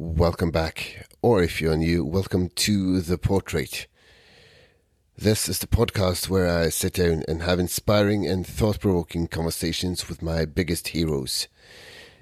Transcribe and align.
welcome 0.00 0.50
back. 0.50 1.06
Or 1.20 1.42
if 1.42 1.60
you're 1.60 1.76
new, 1.76 2.06
welcome 2.06 2.48
to 2.48 3.02
The 3.02 3.18
Portrait. 3.18 3.86
This 5.18 5.46
is 5.46 5.58
the 5.58 5.66
podcast 5.66 6.30
where 6.30 6.48
I 6.48 6.70
sit 6.70 6.94
down 6.94 7.22
and 7.28 7.42
have 7.42 7.60
inspiring 7.60 8.26
and 8.26 8.46
thought 8.46 8.80
provoking 8.80 9.28
conversations 9.28 10.08
with 10.08 10.22
my 10.22 10.46
biggest 10.46 10.88
heroes. 10.88 11.48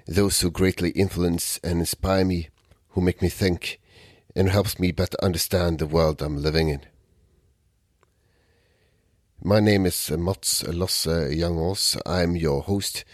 Those 0.05 0.41
who 0.41 0.51
greatly 0.51 0.89
influence 0.89 1.57
and 1.63 1.79
inspire 1.79 2.25
me, 2.25 2.49
who 2.89 3.01
make 3.01 3.21
me 3.21 3.29
think, 3.29 3.79
and 4.35 4.49
helps 4.49 4.77
me 4.77 4.91
better 4.91 5.17
understand 5.23 5.79
the 5.79 5.87
world 5.87 6.21
I'm 6.21 6.35
living 6.35 6.67
in. 6.67 6.81
My 9.41 9.61
name 9.61 9.85
is 9.85 10.11
Mats 10.11 10.67
Losse 10.67 11.05
Jangås. 11.05 11.97
I'm 12.05 12.35
your 12.35 12.61
host. 12.61 13.05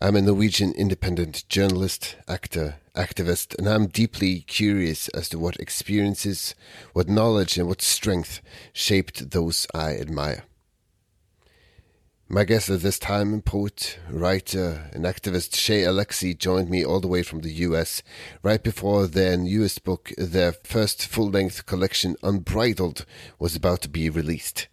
I'm 0.00 0.16
a 0.16 0.22
Norwegian 0.22 0.72
independent 0.72 1.48
journalist, 1.48 2.16
actor, 2.26 2.76
activist, 2.96 3.56
and 3.56 3.68
I'm 3.68 3.86
deeply 3.86 4.40
curious 4.40 5.08
as 5.08 5.28
to 5.28 5.38
what 5.38 5.56
experiences, 5.56 6.56
what 6.94 7.08
knowledge, 7.08 7.56
and 7.58 7.68
what 7.68 7.80
strength 7.80 8.40
shaped 8.72 9.30
those 9.30 9.68
I 9.72 9.96
admire. 9.96 10.44
My 12.28 12.42
guest 12.42 12.70
at 12.70 12.80
this 12.80 12.98
time, 12.98 13.40
poet, 13.42 14.00
writer, 14.10 14.90
and 14.92 15.04
activist 15.04 15.54
Shay 15.54 15.82
Alexie 15.82 16.36
joined 16.36 16.70
me 16.70 16.84
all 16.84 16.98
the 16.98 17.06
way 17.06 17.22
from 17.22 17.42
the 17.42 17.52
US 17.52 18.02
right 18.42 18.62
before 18.62 19.06
their 19.06 19.36
newest 19.36 19.84
book, 19.84 20.10
their 20.18 20.52
first 20.52 21.06
full 21.06 21.30
length 21.30 21.66
collection, 21.66 22.16
Unbridled, 22.22 23.06
was 23.38 23.54
about 23.54 23.82
to 23.82 23.88
be 23.88 24.10
released. 24.10 24.66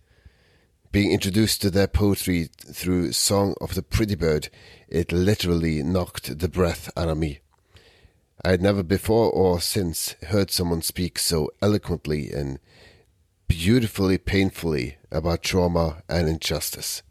Being 0.91 1.13
introduced 1.13 1.61
to 1.61 1.71
their 1.71 1.87
poetry 1.87 2.49
through 2.73 3.13
Song 3.13 3.55
of 3.61 3.75
the 3.75 3.81
Pretty 3.81 4.15
Bird, 4.15 4.49
it 4.89 5.13
literally 5.13 5.81
knocked 5.81 6.37
the 6.39 6.49
breath 6.49 6.91
out 6.97 7.07
of 7.07 7.17
me. 7.17 7.39
I 8.43 8.51
had 8.51 8.61
never 8.61 8.83
before 8.83 9.31
or 9.31 9.61
since 9.61 10.15
heard 10.27 10.51
someone 10.51 10.81
speak 10.81 11.17
so 11.17 11.49
eloquently 11.61 12.29
and 12.33 12.59
beautifully 13.47 14.17
painfully 14.17 14.97
about 15.09 15.43
trauma 15.43 16.03
and 16.09 16.27
injustice. 16.27 17.03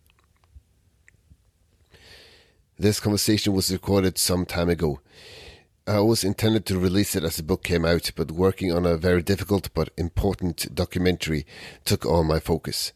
This 2.79 3.01
conversation 3.01 3.55
was 3.55 3.73
recorded 3.73 4.19
some 4.19 4.45
time 4.45 4.69
ago. 4.69 5.01
I 5.87 5.95
always 5.95 6.23
intended 6.23 6.67
to 6.67 6.79
release 6.79 7.17
it 7.17 7.25
as 7.25 7.37
the 7.37 7.43
book 7.43 7.65
came 7.65 7.87
out, 7.87 8.11
but 8.15 8.31
working 8.31 8.73
on 8.73 8.85
a 8.85 8.99
very 8.99 9.23
difficult 9.23 9.71
but 9.73 9.89
important 9.97 10.75
documentary 10.75 11.47
took 11.87 12.05
all 12.05 12.25
my 12.25 12.41
focus. 12.41 12.93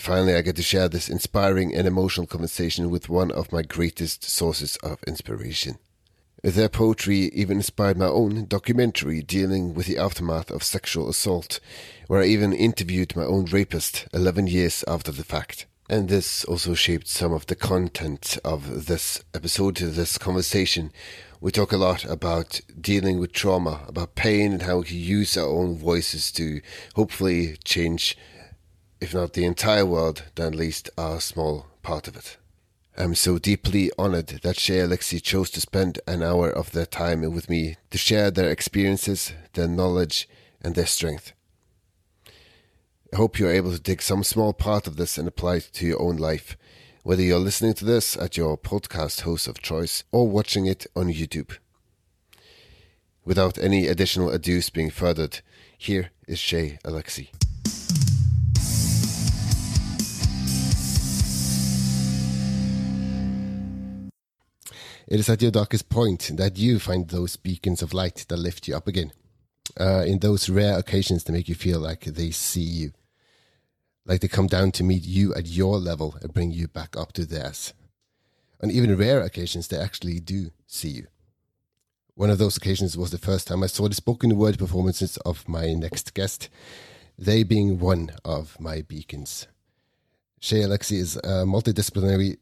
Finally, 0.00 0.34
I 0.34 0.40
get 0.40 0.56
to 0.56 0.62
share 0.62 0.88
this 0.88 1.10
inspiring 1.10 1.74
and 1.74 1.86
emotional 1.86 2.26
conversation 2.26 2.88
with 2.88 3.10
one 3.10 3.30
of 3.30 3.52
my 3.52 3.60
greatest 3.60 4.24
sources 4.24 4.76
of 4.76 5.02
inspiration. 5.06 5.78
Their 6.42 6.70
poetry 6.70 7.28
even 7.34 7.58
inspired 7.58 7.98
my 7.98 8.06
own 8.06 8.46
documentary 8.46 9.20
dealing 9.20 9.74
with 9.74 9.84
the 9.84 9.98
aftermath 9.98 10.50
of 10.50 10.62
sexual 10.62 11.10
assault, 11.10 11.60
where 12.06 12.22
I 12.22 12.28
even 12.28 12.54
interviewed 12.54 13.14
my 13.14 13.26
own 13.26 13.44
rapist 13.44 14.08
11 14.14 14.46
years 14.46 14.82
after 14.88 15.12
the 15.12 15.22
fact. 15.22 15.66
And 15.90 16.08
this 16.08 16.44
also 16.44 16.72
shaped 16.72 17.06
some 17.06 17.34
of 17.34 17.44
the 17.44 17.54
content 17.54 18.38
of 18.42 18.86
this 18.86 19.22
episode, 19.34 19.76
this 19.76 20.16
conversation. 20.16 20.92
We 21.42 21.52
talk 21.52 21.72
a 21.72 21.76
lot 21.76 22.06
about 22.06 22.62
dealing 22.80 23.20
with 23.20 23.34
trauma, 23.34 23.82
about 23.86 24.14
pain, 24.14 24.54
and 24.54 24.62
how 24.62 24.78
we 24.78 24.84
can 24.84 24.96
use 24.96 25.36
our 25.36 25.46
own 25.46 25.76
voices 25.76 26.32
to 26.32 26.62
hopefully 26.94 27.58
change 27.64 28.16
if 29.00 29.14
not 29.14 29.32
the 29.32 29.44
entire 29.44 29.86
world, 29.86 30.24
then 30.34 30.48
at 30.48 30.54
least 30.54 30.90
a 30.98 31.20
small 31.20 31.66
part 31.82 32.06
of 32.06 32.16
it. 32.16 32.36
I'm 32.96 33.14
so 33.14 33.38
deeply 33.38 33.90
honored 33.98 34.40
that 34.42 34.58
Shay 34.58 34.78
Alexie 34.80 35.22
chose 35.22 35.48
to 35.50 35.60
spend 35.60 36.00
an 36.06 36.22
hour 36.22 36.50
of 36.50 36.72
their 36.72 36.84
time 36.84 37.22
with 37.32 37.48
me 37.48 37.76
to 37.90 37.96
share 37.96 38.30
their 38.30 38.50
experiences, 38.50 39.32
their 39.54 39.68
knowledge, 39.68 40.28
and 40.60 40.74
their 40.74 40.86
strength. 40.86 41.32
I 43.12 43.16
hope 43.16 43.38
you're 43.38 43.50
able 43.50 43.72
to 43.72 43.80
take 43.80 44.02
some 44.02 44.22
small 44.22 44.52
part 44.52 44.86
of 44.86 44.96
this 44.96 45.16
and 45.16 45.26
apply 45.26 45.56
it 45.56 45.70
to 45.74 45.86
your 45.86 46.00
own 46.00 46.16
life, 46.16 46.56
whether 47.02 47.22
you're 47.22 47.38
listening 47.38 47.74
to 47.74 47.84
this 47.84 48.16
at 48.16 48.36
your 48.36 48.58
podcast 48.58 49.22
host 49.22 49.48
of 49.48 49.62
choice 49.62 50.04
or 50.12 50.28
watching 50.28 50.66
it 50.66 50.86
on 50.94 51.06
YouTube. 51.08 51.56
Without 53.24 53.58
any 53.58 53.86
additional 53.86 54.28
ados 54.28 54.70
being 54.72 54.90
furthered, 54.90 55.40
here 55.78 56.10
is 56.28 56.38
Shay 56.38 56.78
Alexie. 56.84 57.30
It 65.10 65.18
is 65.18 65.28
at 65.28 65.42
your 65.42 65.50
darkest 65.50 65.88
point 65.88 66.30
that 66.36 66.56
you 66.56 66.78
find 66.78 67.08
those 67.08 67.34
beacons 67.34 67.82
of 67.82 67.92
light 67.92 68.24
that 68.28 68.36
lift 68.36 68.68
you 68.68 68.76
up 68.76 68.86
again. 68.86 69.10
Uh, 69.78 70.04
in 70.06 70.20
those 70.20 70.48
rare 70.48 70.78
occasions 70.78 71.24
that 71.24 71.32
make 71.32 71.48
you 71.48 71.56
feel 71.56 71.80
like 71.80 72.04
they 72.04 72.30
see 72.30 72.60
you, 72.60 72.92
like 74.06 74.20
they 74.20 74.28
come 74.28 74.46
down 74.46 74.70
to 74.70 74.84
meet 74.84 75.04
you 75.04 75.34
at 75.34 75.48
your 75.48 75.78
level 75.78 76.16
and 76.22 76.32
bring 76.32 76.52
you 76.52 76.68
back 76.68 76.96
up 76.96 77.12
to 77.14 77.26
theirs. 77.26 77.74
On 78.62 78.70
even 78.70 78.96
rare 78.96 79.20
occasions, 79.20 79.66
they 79.66 79.78
actually 79.78 80.20
do 80.20 80.52
see 80.68 80.90
you. 80.90 81.06
One 82.14 82.30
of 82.30 82.38
those 82.38 82.56
occasions 82.56 82.96
was 82.96 83.10
the 83.10 83.18
first 83.18 83.48
time 83.48 83.64
I 83.64 83.66
saw 83.66 83.88
the 83.88 83.94
spoken 83.96 84.36
word 84.36 84.60
performances 84.60 85.16
of 85.18 85.48
my 85.48 85.72
next 85.72 86.14
guest, 86.14 86.48
they 87.18 87.42
being 87.42 87.80
one 87.80 88.10
of 88.24 88.60
my 88.60 88.82
beacons. 88.82 89.48
Shay 90.38 90.60
Alexie 90.60 90.98
is 90.98 91.16
a 91.16 91.44
multidisciplinary 91.44 92.36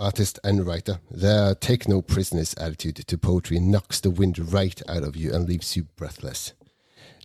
artist 0.00 0.40
and 0.42 0.66
writer, 0.66 0.98
their 1.10 1.54
take 1.54 1.86
no 1.86 2.02
prisoners 2.02 2.54
attitude 2.54 2.96
to 2.96 3.18
poetry 3.18 3.60
knocks 3.60 4.00
the 4.00 4.10
wind 4.10 4.38
right 4.52 4.80
out 4.88 5.04
of 5.04 5.14
you 5.14 5.32
and 5.32 5.46
leaves 5.46 5.76
you 5.76 5.84
breathless. 5.96 6.54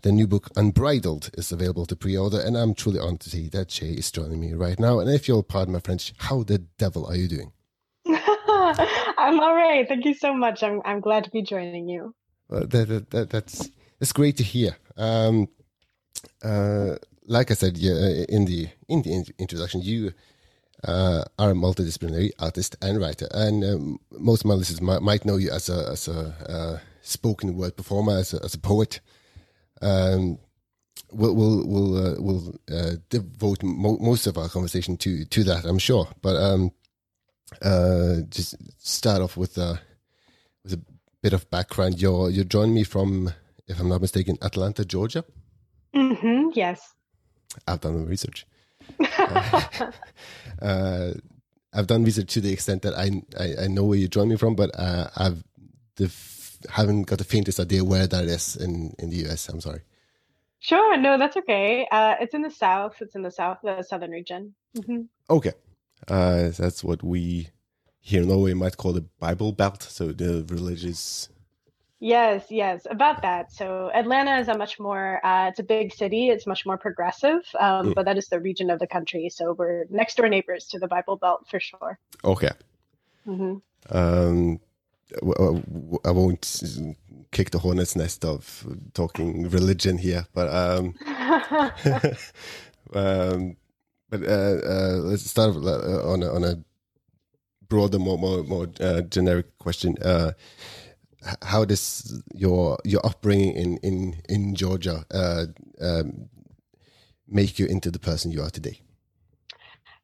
The 0.03 0.11
new 0.11 0.27
book, 0.27 0.49
Unbridled, 0.55 1.31
is 1.35 1.51
available 1.51 1.85
to 1.87 1.95
pre 1.95 2.15
order, 2.15 2.39
and 2.39 2.55
I'm 2.55 2.75
truly 2.75 2.99
honored 2.99 3.21
to 3.21 3.29
see 3.31 3.49
that 3.49 3.71
Shay 3.71 3.93
is 3.93 4.11
joining 4.11 4.39
me 4.39 4.53
right 4.53 4.79
now. 4.79 4.99
And 4.99 5.09
if 5.09 5.27
you'll 5.27 5.41
pardon 5.41 5.73
my 5.73 5.79
French, 5.79 6.13
how 6.17 6.43
the 6.43 6.59
devil 6.59 7.07
are 7.07 7.15
you 7.15 7.27
doing? 7.27 7.51
I'm 8.07 9.39
all 9.39 9.55
right. 9.55 9.87
Thank 9.87 10.05
you 10.05 10.13
so 10.13 10.33
much. 10.33 10.61
I'm, 10.61 10.81
I'm 10.85 10.99
glad 10.99 11.23
to 11.23 11.31
be 11.31 11.41
joining 11.41 11.89
you. 11.89 12.13
that, 12.49 12.69
that, 12.69 13.09
that, 13.09 13.29
that's, 13.31 13.71
that's 13.99 14.11
great 14.11 14.37
to 14.37 14.43
hear. 14.43 14.75
Um, 14.97 15.47
uh, 16.43 16.97
like 17.27 17.51
I 17.51 17.55
said 17.55 17.77
yeah, 17.77 18.23
in 18.29 18.45
the 18.45 18.69
in 18.87 19.01
the 19.01 19.25
introduction, 19.39 19.81
you 19.81 20.13
uh, 20.85 21.23
are 21.39 21.51
a 21.51 21.53
multidisciplinary 21.53 22.31
artist 22.39 22.75
and 22.81 22.99
writer, 22.99 23.27
and 23.31 23.63
um, 23.63 23.99
most 24.11 24.41
of 24.41 24.45
my 24.47 24.53
listeners 24.53 24.81
might, 24.81 25.01
might, 25.01 25.25
know 25.25 25.37
you 25.37 25.51
as 25.51 25.69
a 25.69 25.89
as 25.91 26.07
a 26.07 26.35
uh, 26.47 26.79
spoken 27.01 27.55
word 27.55 27.75
performer, 27.75 28.17
as 28.17 28.33
a, 28.33 28.43
as 28.43 28.53
a 28.53 28.59
poet. 28.59 29.01
Um, 29.81 30.39
we'll 31.11 31.35
we'll 31.35 31.67
we'll, 31.67 31.97
uh, 31.97 32.15
we'll 32.19 32.55
uh, 32.71 32.95
devote 33.09 33.63
mo- 33.63 33.97
most 33.99 34.27
of 34.27 34.37
our 34.37 34.49
conversation 34.49 34.97
to 34.97 35.25
to 35.25 35.43
that, 35.45 35.65
I'm 35.65 35.79
sure. 35.79 36.07
But 36.21 36.35
um, 36.35 36.71
uh, 37.61 38.21
just 38.29 38.55
start 38.79 39.21
off 39.21 39.37
with 39.37 39.57
uh, 39.57 39.75
with 40.63 40.73
a 40.73 40.81
bit 41.21 41.33
of 41.33 41.49
background. 41.49 42.01
You're 42.01 42.29
you 42.29 42.43
joined 42.43 42.73
me 42.73 42.83
from, 42.83 43.31
if 43.67 43.79
I'm 43.79 43.89
not 43.89 44.01
mistaken, 44.01 44.37
Atlanta, 44.41 44.85
Georgia. 44.85 45.23
Mm-hmm, 45.95 46.49
yes. 46.53 46.93
I've 47.67 47.81
done 47.81 47.97
the 47.97 48.05
research. 48.05 48.45
uh, 50.61 51.13
I've 51.73 51.87
done 51.87 52.03
research 52.03 52.33
to 52.33 52.41
the 52.41 52.53
extent 52.53 52.81
that 52.83 52.93
I 52.93 53.21
I, 53.39 53.65
I 53.65 53.67
know 53.67 53.83
where 53.83 53.97
you 53.97 54.07
joined 54.07 54.29
me 54.29 54.37
from, 54.37 54.55
but 54.55 54.71
uh, 54.73 55.09
I've 55.15 55.43
the 55.95 56.11
haven't 56.69 57.03
got 57.03 57.17
the 57.17 57.23
faintest 57.23 57.59
idea 57.59 57.83
where 57.83 58.07
that 58.07 58.25
is 58.25 58.55
in 58.55 58.95
in 58.99 59.09
the 59.09 59.27
US. 59.27 59.49
I'm 59.49 59.61
sorry. 59.61 59.81
Sure, 60.59 60.97
no, 60.97 61.17
that's 61.17 61.37
okay. 61.37 61.87
Uh, 61.91 62.15
it's 62.19 62.33
in 62.33 62.41
the 62.41 62.49
south. 62.49 62.95
It's 62.99 63.15
in 63.15 63.21
the 63.21 63.29
south, 63.29 63.59
the 63.61 63.83
southern 63.83 64.11
region. 64.11 64.55
Mm-hmm. 64.75 65.01
Okay, 65.29 65.53
uh, 66.07 66.49
that's 66.57 66.83
what 66.83 67.03
we 67.03 67.49
here 67.99 68.21
in 68.21 68.29
Norway 68.29 68.53
might 68.53 68.77
call 68.77 68.93
the 68.93 69.05
Bible 69.19 69.51
Belt. 69.51 69.83
So 69.83 70.11
the 70.11 70.45
religious 70.49 71.29
Yes, 72.05 72.45
yes, 72.51 72.85
about 72.87 73.23
that. 73.23 73.51
So 73.51 73.89
Atlanta 73.91 74.37
is 74.37 74.47
a 74.47 74.55
much 74.55 74.79
more, 74.79 75.25
uh, 75.25 75.47
it's 75.47 75.57
a 75.57 75.63
big 75.63 75.91
city. 75.91 76.29
It's 76.29 76.45
much 76.45 76.63
more 76.63 76.77
progressive, 76.77 77.41
um, 77.59 77.87
mm. 77.87 77.95
but 77.95 78.05
that 78.05 78.15
is 78.15 78.27
the 78.27 78.39
region 78.39 78.69
of 78.69 78.77
the 78.77 78.85
country. 78.85 79.27
So 79.29 79.53
we're 79.53 79.85
next 79.89 80.15
door 80.17 80.29
neighbors 80.29 80.67
to 80.67 80.77
the 80.77 80.87
Bible 80.87 81.15
Belt 81.15 81.47
for 81.49 81.59
sure. 81.59 81.97
Okay. 82.23 82.51
Mm-hmm. 83.25 83.55
Um, 83.97 84.59
I 86.05 86.11
won't 86.11 86.61
kick 87.31 87.49
the 87.49 87.57
hornet's 87.57 87.95
nest 87.95 88.23
of 88.23 88.67
talking 88.93 89.49
religion 89.49 89.97
here, 89.97 90.27
but 90.31 90.47
um, 90.53 90.93
um, 92.93 93.57
but 94.11 94.21
uh, 94.21 94.57
uh, 94.63 94.97
let's 95.09 95.27
start 95.27 95.55
uh, 95.55 96.11
on 96.11 96.21
a, 96.21 96.31
on 96.31 96.43
a 96.43 96.63
broader, 97.67 97.97
more 97.97 98.19
more 98.19 98.43
more 98.43 98.67
uh, 98.79 99.01
generic 99.01 99.57
question. 99.57 99.95
Uh, 100.03 100.33
how 101.41 101.65
does 101.65 102.21
your 102.33 102.77
your 102.83 103.05
upbringing 103.05 103.55
in 103.55 103.77
in 103.77 104.21
in 104.29 104.55
Georgia 104.55 105.05
uh, 105.11 105.45
um, 105.81 106.29
make 107.27 107.59
you 107.59 107.65
into 107.65 107.91
the 107.91 107.99
person 107.99 108.31
you 108.31 108.41
are 108.41 108.49
today? 108.49 108.81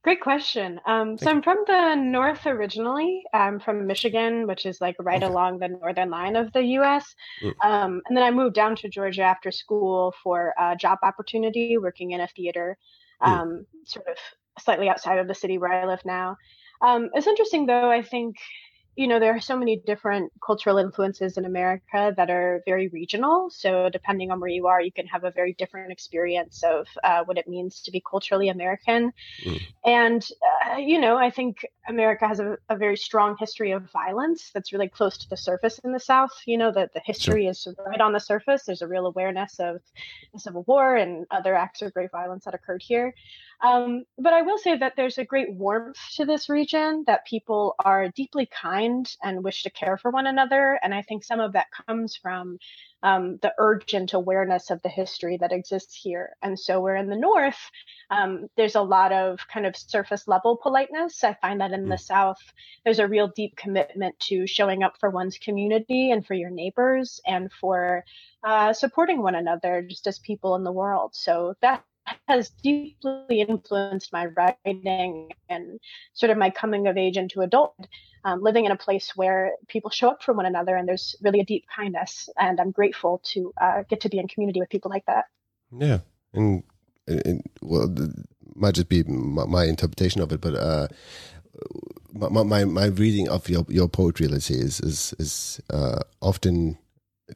Great 0.03 0.21
question. 0.21 0.81
Um, 0.87 1.15
so 1.15 1.29
I'm 1.29 1.43
from 1.43 1.63
the 1.67 1.93
north 1.93 2.47
originally. 2.47 3.21
I'm 3.33 3.59
from 3.59 3.85
Michigan, 3.85 4.47
which 4.47 4.65
is 4.65 4.81
like 4.81 4.95
right 4.99 5.21
okay. 5.21 5.31
along 5.31 5.59
the 5.59 5.67
northern 5.67 6.09
line 6.09 6.35
of 6.35 6.51
the 6.53 6.63
U.S. 6.79 7.13
Mm. 7.43 7.53
Um, 7.63 8.01
and 8.07 8.17
then 8.17 8.23
I 8.23 8.31
moved 8.31 8.55
down 8.55 8.75
to 8.77 8.89
Georgia 8.89 9.21
after 9.21 9.51
school 9.51 10.15
for 10.23 10.55
a 10.57 10.75
job 10.75 10.97
opportunity, 11.03 11.77
working 11.77 12.11
in 12.11 12.21
a 12.21 12.27
theater, 12.27 12.79
mm. 13.21 13.27
um, 13.27 13.65
sort 13.85 14.07
of 14.07 14.17
slightly 14.59 14.89
outside 14.89 15.19
of 15.19 15.27
the 15.27 15.35
city 15.35 15.59
where 15.59 15.71
I 15.71 15.85
live 15.85 16.03
now. 16.03 16.35
Um, 16.81 17.11
it's 17.13 17.27
interesting, 17.27 17.67
though. 17.67 17.91
I 17.91 18.01
think 18.01 18.37
you 18.95 19.07
know, 19.07 19.19
there 19.19 19.35
are 19.35 19.39
so 19.39 19.57
many 19.57 19.77
different 19.85 20.31
cultural 20.45 20.77
influences 20.77 21.37
in 21.37 21.45
America 21.45 22.13
that 22.17 22.29
are 22.29 22.61
very 22.65 22.89
regional. 22.89 23.49
So, 23.49 23.89
depending 23.89 24.31
on 24.31 24.39
where 24.39 24.49
you 24.49 24.67
are, 24.67 24.81
you 24.81 24.91
can 24.91 25.07
have 25.07 25.23
a 25.23 25.31
very 25.31 25.53
different 25.53 25.91
experience 25.91 26.61
of 26.63 26.87
uh, 27.03 27.23
what 27.23 27.37
it 27.37 27.47
means 27.47 27.81
to 27.83 27.91
be 27.91 28.03
culturally 28.09 28.49
American. 28.49 29.13
Mm. 29.45 29.61
And, 29.85 30.27
uh, 30.65 30.77
you 30.77 30.99
know, 30.99 31.17
I 31.17 31.29
think 31.29 31.65
America 31.87 32.27
has 32.27 32.39
a, 32.39 32.57
a, 32.69 32.75
very 32.75 32.95
strong 32.95 33.35
history 33.39 33.71
of 33.71 33.91
violence 33.91 34.51
that's 34.53 34.71
really 34.71 34.87
close 34.87 35.17
to 35.17 35.29
the 35.29 35.37
surface 35.37 35.79
in 35.79 35.91
the 35.91 35.99
South. 35.99 36.31
You 36.45 36.57
know, 36.57 36.71
that 36.71 36.93
the 36.93 37.01
history 37.03 37.43
sure. 37.43 37.51
is 37.51 37.67
right 37.85 38.01
on 38.01 38.13
the 38.13 38.19
surface. 38.19 38.63
There's 38.63 38.81
a 38.81 38.87
real 38.87 39.07
awareness 39.07 39.59
of 39.59 39.81
the 40.33 40.39
Civil 40.39 40.63
War 40.67 40.95
and 40.95 41.25
other 41.31 41.55
acts 41.55 41.81
of 41.81 41.93
great 41.93 42.11
violence 42.11 42.45
that 42.45 42.53
occurred 42.53 42.83
here. 42.83 43.13
Um, 43.61 44.05
but 44.17 44.33
I 44.33 44.41
will 44.41 44.57
say 44.57 44.77
that 44.77 44.93
there's 44.95 45.17
a 45.17 45.25
great 45.25 45.53
warmth 45.53 45.97
to 46.15 46.25
this 46.25 46.49
region, 46.49 47.03
that 47.07 47.27
people 47.27 47.75
are 47.79 48.09
deeply 48.09 48.47
kind 48.47 49.07
and 49.21 49.43
wish 49.43 49.63
to 49.63 49.69
care 49.69 49.97
for 49.97 50.09
one 50.09 50.27
another. 50.27 50.79
And 50.83 50.93
I 50.93 51.03
think 51.03 51.23
some 51.23 51.39
of 51.39 51.53
that 51.53 51.67
comes 51.87 52.15
from 52.15 52.57
um, 53.03 53.37
the 53.41 53.53
urgent 53.57 54.13
awareness 54.13 54.69
of 54.69 54.81
the 54.81 54.89
history 54.89 55.37
that 55.37 55.51
exists 55.51 55.95
here. 55.95 56.35
And 56.41 56.59
so 56.59 56.79
we're 56.79 56.95
in 56.95 57.09
the 57.09 57.15
North, 57.15 57.59
um, 58.09 58.47
there's 58.57 58.75
a 58.75 58.81
lot 58.81 59.11
of 59.11 59.39
kind 59.47 59.65
of 59.65 59.75
surface 59.75 60.27
level 60.27 60.57
politeness. 60.57 61.23
I 61.23 61.35
find 61.41 61.61
that 61.61 61.71
in 61.71 61.87
the 61.87 61.95
mm. 61.95 61.99
South, 61.99 62.41
there's 62.83 62.99
a 62.99 63.07
real 63.07 63.31
deep 63.35 63.55
commitment 63.55 64.19
to 64.19 64.45
showing 64.45 64.83
up 64.83 64.97
for 64.99 65.09
one's 65.09 65.37
community 65.37 66.11
and 66.11 66.25
for 66.25 66.33
your 66.33 66.49
neighbors 66.49 67.21
and 67.25 67.51
for 67.51 68.03
uh, 68.43 68.73
supporting 68.73 69.21
one 69.21 69.35
another 69.35 69.81
just 69.81 70.07
as 70.07 70.19
people 70.19 70.55
in 70.55 70.63
the 70.63 70.71
world. 70.71 71.15
So 71.15 71.55
that 71.61 71.83
has 72.27 72.49
deeply 72.63 73.41
influenced 73.41 74.11
my 74.13 74.27
writing 74.27 75.29
and 75.49 75.79
sort 76.13 76.29
of 76.29 76.37
my 76.37 76.49
coming 76.49 76.87
of 76.87 76.97
age 76.97 77.17
into 77.17 77.41
adulthood. 77.41 77.87
Um, 78.23 78.43
living 78.43 78.65
in 78.65 78.71
a 78.71 78.77
place 78.77 79.13
where 79.15 79.53
people 79.67 79.89
show 79.89 80.09
up 80.09 80.21
for 80.21 80.33
one 80.33 80.45
another 80.45 80.75
and 80.75 80.87
there's 80.87 81.15
really 81.23 81.39
a 81.39 81.45
deep 81.45 81.65
kindness, 81.75 82.29
and 82.37 82.59
I'm 82.59 82.69
grateful 82.69 83.19
to 83.33 83.51
uh, 83.59 83.83
get 83.89 84.01
to 84.01 84.09
be 84.09 84.19
in 84.19 84.27
community 84.27 84.59
with 84.59 84.69
people 84.69 84.91
like 84.91 85.05
that. 85.07 85.25
Yeah, 85.75 85.99
and, 86.33 86.63
and 87.07 87.41
well, 87.61 87.91
might 88.55 88.75
just 88.75 88.89
be 88.89 89.01
my, 89.03 89.45
my, 89.45 89.63
interpretation 89.65 90.21
of 90.21 90.31
it, 90.31 90.39
but 90.39 90.53
uh, 90.53 90.87
my, 92.13 92.43
my, 92.43 92.65
my 92.65 92.85
reading 92.85 93.27
of 93.27 93.49
your 93.49 93.65
your 93.67 93.87
poetry, 93.87 94.27
let's 94.27 94.45
say, 94.45 94.55
is 94.55 94.79
is 94.81 95.15
is 95.17 95.59
uh, 95.71 96.01
often 96.21 96.77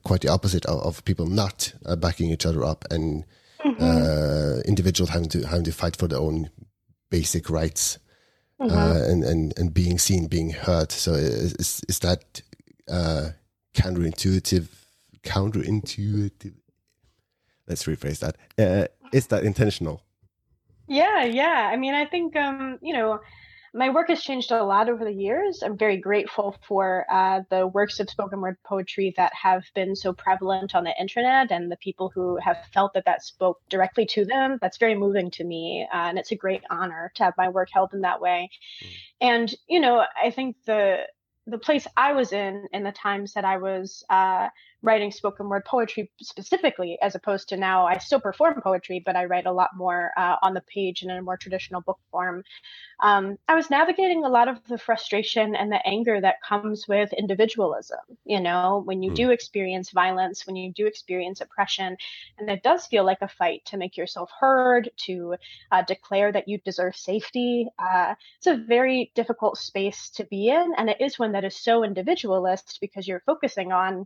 quite 0.03 0.21
the 0.21 0.29
opposite 0.29 0.65
of, 0.65 0.79
of 0.81 1.06
people 1.06 1.25
not 1.25 1.73
uh, 1.85 1.95
backing 1.95 2.29
each 2.29 2.45
other 2.45 2.63
up 2.63 2.85
and 2.91 3.25
mm-hmm. 3.65 3.83
uh, 3.83 4.62
individuals 4.65 5.09
having 5.09 5.29
to 5.29 5.47
having 5.47 5.65
to 5.65 5.71
fight 5.71 5.95
for 5.95 6.07
their 6.07 6.19
own 6.19 6.50
basic 7.09 7.50
rights 7.50 8.00
mm-hmm. 8.62 8.75
uh, 8.75 9.12
and, 9.12 9.23
and 9.23 9.53
and 9.57 9.73
being 9.73 9.97
seen, 9.97 10.27
being 10.27 10.51
heard. 10.51 10.91
So 10.91 11.13
is 11.13 11.81
is 11.88 12.00
that 12.00 12.41
uh, 12.89 13.29
counterintuitive? 13.73 14.67
Counterintuitive. 15.23 16.53
Let's 17.67 17.83
rephrase 17.85 18.19
that. 18.19 18.38
Uh, 18.59 18.88
is 19.12 19.27
that 19.27 19.44
intentional? 19.44 20.01
Yeah, 20.88 21.23
yeah. 21.23 21.69
I 21.71 21.77
mean, 21.77 21.95
I 21.95 22.06
think 22.06 22.35
um, 22.35 22.77
you 22.81 22.94
know 22.94 23.19
my 23.75 23.89
work 23.89 24.07
has 24.07 24.24
changed 24.24 24.51
a 24.51 24.63
lot 24.63 24.88
over 24.88 25.04
the 25.04 25.12
years. 25.12 25.62
I'm 25.62 25.77
very 25.77 25.98
grateful 25.98 26.56
for 26.66 27.06
uh, 27.12 27.42
the 27.50 27.68
works 27.68 28.00
of 28.00 28.10
spoken 28.10 28.39
word 28.39 28.57
poetry 28.63 29.13
that 29.18 29.33
have 29.33 29.66
been 29.75 29.98
so 29.98 30.13
prevalent 30.13 30.74
on 30.74 30.86
the 30.86 30.98
internet 30.98 31.51
and 31.51 31.69
the 31.69 31.75
people 31.77 32.10
who 32.16 32.38
have 32.38 32.57
felt 32.74 32.94
that 32.94 33.04
that 33.04 33.22
spoke 33.22 33.60
directly 33.69 34.06
to 34.06 34.24
them. 34.24 34.60
That's 34.62 34.77
very 34.77 34.95
moving 34.95 35.30
to 35.31 35.44
me. 35.44 35.86
Uh, 35.94 36.07
and 36.07 36.18
it's 36.18 36.31
a 36.31 36.38
great 36.38 36.63
honor 36.69 37.12
to 37.16 37.24
have 37.25 37.33
my 37.38 37.50
work 37.50 37.68
held 37.69 37.94
in 37.94 38.01
that 38.01 38.22
way. 38.22 38.50
Mm. 38.81 38.89
And, 39.19 39.56
you 39.68 39.81
know, 39.81 40.06
I 40.24 40.31
think 40.31 40.56
the 40.66 41.00
the 41.48 41.57
place 41.60 41.86
I 41.95 42.13
was 42.13 42.33
in 42.33 42.66
in 42.74 42.83
the 42.83 42.92
times 42.92 43.33
that 43.33 43.45
I 43.45 43.57
was 43.57 44.04
uh, 44.10 44.50
writing 44.85 45.11
spoken 45.11 45.49
word 45.49 45.65
poetry 45.65 46.11
specifically, 46.21 46.97
as 47.01 47.15
opposed 47.15 47.49
to 47.49 47.57
now 47.57 47.85
I 47.85 47.97
still 47.97 48.21
perform 48.21 48.61
poetry, 48.61 49.01
but 49.03 49.15
I 49.15 49.25
write 49.25 49.47
a 49.47 49.51
lot 49.51 49.71
more 49.75 50.11
uh, 50.15 50.35
on 50.43 50.53
the 50.53 50.61
page 50.61 51.01
and 51.01 51.11
in 51.11 51.17
a 51.17 51.21
more 51.21 51.37
traditional 51.37 51.81
book 51.81 51.99
form. 52.11 52.43
Um, 53.01 53.37
I 53.47 53.55
was 53.55 53.69
navigating 53.69 54.23
a 54.23 54.29
lot 54.29 54.47
of 54.47 54.63
the 54.67 54.77
frustration 54.77 55.55
and 55.55 55.71
the 55.71 55.85
anger 55.85 56.21
that 56.21 56.41
comes 56.41 56.87
with 56.87 57.11
individualism. 57.13 57.99
You 58.23 58.39
know, 58.39 58.83
when 58.85 59.03
you 59.03 59.11
mm. 59.11 59.15
do 59.15 59.31
experience 59.31 59.89
violence, 59.89 60.45
when 60.47 60.55
you 60.55 60.71
do 60.71 60.85
experience 60.85 61.41
oppression, 61.41 61.97
and 62.37 62.49
it 62.49 62.63
does 62.63 62.85
feel 62.85 63.03
like 63.03 63.21
a 63.21 63.27
fight 63.27 63.65
to 63.65 63.77
make 63.77 63.97
yourself 63.97 64.31
heard, 64.39 64.89
to 65.07 65.35
uh, 65.71 65.81
declare 65.81 66.31
that 66.31 66.47
you 66.47 66.59
deserve 66.59 66.95
safety. 66.95 67.67
Uh, 67.79 68.13
it's 68.37 68.47
a 68.47 68.55
very 68.55 69.11
difficult 69.15 69.57
space 69.57 70.09
to 70.11 70.23
be 70.25 70.49
in, 70.49 70.73
and 70.77 70.89
it 70.89 71.01
is 71.01 71.19
one 71.19 71.31
that 71.31 71.43
is 71.43 71.57
so 71.57 71.83
individualist 71.83 72.77
because 72.79 73.07
you're 73.07 73.23
focusing 73.25 73.71
on 73.71 74.05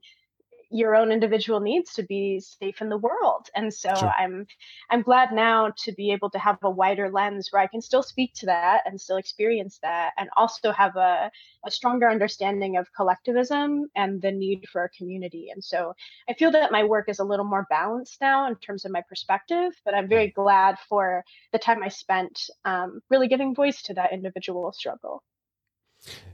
your 0.72 0.96
own 0.96 1.12
individual 1.12 1.60
needs 1.60 1.94
to 1.94 2.04
be 2.04 2.40
safe 2.40 2.82
in 2.82 2.90
the 2.90 2.98
world. 2.98 3.50
And 3.56 3.74
so 3.74 3.90
sure. 3.96 4.14
i'm 4.18 4.46
i'm 4.90 5.02
glad 5.02 5.32
now 5.32 5.72
to 5.78 5.92
be 5.94 6.12
able 6.12 6.30
to 6.32 6.40
have 6.40 6.58
a 6.62 6.70
wider 6.70 7.10
lens 7.10 7.50
where 7.52 7.62
i 7.62 7.68
can 7.68 7.82
still 7.82 8.04
speak 8.04 8.34
to 8.36 8.46
that 8.46 8.82
and 8.86 9.00
still 9.00 9.18
experience 9.18 9.80
that 9.82 10.12
and 10.18 10.30
also 10.36 10.72
have 10.72 10.96
a, 10.96 11.32
a 11.66 11.72
stronger 11.72 12.10
understanding 12.10 12.78
of 12.78 12.88
collectivism 12.96 13.90
and 13.96 14.22
the 14.22 14.32
need 14.32 14.66
for 14.72 14.84
a 14.84 14.90
community. 14.90 15.50
And 15.54 15.64
so 15.64 15.94
i 16.30 16.34
feel 16.34 16.52
that 16.52 16.72
my 16.72 16.84
work 16.84 17.10
is 17.10 17.20
a 17.20 17.24
little 17.24 17.46
more 17.46 17.66
balanced 17.70 18.22
now 18.22 18.48
in 18.48 18.56
terms 18.56 18.86
of 18.86 18.92
my 18.92 19.02
perspective 19.08 19.74
but 19.86 19.94
i'm 19.94 20.08
very 20.08 20.30
glad 20.30 20.78
for 20.88 21.24
the 21.52 21.60
time 21.60 21.84
i 21.84 21.88
spent 21.88 22.50
um, 22.66 23.02
really 23.10 23.28
giving 23.28 23.56
voice 23.56 23.82
to 23.84 23.94
that 23.94 24.14
individual 24.14 24.72
struggle 24.72 25.24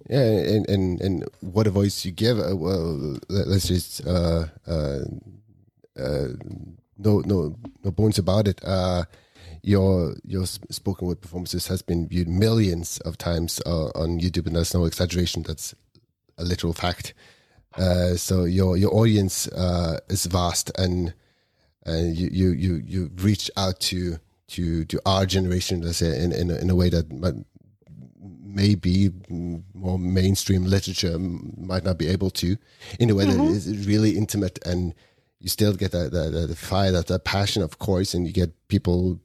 yeah, 0.09 0.19
and 0.19 0.69
and 0.69 1.01
and 1.01 1.25
what 1.41 1.67
a 1.67 1.71
voice 1.71 2.05
you 2.05 2.11
give. 2.11 2.39
Uh, 2.39 2.55
well, 2.55 3.17
let's 3.29 3.67
just 3.67 4.05
uh, 4.05 4.45
uh, 4.67 4.99
uh, 5.99 6.27
no 6.97 7.19
no 7.25 7.55
no 7.83 7.91
bones 7.91 8.19
about 8.19 8.47
it. 8.47 8.61
Uh, 8.63 9.05
your 9.63 10.15
your 10.23 10.45
spoken 10.45 11.07
word 11.07 11.21
performances 11.21 11.67
has 11.67 11.81
been 11.81 12.07
viewed 12.07 12.27
millions 12.27 12.99
of 12.99 13.17
times 13.17 13.61
uh, 13.65 13.87
on 13.95 14.19
YouTube, 14.19 14.45
and 14.45 14.55
that's 14.55 14.73
no 14.73 14.85
exaggeration. 14.85 15.41
That's 15.41 15.73
a 16.37 16.43
literal 16.43 16.73
fact. 16.73 17.13
So 18.17 18.45
your 18.45 18.77
your 18.77 18.93
audience 18.93 19.47
is 20.07 20.27
vast, 20.27 20.71
and 20.77 21.13
and 21.83 22.15
you 22.15 22.29
you 22.31 22.49
you 22.51 22.75
you 22.85 23.11
reach 23.15 23.49
out 23.57 23.79
to 23.81 24.19
to 24.49 24.85
to 24.85 25.01
our 25.07 25.25
generation, 25.25 25.81
let's 25.81 25.97
say, 25.97 26.21
in 26.23 26.31
in 26.31 26.51
a, 26.51 26.55
in 26.57 26.69
a 26.69 26.75
way 26.75 26.89
that 26.89 27.09
maybe 28.55 29.11
more 29.73 29.99
mainstream 29.99 30.63
literature 30.63 31.19
might 31.19 31.83
not 31.83 31.97
be 31.97 32.07
able 32.07 32.29
to 32.31 32.57
in 32.99 33.09
a 33.09 33.15
way 33.15 33.25
mm-hmm. 33.25 33.45
that 33.45 33.51
is 33.51 33.87
really 33.87 34.17
intimate 34.17 34.57
and 34.65 34.95
you 35.39 35.49
still 35.49 35.73
get 35.73 35.91
that, 35.91 36.11
that, 36.11 36.31
that 36.31 36.55
fire 36.57 36.91
that, 36.91 37.07
that 37.07 37.25
passion 37.25 37.61
of 37.61 37.77
course 37.77 38.13
and 38.13 38.25
you 38.25 38.33
get 38.33 38.51
people 38.69 39.19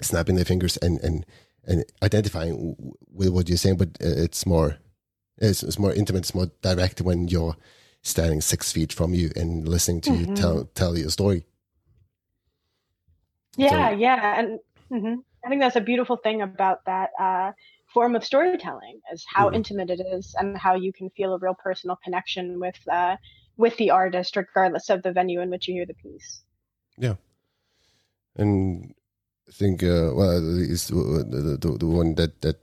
snapping 0.00 0.36
their 0.36 0.44
fingers 0.44 0.76
and 0.78 0.98
and 1.00 1.26
and 1.66 1.84
identifying 2.02 2.76
with 3.12 3.28
what 3.28 3.48
you're 3.48 3.58
saying 3.58 3.76
but 3.76 3.88
it's 4.00 4.46
more 4.46 4.78
it's, 5.38 5.62
it's 5.62 5.78
more 5.78 5.92
intimate 5.92 6.20
it's 6.20 6.34
more 6.34 6.50
direct 6.62 7.00
when 7.00 7.28
you're 7.28 7.56
standing 8.02 8.40
six 8.40 8.72
feet 8.72 8.92
from 8.92 9.12
you 9.12 9.30
and 9.36 9.68
listening 9.68 10.00
to 10.00 10.10
mm-hmm. 10.10 10.30
you 10.30 10.36
tell 10.36 10.64
tell 10.74 10.96
your 10.96 11.10
story 11.10 11.44
yeah 13.56 13.90
so, 13.90 13.96
yeah 13.96 14.38
and 14.38 14.60
mm-hmm. 14.90 15.14
i 15.44 15.48
think 15.48 15.60
that's 15.60 15.76
a 15.76 15.80
beautiful 15.80 16.16
thing 16.16 16.40
about 16.40 16.84
that 16.86 17.10
uh 17.18 17.50
form 17.92 18.14
of 18.16 18.24
storytelling 18.24 19.00
is 19.12 19.24
how 19.28 19.46
mm-hmm. 19.46 19.56
intimate 19.56 19.90
it 19.90 20.00
is 20.00 20.34
and 20.38 20.56
how 20.56 20.74
you 20.74 20.92
can 20.92 21.10
feel 21.10 21.34
a 21.34 21.38
real 21.38 21.54
personal 21.54 21.96
connection 22.02 22.60
with 22.60 22.76
uh, 22.90 23.16
with 23.56 23.76
the 23.76 23.90
artist 23.90 24.36
regardless 24.36 24.90
of 24.90 25.02
the 25.02 25.12
venue 25.12 25.40
in 25.40 25.50
which 25.50 25.68
you 25.68 25.74
hear 25.74 25.86
the 25.86 25.94
piece. 25.94 26.42
Yeah. 26.98 27.14
And 28.36 28.94
i 29.48 29.52
think 29.52 29.82
uh, 29.82 30.14
well 30.14 30.60
is 30.60 30.88
the, 30.88 31.58
the, 31.60 31.78
the 31.78 31.86
one 31.86 32.14
that 32.14 32.40
that 32.42 32.60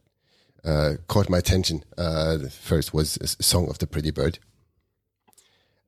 uh, 0.63 0.93
caught 1.07 1.29
my 1.29 1.37
attention 1.37 1.83
uh, 1.97 2.37
first 2.49 2.93
was 2.93 3.17
song 3.39 3.69
of 3.69 3.77
the 3.79 3.87
pretty 3.87 4.11
bird. 4.11 4.39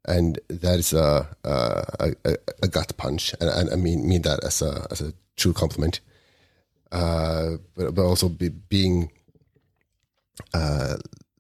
And 0.06 0.40
that 0.48 0.80
is 0.80 0.94
a 0.94 1.28
a, 1.44 2.14
a, 2.26 2.36
a 2.64 2.68
gut 2.68 2.96
punch 2.98 3.34
and, 3.40 3.50
and, 3.50 3.70
i 3.72 3.76
mean 3.76 4.08
mean 4.08 4.22
that 4.24 4.44
as 4.44 4.62
a 4.62 4.88
as 4.92 5.02
a 5.02 5.14
true 5.36 5.54
compliment. 5.54 6.02
Uh, 6.92 7.58
but, 7.76 7.94
but 7.94 8.04
also 8.04 8.28
be, 8.28 8.50
being 8.50 9.12
uh, 10.54 10.98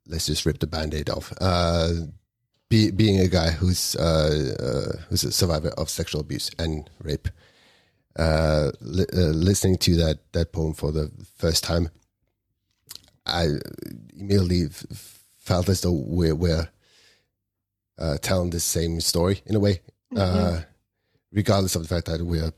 let's 0.08 0.26
just 0.26 0.46
rip 0.46 0.60
the 0.60 0.68
band-aid 0.68 1.10
off. 1.10 1.34
Uh, 1.40 1.92
be, 2.70 2.92
being 2.92 3.20
a 3.20 3.28
guy 3.28 3.52
who's 3.52 3.96
uh, 3.96 4.54
uh, 4.60 5.02
who's 5.10 5.24
a 5.24 5.32
survivor 5.32 5.70
of 5.70 5.90
sexual 5.90 6.22
abuse 6.22 6.52
and 6.60 6.90
rape, 7.02 7.28
uh, 8.16 8.72
li- 8.82 9.06
uh, 9.14 9.34
listening 9.34 9.78
to 9.78 9.96
that 9.96 10.20
that 10.34 10.52
poem 10.52 10.74
for 10.74 10.92
the 10.92 11.12
first 11.38 11.64
time, 11.64 11.90
I 13.26 13.48
immediately 14.16 14.68
felt 15.38 15.70
as 15.70 15.82
though 15.82 15.94
we're, 15.94 16.36
we're 16.36 16.70
uh, 17.98 18.18
telling 18.22 18.52
the 18.52 18.60
same 18.60 19.02
story 19.02 19.42
in 19.46 19.56
a 19.56 19.60
way, 19.60 19.82
mm-hmm. 20.14 20.18
uh, 20.20 20.62
regardless 21.32 21.76
of 21.76 21.82
the 21.82 21.88
fact 21.88 22.06
that 22.06 22.24
we're 22.24 22.54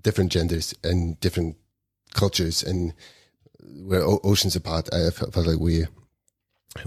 different 0.00 0.30
genders 0.30 0.74
and 0.84 1.18
different 1.18 1.56
cultures 2.14 2.62
and 2.62 2.94
we're 3.66 4.04
oceans 4.24 4.56
apart. 4.56 4.88
I 4.92 5.10
felt 5.10 5.36
like 5.36 5.58
we 5.58 5.86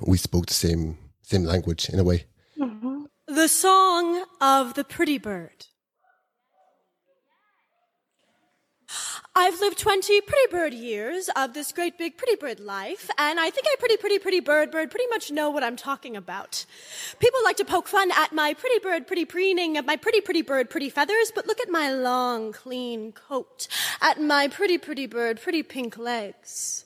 we 0.01 0.17
spoke 0.17 0.47
the 0.47 0.53
same 0.53 0.97
same 1.21 1.43
language 1.43 1.89
in 1.89 1.99
a 1.99 2.03
way. 2.03 2.25
Mm-hmm. 2.57 3.05
The 3.27 3.47
song 3.47 4.25
of 4.41 4.73
the 4.73 4.83
pretty 4.83 5.17
bird. 5.17 5.67
I've 9.39 9.61
lived 9.61 9.77
20 9.77 10.19
pretty 10.19 10.51
bird 10.51 10.73
years 10.73 11.29
of 11.33 11.53
this 11.53 11.71
great 11.71 11.97
big 11.97 12.17
pretty 12.17 12.35
bird 12.35 12.59
life, 12.59 13.09
and 13.17 13.39
I 13.39 13.49
think 13.49 13.67
I 13.67 13.75
pretty, 13.79 13.95
pretty, 13.95 14.19
pretty 14.19 14.41
bird 14.41 14.69
bird 14.69 14.91
pretty 14.91 15.07
much 15.07 15.31
know 15.31 15.49
what 15.49 15.63
I'm 15.63 15.77
talking 15.77 16.17
about. 16.17 16.65
People 17.19 17.39
like 17.45 17.55
to 17.55 17.63
poke 17.63 17.87
fun 17.87 18.11
at 18.11 18.33
my 18.33 18.53
pretty 18.53 18.79
bird 18.79 19.07
pretty 19.07 19.23
preening, 19.23 19.77
at 19.77 19.85
my 19.85 19.95
pretty, 19.95 20.19
pretty 20.19 20.41
bird 20.41 20.69
pretty 20.69 20.89
feathers, 20.89 21.31
but 21.33 21.47
look 21.47 21.61
at 21.61 21.69
my 21.69 21.89
long, 21.89 22.51
clean 22.51 23.13
coat, 23.13 23.69
at 24.01 24.21
my 24.21 24.49
pretty, 24.49 24.77
pretty 24.77 25.05
bird 25.05 25.39
pretty 25.39 25.63
pink 25.63 25.97
legs. 25.97 26.83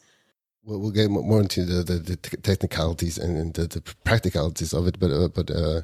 Well, 0.64 0.80
we'll 0.80 0.92
get 0.92 1.10
more 1.10 1.42
into 1.42 1.66
the, 1.66 1.82
the, 1.82 1.98
the 1.98 2.18
technicalities 2.18 3.18
and 3.18 3.52
the, 3.56 3.66
the, 3.66 3.82
practicalities 4.04 4.74
of 4.74 4.86
it, 4.86 5.00
but, 5.00 5.10
uh, 5.10 5.28
but 5.28 5.50
uh, 5.50 5.82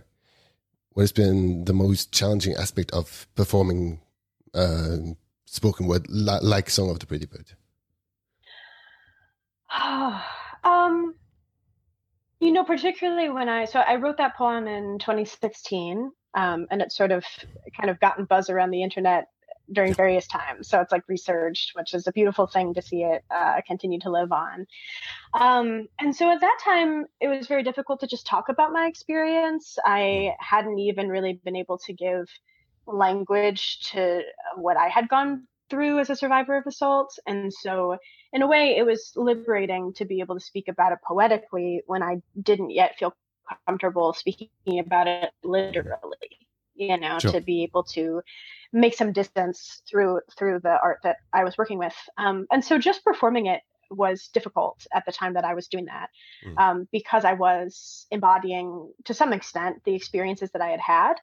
what 0.94 1.02
has 1.02 1.12
been 1.12 1.66
the 1.66 1.74
most 1.74 2.12
challenging 2.12 2.54
aspect 2.54 2.92
of 2.92 3.26
performing 3.34 4.02
uh, 4.54 4.98
spoken 5.50 5.88
word 5.88 6.06
like 6.10 6.70
Song 6.70 6.90
of 6.90 7.00
the 7.00 7.06
Pretty 7.06 7.26
Bird? 7.26 7.46
um, 10.64 11.16
you 12.40 12.52
know, 12.52 12.64
particularly 12.64 13.30
when 13.30 13.50
I 13.50 13.66
so 13.66 13.80
I 13.80 13.96
wrote 13.96 14.18
that 14.18 14.36
poem 14.36 14.68
in 14.68 15.00
2016, 15.00 16.12
um, 16.36 16.68
and 16.72 16.82
it's 16.82 16.96
sort 16.96 17.12
of 17.12 17.26
kind 17.78 17.90
of 17.90 18.00
gotten 18.00 18.26
buzz 18.26 18.50
around 18.50 18.72
the 18.72 18.84
internet 18.84 19.28
during 19.72 19.94
various 19.94 20.28
times. 20.28 20.68
So 20.68 20.80
it's 20.82 20.92
like 20.92 21.04
researched, 21.08 21.72
which 21.76 21.94
is 21.94 22.08
a 22.08 22.12
beautiful 22.12 22.48
thing 22.48 22.74
to 22.74 22.82
see 22.82 23.04
it 23.04 23.24
uh, 23.30 23.62
continue 23.68 24.00
to 24.02 24.10
live 24.10 24.32
on. 24.32 24.66
Um, 25.34 25.88
and 26.00 26.16
so 26.16 26.32
at 26.32 26.42
that 26.42 26.58
time, 26.64 27.06
it 27.22 27.28
was 27.28 27.48
very 27.48 27.64
difficult 27.64 28.00
to 28.00 28.08
just 28.08 28.26
talk 28.26 28.50
about 28.50 28.72
my 28.72 28.88
experience. 28.88 29.78
I 29.86 30.34
hadn't 30.40 30.80
even 30.80 31.10
really 31.10 31.34
been 31.44 31.56
able 31.56 31.78
to 31.80 31.94
give 31.94 32.28
language 32.86 33.92
to 33.92 34.22
what 34.56 34.78
I 34.78 34.88
had 34.88 35.10
gone 35.10 35.48
through 35.70 36.00
as 36.00 36.10
a 36.10 36.16
survivor 36.16 36.58
of 36.58 36.66
assault. 36.68 37.18
And 37.28 37.54
so, 37.54 37.98
in 38.34 38.42
a 38.42 38.48
way, 38.48 38.76
it 38.78 38.86
was 38.86 39.14
liberating 39.16 39.94
to 39.94 40.06
be 40.06 40.20
able 40.20 40.36
to 40.36 40.46
speak 40.46 40.68
about 40.68 40.92
it 40.92 41.00
poetically 41.08 41.82
when 41.86 42.04
I 42.04 42.22
didn't 42.42 42.72
yet 42.72 42.98
feel 42.98 43.14
comfortable 43.68 44.14
speaking 44.14 44.50
about 44.80 45.08
it 45.08 45.32
literally, 45.44 46.38
you 46.76 46.98
know, 46.98 47.20
sure. 47.20 47.32
to 47.32 47.42
be 47.42 47.64
able 47.64 47.84
to 47.84 48.22
make 48.72 48.94
some 48.94 49.12
distance 49.12 49.82
through 49.90 50.22
through 50.38 50.60
the 50.62 50.78
art 50.82 51.00
that 51.04 51.18
I 51.34 51.44
was 51.44 51.58
working 51.58 51.80
with. 51.80 51.96
Um, 52.18 52.46
and 52.52 52.64
so 52.64 52.78
just 52.78 53.04
performing 53.04 53.48
it 53.48 53.62
was 53.90 54.30
difficult 54.34 54.86
at 54.94 55.06
the 55.06 55.12
time 55.12 55.34
that 55.34 55.46
I 55.46 55.54
was 55.54 55.68
doing 55.68 55.86
that 55.86 56.10
mm. 56.46 56.58
um, 56.58 56.88
because 56.92 57.26
I 57.26 57.34
was 57.34 58.06
embodying 58.12 58.92
to 59.06 59.14
some 59.14 59.34
extent 59.34 59.84
the 59.86 59.96
experiences 59.96 60.52
that 60.52 60.62
I 60.62 60.70
had 60.70 60.80
had. 60.80 61.14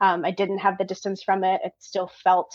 Um, 0.00 0.24
I 0.24 0.30
didn't 0.30 0.58
have 0.58 0.78
the 0.78 0.84
distance 0.84 1.22
from 1.22 1.44
it. 1.44 1.60
It 1.64 1.72
still 1.78 2.10
felt 2.22 2.54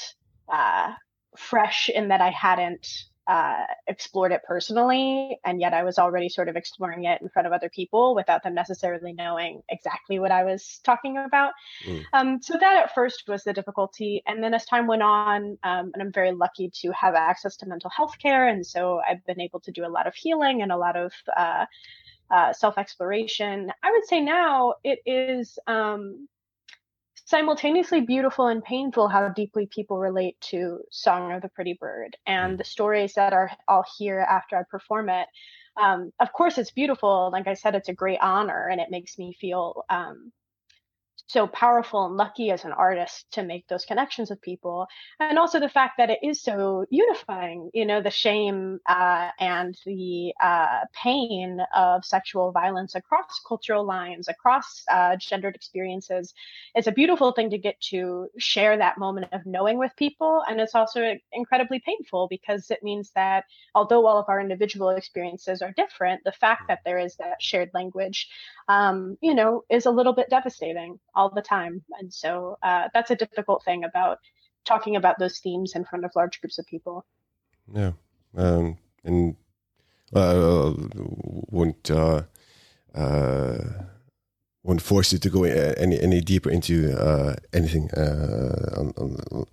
uh, 0.52 0.94
fresh 1.36 1.90
in 1.90 2.10
that 2.10 2.22
I 2.22 2.30
hadn't 2.30 2.88
uh, 3.27 3.65
explored 3.88 4.31
it 4.31 4.41
personally, 4.48 5.38
and 5.43 5.60
yet 5.60 5.74
I 5.74 5.84
was 5.84 6.00
already 6.00 6.29
sort 6.29 6.48
of 6.48 6.55
exploring 6.55 7.03
it 7.03 7.22
in 7.22 7.27
front 7.27 7.46
of 7.46 7.51
other 7.51 7.69
people 7.69 8.15
without 8.15 8.41
them 8.41 8.53
necessarily 8.53 9.12
knowing 9.12 9.62
exactly 9.69 10.17
what 10.17 10.31
I 10.31 10.46
was 10.46 10.79
talking 10.84 11.17
about. 11.17 11.51
Mm. 11.86 12.05
Um, 12.13 12.41
so 12.41 12.53
that 12.57 12.84
at 12.84 12.96
first 12.96 13.24
was 13.27 13.43
the 13.43 13.51
difficulty, 13.51 14.24
and 14.25 14.41
then 14.41 14.53
as 14.53 14.65
time 14.65 14.88
went 14.88 15.03
on, 15.03 15.57
um, 15.63 15.91
and 15.93 16.01
I'm 16.01 16.12
very 16.13 16.31
lucky 16.31 16.72
to 16.81 16.91
have 16.93 17.15
access 17.15 17.57
to 17.57 17.67
mental 17.67 17.89
health 17.89 18.17
care, 18.17 18.48
and 18.48 18.65
so 18.65 19.01
I've 19.07 19.25
been 19.25 19.41
able 19.41 19.60
to 19.62 19.72
do 19.72 19.86
a 19.86 19.89
lot 19.89 20.07
of 20.07 20.15
healing 20.15 20.62
and 20.62 20.72
a 20.72 20.77
lot 20.77 20.96
of 20.96 21.12
uh, 21.36 21.65
uh, 22.31 22.53
self 22.53 22.77
exploration. 22.77 23.72
I 23.84 23.91
would 23.91 24.05
say 24.07 24.22
now 24.22 24.75
it 24.84 25.00
is. 25.05 25.60
Um, 25.67 26.29
simultaneously 27.27 28.01
beautiful 28.01 28.48
and 28.48 28.63
painful 28.63 29.10
how 29.10 29.27
deeply 29.27 29.67
people 29.67 29.98
relate 29.98 30.39
to 30.39 30.79
Song 30.91 31.34
of 31.34 31.41
the 31.41 31.50
Pretty 31.50 31.74
Bird 31.74 32.15
and 32.25 32.55
mm. 32.55 32.57
the 32.57 32.63
stories 32.63 33.13
that 33.15 33.34
are 33.34 33.51
all 33.67 33.84
here 33.98 34.19
after 34.19 34.57
I 34.57 34.63
perform 34.72 35.10
it. 35.10 35.27
Um, 35.75 36.12
of 36.22 36.31
course, 36.31 36.57
it's 36.57 36.72
beautiful. 36.72 37.29
Like 37.31 37.48
I 37.48 37.53
said, 37.53 37.75
it's 37.75 37.89
a 37.89 37.93
great 37.93 38.19
honor, 38.22 38.69
and 38.72 38.79
it 38.79 38.89
makes 38.89 39.17
me 39.17 39.38
feel 39.39 39.84
um, 39.89 40.31
so 41.27 41.48
powerful 41.48 42.05
and 42.05 42.15
lucky 42.15 42.51
as 42.51 42.65
an 42.65 42.72
artist 42.72 43.25
to 43.31 43.43
make 43.43 43.67
those 43.67 43.86
connections 43.86 44.29
with 44.29 44.41
people 44.41 44.88
and 45.19 45.38
also 45.38 45.60
the 45.60 45.69
fact 45.69 45.96
that 45.98 46.10
it 46.10 46.19
is 46.24 46.41
so 46.41 46.86
unifying 46.89 47.69
you 47.74 47.86
know 47.86 48.01
the 48.01 48.10
shame 48.10 48.79
uh, 48.88 49.29
and 49.39 49.77
the 49.86 50.34
uh, 50.41 50.79
pain 50.93 51.60
of 51.75 52.05
sexual 52.05 52.51
violence 52.51 52.96
across 52.96 53.39
cultural 53.48 53.86
lines 53.86 54.27
across 54.27 54.84
uh, 54.91 55.15
gendered 55.17 55.55
experiences. 55.55 56.34
It's 56.75 56.88
a 56.88 56.91
beautiful 56.91 57.31
thing 57.31 57.50
to 57.51 57.57
get 57.57 57.79
to 57.89 58.27
share 58.38 58.77
that 58.77 58.98
moment 58.98 59.34
of 59.34 59.46
knowing 59.46 59.77
with 59.77 59.91
people 59.98 60.43
and 60.48 60.60
it's 60.60 60.75
also 60.75 61.15
incredibly 61.31 61.79
painful 61.79 62.27
because 62.29 62.72
it 62.72 62.84
means 62.84 63.12
that 63.15 63.46
although 63.75 64.05
all 64.05 64.17
of 64.17 64.25
our 64.29 64.39
individual 64.39 64.89
experiences 64.89 65.62
are 65.62 65.74
different 65.74 66.22
the 66.24 66.31
fact 66.31 66.67
that 66.67 66.79
there 66.86 67.00
is 67.00 67.15
that 67.17 67.41
shared 67.41 67.69
language 67.74 68.29
um, 68.67 69.17
you 69.22 69.34
know 69.34 69.63
is 69.69 69.86
a 69.86 69.91
little 69.91 70.13
bit 70.13 70.29
devastating 70.29 71.00
all 71.18 71.30
the 71.30 71.42
time. 71.42 71.84
And 72.00 72.14
so 72.14 72.58
uh, 72.64 72.88
that's 72.94 73.12
a 73.12 73.16
difficult 73.16 73.66
thing 73.66 73.84
about 73.84 74.20
talking 74.66 74.96
about 74.96 75.18
those 75.20 75.40
themes 75.40 75.74
in 75.76 75.84
front 75.84 76.06
of 76.06 76.12
large 76.16 76.40
groups 76.40 76.60
of 76.60 76.66
people. 76.68 77.06
Yeah. 77.74 77.92
Um, 78.36 78.78
and 79.04 79.36
uh, 80.14 80.74
won't 81.50 81.90
uh, 81.90 82.24
uh, 82.94 83.58
won't 84.64 84.82
force 84.82 85.12
you 85.12 85.20
to 85.20 85.30
go 85.30 85.44
any 85.44 86.00
any 86.00 86.22
deeper 86.22 86.50
into 86.50 86.98
uh, 86.98 87.36
anything 87.52 87.90
uh, 87.92 88.92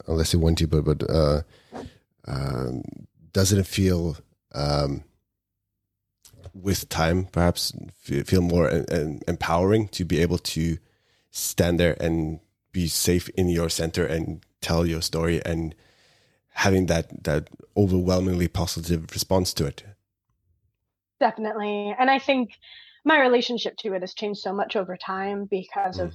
unless 0.06 0.33
you 0.33 0.38
want 0.38 0.59
to. 0.59 0.66
But 0.66 0.85
but 0.85 1.11
uh, 1.11 1.42
um, 2.26 2.83
doesn't 3.33 3.59
it 3.59 3.66
feel 3.66 4.16
um, 4.54 5.04
with 6.52 6.88
time 6.88 7.25
perhaps 7.33 7.73
feel 8.02 8.42
more 8.42 8.85
empowering 9.26 9.88
to 9.88 10.04
be 10.04 10.21
able 10.21 10.38
to 10.38 10.78
stand 11.34 11.80
there 11.80 11.96
and 12.00 12.38
be 12.72 12.86
safe 12.86 13.28
in 13.30 13.48
your 13.48 13.68
center 13.68 14.06
and 14.06 14.44
tell 14.60 14.86
your 14.86 15.02
story 15.02 15.44
and 15.44 15.74
having 16.50 16.86
that 16.86 17.24
that 17.24 17.48
overwhelmingly 17.76 18.48
positive 18.48 19.10
response 19.12 19.52
to 19.54 19.66
it. 19.66 19.84
Definitely. 21.20 21.94
And 21.98 22.10
i 22.10 22.18
think 22.18 22.52
my 23.04 23.20
relationship 23.20 23.76
to 23.78 23.92
it 23.94 24.00
has 24.00 24.14
changed 24.14 24.40
so 24.40 24.52
much 24.52 24.76
over 24.76 24.96
time 24.96 25.44
because 25.44 25.98
mm. 25.98 26.04
of 26.04 26.14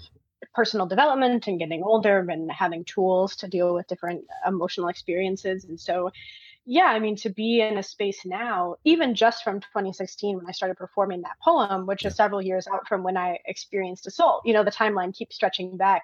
personal 0.56 0.88
development 0.88 1.48
and 1.48 1.60
getting 1.60 1.84
older 1.84 2.20
and 2.30 2.52
having 2.52 2.84
tools 2.84 3.36
to 3.36 3.48
deal 3.48 3.74
with 3.74 3.88
different 3.88 4.26
emotional 4.48 4.88
experiences. 4.88 5.66
And 5.66 5.80
so 5.80 6.12
yeah, 6.66 6.86
I 6.86 7.00
mean, 7.00 7.16
to 7.18 7.30
be 7.30 7.62
in 7.62 7.78
a 7.78 7.84
space 7.84 8.26
now, 8.26 8.76
even 8.84 9.16
just 9.16 9.44
from 9.44 9.60
2016 9.60 10.38
when 10.38 10.46
I 10.48 10.52
started 10.52 10.76
performing 10.76 11.22
that 11.22 11.40
poem, 11.44 11.86
which 11.86 12.06
is 12.06 12.16
several 12.16 12.42
years 12.42 12.68
out 12.68 12.88
from 12.88 13.04
when 13.04 13.18
I 13.18 13.40
experienced 13.46 14.06
assault, 14.06 14.44
you 14.46 14.54
know, 14.54 14.64
the 14.64 14.72
timeline 14.72 15.14
keeps 15.14 15.36
stretching 15.36 15.78
back. 15.78 16.04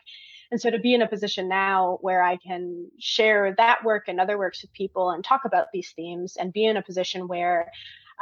And 0.52 0.62
so 0.62 0.70
to 0.70 0.80
be 0.80 0.94
in 0.94 1.02
a 1.02 1.08
position 1.08 1.48
now 1.48 1.98
where 2.02 2.22
I 2.22 2.38
can 2.38 2.90
share 3.00 3.54
that 3.58 3.84
work 3.84 4.06
and 4.08 4.20
other 4.20 4.38
works 4.38 4.62
with 4.62 4.74
people 4.74 5.12
and 5.12 5.24
talk 5.24 5.46
about 5.46 5.68
these 5.74 5.92
themes 5.96 6.36
and 6.36 6.54
be 6.54 6.66
in 6.66 6.78
a 6.78 6.84
position 6.84 7.28
where, 7.28 7.72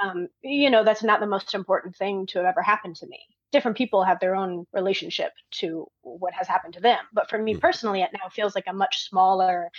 um, 0.02 0.28
you 0.42 0.70
know, 0.70 0.84
that's 0.84 1.04
not 1.04 1.20
the 1.20 1.28
most 1.28 1.54
important 1.54 1.96
thing 1.96 2.26
to 2.28 2.40
have 2.40 2.48
ever 2.48 2.62
happened 2.62 2.96
to 2.98 3.08
me. 3.08 3.20
Different 3.52 3.78
people 3.78 4.04
have 4.04 4.20
their 4.20 4.36
own 4.36 4.66
relationship 4.74 5.32
to 5.52 5.88
what 6.02 6.34
has 6.34 6.48
happened 6.48 6.74
to 6.74 6.82
them. 6.82 7.00
But 7.14 7.30
for 7.30 7.38
me 7.38 7.56
mm. 7.56 7.62
personally, 7.62 8.02
it 8.02 8.10
now 8.14 8.30
feels 8.30 8.56
like 8.56 8.68
a 8.68 8.74
much 8.74 9.08
smaller 9.08 9.70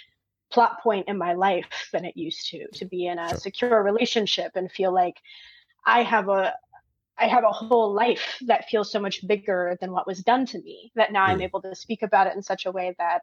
plot 0.54 0.80
point 0.80 1.08
in 1.08 1.18
my 1.18 1.32
life 1.32 1.88
than 1.92 2.04
it 2.04 2.16
used 2.16 2.48
to 2.48 2.68
to 2.68 2.84
be 2.84 3.06
in 3.06 3.18
a 3.18 3.30
sure. 3.30 3.38
secure 3.38 3.82
relationship 3.82 4.52
and 4.54 4.70
feel 4.70 4.94
like 4.94 5.16
i 5.84 6.00
have 6.04 6.28
a 6.28 6.54
i 7.18 7.26
have 7.26 7.42
a 7.42 7.50
whole 7.50 7.92
life 7.92 8.38
that 8.46 8.68
feels 8.68 8.90
so 8.90 9.00
much 9.00 9.26
bigger 9.26 9.76
than 9.80 9.90
what 9.90 10.06
was 10.06 10.20
done 10.20 10.46
to 10.46 10.62
me 10.62 10.92
that 10.94 11.12
now 11.12 11.26
mm. 11.26 11.30
i'm 11.30 11.42
able 11.42 11.60
to 11.60 11.74
speak 11.74 12.02
about 12.02 12.28
it 12.28 12.36
in 12.36 12.42
such 12.42 12.66
a 12.66 12.70
way 12.70 12.94
that 12.98 13.22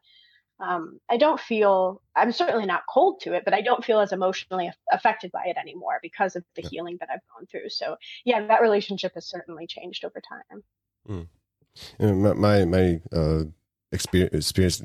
um, 0.59 1.00
i 1.09 1.15
don't 1.15 1.39
feel 1.39 2.01
i'm 2.17 2.33
certainly 2.33 2.65
not 2.65 2.83
cold 2.89 3.21
to 3.21 3.33
it 3.33 3.45
but 3.45 3.53
i 3.53 3.61
don't 3.61 3.85
feel 3.85 4.01
as 4.01 4.11
emotionally 4.11 4.69
affected 4.91 5.31
by 5.31 5.43
it 5.45 5.55
anymore 5.55 6.00
because 6.01 6.35
of 6.35 6.43
the 6.57 6.63
yeah. 6.63 6.69
healing 6.69 6.97
that 7.00 7.09
i've 7.09 7.27
gone 7.33 7.47
through 7.47 7.69
so 7.69 7.95
yeah 8.25 8.45
that 8.45 8.61
relationship 8.61 9.13
has 9.13 9.25
certainly 9.25 9.65
changed 9.65 10.03
over 10.03 10.21
time 10.21 11.27
mm. 11.97 12.38
my 12.38 12.65
my 12.65 13.00
uh, 13.17 13.43
experience, 13.93 14.33
experience 14.33 14.81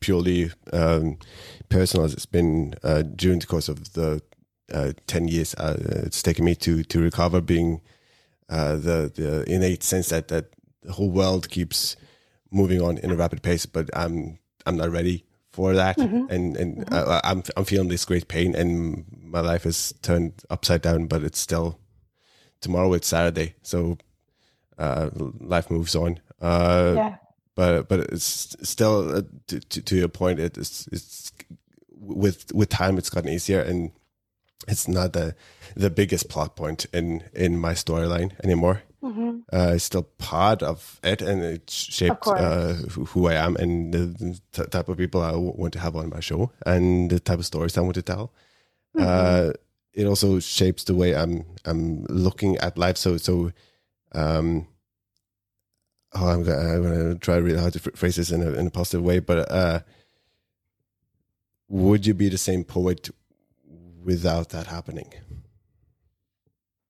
purely 0.00 0.50
um, 0.72 1.18
personal 1.68 2.04
as 2.04 2.12
it's 2.12 2.26
been 2.26 2.74
uh, 2.82 3.02
during 3.02 3.38
the 3.38 3.46
course 3.46 3.68
of 3.68 3.92
the 3.94 4.22
uh, 4.72 4.92
ten 5.06 5.28
years. 5.28 5.54
Uh, 5.54 5.76
it's 6.06 6.22
taken 6.22 6.44
me 6.44 6.54
to 6.56 6.82
to 6.84 7.00
recover, 7.00 7.40
being 7.40 7.80
uh, 8.48 8.76
the 8.76 9.12
the 9.14 9.44
innate 9.52 9.82
sense 9.82 10.08
that 10.08 10.28
that 10.28 10.46
the 10.82 10.92
whole 10.92 11.10
world 11.10 11.48
keeps 11.48 11.96
moving 12.50 12.80
on 12.80 12.98
in 12.98 13.10
a 13.10 13.16
rapid 13.16 13.42
pace, 13.42 13.66
but 13.66 13.90
I'm 13.94 14.38
I'm 14.66 14.76
not 14.76 14.90
ready 14.90 15.24
for 15.50 15.74
that, 15.74 15.98
mm-hmm. 15.98 16.30
and 16.30 16.56
and 16.56 16.76
mm-hmm. 16.86 16.94
I, 16.94 17.20
I'm 17.24 17.42
I'm 17.56 17.64
feeling 17.64 17.88
this 17.88 18.04
great 18.04 18.28
pain, 18.28 18.54
and 18.54 19.04
my 19.22 19.40
life 19.40 19.66
is 19.66 19.94
turned 20.02 20.42
upside 20.50 20.82
down, 20.82 21.06
but 21.06 21.22
it's 21.22 21.38
still 21.38 21.78
tomorrow. 22.60 22.92
It's 22.94 23.08
Saturday, 23.08 23.54
so 23.62 23.98
uh, 24.78 25.10
life 25.40 25.70
moves 25.70 25.94
on. 25.94 26.20
Uh, 26.40 26.94
yeah. 26.96 27.16
But 27.54 27.88
but 27.88 28.00
it's 28.00 28.56
still 28.62 29.16
uh, 29.16 29.22
to, 29.48 29.60
to, 29.60 29.82
to 29.82 29.96
your 29.96 30.08
point. 30.08 30.40
It's 30.40 30.88
it's 30.88 31.32
with 31.90 32.52
with 32.52 32.68
time 32.68 32.98
it's 32.98 33.10
gotten 33.10 33.30
easier 33.30 33.60
and 33.60 33.92
it's 34.68 34.88
not 34.88 35.12
the 35.12 35.34
the 35.76 35.90
biggest 35.90 36.28
plot 36.28 36.56
point 36.56 36.86
in 36.92 37.24
in 37.32 37.58
my 37.58 37.72
storyline 37.72 38.32
anymore. 38.44 38.82
Mm-hmm. 39.02 39.40
Uh, 39.52 39.72
it's 39.74 39.84
still 39.84 40.04
part 40.18 40.62
of 40.62 41.00
it, 41.02 41.22
and 41.22 41.42
it 41.42 41.68
shaped 41.68 42.26
uh, 42.26 42.74
who 42.74 43.26
I 43.26 43.34
am 43.34 43.56
and 43.56 43.92
the, 43.92 44.40
the, 44.52 44.66
type 44.66 44.88
of 44.88 44.96
people 44.96 45.22
I 45.22 45.32
want 45.32 45.72
to 45.72 45.80
have 45.80 45.96
on 45.96 46.08
my 46.08 46.20
show 46.20 46.52
and 46.64 47.10
the 47.10 47.18
type 47.18 47.40
of 47.40 47.46
stories 47.46 47.76
I 47.76 47.80
want 47.80 47.96
to 47.96 48.02
tell. 48.02 48.32
Mm-hmm. 48.96 49.04
Uh, 49.04 49.52
it 49.92 50.06
also 50.06 50.38
shapes 50.38 50.84
the 50.84 50.94
way 50.94 51.16
I'm 51.16 51.44
I'm 51.64 52.04
looking 52.04 52.56
at 52.58 52.78
life. 52.78 52.96
So 52.96 53.16
so, 53.16 53.50
um, 54.12 54.68
oh, 56.14 56.28
I'm 56.28 56.42
gonna, 56.42 56.58
I'm 56.58 56.82
gonna 56.82 57.14
try 57.16 57.36
really 57.36 57.58
hard 57.58 57.72
to 57.74 57.78
phrase 57.78 58.16
this 58.16 58.30
in 58.30 58.42
a 58.42 58.52
in 58.52 58.66
a 58.66 58.70
positive 58.70 59.02
way, 59.02 59.18
but 59.18 59.50
uh, 59.50 59.80
would 61.68 62.06
you 62.06 62.14
be 62.14 62.28
the 62.28 62.38
same 62.38 62.64
poet 62.64 63.10
without 64.02 64.50
that 64.50 64.66
happening? 64.66 65.12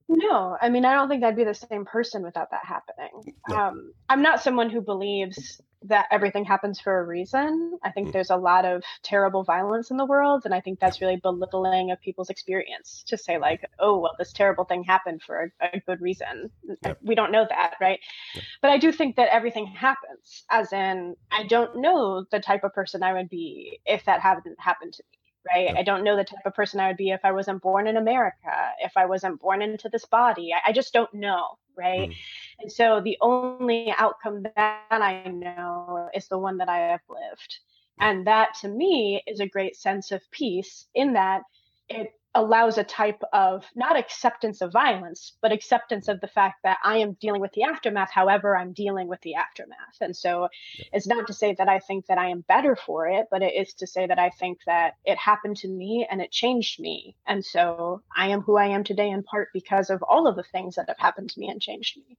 No, 0.09 0.57
I 0.61 0.69
mean, 0.69 0.85
I 0.85 0.95
don't 0.95 1.09
think 1.09 1.25
I'd 1.25 1.37
be 1.37 1.45
the 1.45 1.55
same 1.55 1.85
person 1.85 2.23
without 2.23 2.50
that 2.50 2.64
happening. 2.64 3.35
No. 3.49 3.57
Um, 3.57 3.93
I'm 4.09 4.23
not 4.23 4.43
someone 4.43 4.69
who 4.69 4.83
believes 4.83 5.61
that 5.85 6.07
everything 6.11 6.45
happens 6.45 6.81
for 6.81 6.99
a 6.99 7.05
reason. 7.05 7.79
I 7.83 7.91
think 7.91 8.09
mm. 8.09 8.12
there's 8.12 8.31
a 8.31 8.37
lot 8.37 8.65
of 8.65 8.83
terrible 9.03 9.45
violence 9.45 9.91
in 9.91 9.97
the 9.97 10.05
world, 10.05 10.43
and 10.45 10.55
I 10.55 10.61
think 10.61 10.81
that's 10.81 11.01
really 11.01 11.17
belittling 11.17 11.91
of 11.91 12.01
people's 12.01 12.31
experience 12.31 13.05
to 13.09 13.19
say 13.19 13.39
like, 13.39 13.65
"Oh, 13.79 13.99
well, 13.99 14.15
this 14.19 14.33
terrible 14.33 14.65
thing 14.65 14.85
happened 14.85 15.23
for 15.23 15.53
a, 15.61 15.77
a 15.77 15.81
good 15.81 16.01
reason." 16.01 16.51
Yep. 16.85 16.99
We 17.03 17.15
don't 17.15 17.33
know 17.33 17.47
that, 17.49 17.75
right? 17.81 18.01
Yep. 18.35 18.45
But 18.61 18.71
I 18.71 18.79
do 18.79 18.93
think 18.93 19.17
that 19.17 19.33
everything 19.33 19.67
happens, 19.67 20.45
as 20.51 20.73
in, 20.73 21.17
I 21.31 21.45
don't 21.45 21.81
know 21.81 22.25
the 22.31 22.41
type 22.41 22.65
of 22.65 22.75
person 22.75 23.03
I 23.03 23.15
would 23.15 23.29
be 23.29 23.81
if 23.87 24.05
that 24.05 24.21
hadn't 24.21 24.61
happened 24.61 24.95
to 24.95 25.03
me 25.11 25.19
right? 25.55 25.67
Yeah. 25.67 25.79
I 25.79 25.83
don't 25.83 26.05
know 26.05 26.17
the 26.17 26.25
type 26.25 26.47
of 26.47 26.55
person 26.55 26.81
I 26.81 26.89
would 26.89 26.97
be 26.97 27.11
if 27.11 27.21
I 27.25 27.33
wasn't 27.33 27.62
born 27.62 27.87
in 27.87 27.97
America, 27.97 28.73
if 28.81 28.93
I 28.97 29.07
wasn't 29.07 29.41
born 29.41 29.62
into 29.62 29.89
this 29.89 30.05
body. 30.05 30.51
I, 30.53 30.71
I 30.71 30.73
just 30.73 30.93
don't 30.93 31.12
know, 31.15 31.59
right? 31.76 32.11
Mm. 32.11 32.17
And 32.61 32.73
so 32.73 33.00
the 33.00 33.17
only 33.21 33.93
outcome 33.97 34.43
that 34.43 34.87
I 34.91 35.29
know 35.29 36.09
is 36.14 36.29
the 36.29 36.38
one 36.38 36.59
that 36.59 36.69
I 36.69 36.79
have 36.79 37.02
lived. 37.09 37.59
And 38.00 38.26
that 38.26 38.55
to 38.61 38.69
me 38.69 39.23
is 39.26 39.41
a 39.41 39.47
great 39.47 39.76
sense 39.76 40.11
of 40.12 40.23
peace 40.31 40.87
in 40.95 41.12
that 41.14 41.43
it 41.88 42.12
allows 42.35 42.79
a 42.79 42.85
type 42.85 43.23
of 43.33 43.65
not 43.75 43.99
acceptance 43.99 44.62
of 44.62 44.73
violence, 44.73 45.33
but 45.43 45.53
acceptance 45.53 46.09
of 46.09 46.21
the 46.21 46.27
fact 46.27 46.62
that 46.62 46.79
I 46.83 46.99
am 46.99 47.12
dealing 47.21 47.41
with 47.41 47.53
the 47.53 47.65
aftermath, 47.65 48.11
however, 48.11 48.57
I'm 48.57 48.73
dealing 48.73 49.07
with 49.07 49.21
the 49.21 49.35
aftermath. 49.35 50.01
And 50.01 50.17
so 50.17 50.49
it's 50.93 51.07
not 51.07 51.27
to 51.27 51.35
say 51.35 51.55
that 51.59 51.69
I 51.69 51.79
think 51.79 52.07
that 52.07 52.19
I 52.19 52.29
am 52.29 52.41
better 52.49 52.75
for 52.75 53.07
it, 53.07 53.27
but 53.31 53.43
it 53.43 53.55
is 53.55 53.75
to 53.75 53.87
say 53.87 54.07
that 54.07 54.19
I 54.19 54.31
think 54.31 54.59
that 54.67 54.95
it 55.05 55.19
happened 55.19 55.59
to 55.59 55.69
me 55.69 56.07
and 56.11 56.23
it 56.23 56.31
changed 56.31 56.81
me. 56.81 57.17
And 57.27 57.45
so 57.45 58.03
I 58.17 58.29
am 58.29 58.41
who 58.41 58.57
I 58.57 58.67
am 58.67 58.85
today 58.85 59.11
in 59.11 59.23
part 59.23 59.49
because 59.53 59.91
of 59.91 60.03
all 60.03 60.27
of 60.27 60.37
the 60.37 60.43
things 60.43 60.77
that 60.77 60.89
have 60.89 60.99
happened 60.99 61.31
to 61.31 61.41
me 61.41 61.49
and 61.49 61.61
changed 61.61 61.99
me. 61.99 62.17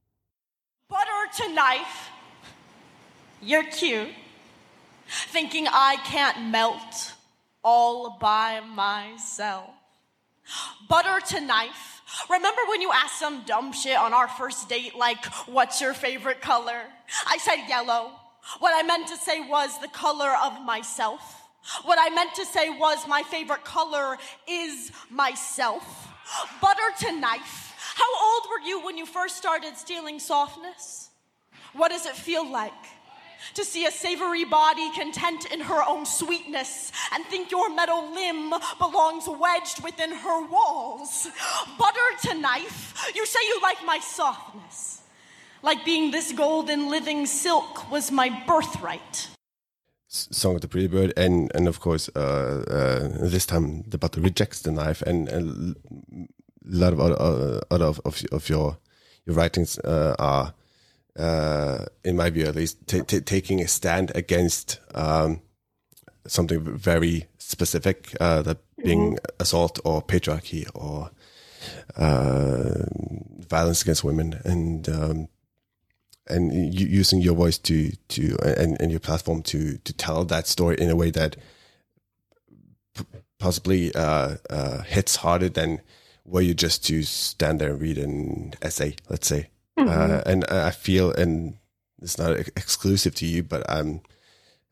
Butter 0.88 1.42
to 1.42 1.54
knife. 1.54 2.10
You're 3.42 3.64
cute. 3.64 4.10
Thinking 5.08 5.66
I 5.68 5.96
can't 6.04 6.50
melt 6.50 7.14
all 7.64 8.16
by 8.20 8.60
myself. 8.60 9.70
Butter 10.88 11.20
to 11.28 11.40
knife. 11.40 12.02
Remember 12.30 12.60
when 12.68 12.80
you 12.80 12.92
asked 12.92 13.18
some 13.18 13.44
dumb 13.44 13.72
shit 13.72 13.96
on 13.96 14.12
our 14.12 14.28
first 14.28 14.68
date, 14.68 14.94
like, 14.94 15.24
what's 15.46 15.80
your 15.80 15.94
favorite 15.94 16.40
color? 16.40 16.82
I 17.26 17.38
said 17.38 17.66
yellow. 17.68 18.12
What 18.58 18.72
I 18.74 18.86
meant 18.86 19.08
to 19.08 19.16
say 19.16 19.40
was 19.40 19.78
the 19.80 19.88
color 19.88 20.32
of 20.44 20.62
myself. 20.64 21.42
What 21.84 21.98
I 22.00 22.14
meant 22.14 22.34
to 22.34 22.44
say 22.44 22.68
was 22.68 23.08
my 23.08 23.22
favorite 23.22 23.64
color 23.64 24.18
is 24.46 24.92
myself. 25.10 26.08
Butter 26.60 26.80
to 27.00 27.12
knife. 27.18 27.72
How 27.94 28.34
old 28.34 28.42
were 28.50 28.66
you 28.66 28.84
when 28.84 28.98
you 28.98 29.06
first 29.06 29.36
started 29.36 29.76
stealing 29.76 30.18
softness? 30.18 31.10
What 31.72 31.90
does 31.90 32.06
it 32.06 32.14
feel 32.14 32.50
like? 32.50 32.72
To 33.54 33.64
see 33.64 33.86
a 33.86 33.90
savory 33.90 34.44
body 34.44 34.90
content 34.92 35.46
in 35.52 35.60
her 35.60 35.82
own 35.86 36.06
sweetness 36.06 36.92
and 37.12 37.24
think 37.26 37.50
your 37.50 37.74
metal 37.74 38.12
limb 38.14 38.52
belongs 38.78 39.28
wedged 39.28 39.82
within 39.84 40.12
her 40.12 40.46
walls. 40.46 41.28
Butter 41.78 42.08
to 42.22 42.34
knife, 42.34 43.10
you 43.14 43.26
say 43.26 43.40
you 43.48 43.60
like 43.62 43.84
my 43.84 43.98
softness. 43.98 45.02
Like 45.62 45.84
being 45.84 46.10
this 46.10 46.32
golden 46.32 46.90
living 46.90 47.26
silk 47.26 47.90
was 47.90 48.10
my 48.10 48.28
birthright. 48.46 49.28
Song 50.08 50.54
of 50.54 50.60
the 50.60 50.68
Pretty 50.68 50.86
Bird, 50.86 51.12
and 51.16 51.50
and 51.56 51.66
of 51.66 51.80
course, 51.80 52.08
uh, 52.14 52.64
uh, 52.70 53.28
this 53.28 53.46
time 53.46 53.82
the 53.88 53.98
butter 53.98 54.20
rejects 54.20 54.60
the 54.60 54.70
knife, 54.70 55.02
and, 55.02 55.28
a 55.28 55.40
lot 56.64 56.92
of 56.92 57.00
other, 57.00 57.20
uh, 57.20 57.60
other 57.70 57.84
of, 57.84 58.00
of, 58.04 58.22
of 58.30 58.48
your 58.48 58.78
your 59.26 59.36
writings 59.36 59.78
uh, 59.80 60.14
are 60.18 60.54
uh, 61.18 61.84
in 62.04 62.16
my 62.16 62.30
view 62.30 62.46
at 62.46 62.56
least, 62.56 62.86
taking 62.86 63.60
a 63.60 63.68
stand 63.68 64.12
against 64.14 64.80
um, 64.94 65.40
something 66.26 66.60
very 66.60 67.26
specific, 67.38 68.14
uh, 68.20 68.42
that 68.42 68.58
being 68.82 69.14
mm-hmm. 69.14 69.26
assault 69.40 69.78
or 69.84 70.02
patriarchy 70.02 70.68
or 70.74 71.10
uh, 71.96 72.84
violence 73.48 73.82
against 73.82 74.04
women, 74.04 74.40
and 74.44 74.88
um, 74.88 75.28
and 76.26 76.74
using 76.74 77.20
your 77.20 77.34
voice 77.34 77.58
to 77.58 77.92
to 78.08 78.36
and, 78.42 78.80
and 78.80 78.90
your 78.90 79.00
platform 79.00 79.42
to 79.42 79.78
to 79.78 79.92
tell 79.92 80.24
that 80.24 80.46
story 80.46 80.76
in 80.78 80.90
a 80.90 80.96
way 80.96 81.10
that 81.10 81.36
possibly 83.38 83.94
uh, 83.94 84.36
uh, 84.48 84.82
hits 84.82 85.16
harder 85.16 85.48
than 85.48 85.80
were 86.24 86.40
you 86.40 86.54
just 86.54 86.84
to 86.86 87.02
stand 87.02 87.60
there 87.60 87.70
and 87.70 87.80
read 87.80 87.98
an 87.98 88.54
essay, 88.62 88.96
let's 89.10 89.26
say. 89.26 89.48
Mm-hmm. 89.78 89.88
Uh, 89.88 90.20
and 90.26 90.44
I 90.46 90.70
feel, 90.70 91.12
and 91.12 91.56
it's 92.00 92.18
not 92.18 92.38
exclusive 92.56 93.14
to 93.16 93.26
you, 93.26 93.42
but 93.42 93.68
I'm 93.68 94.00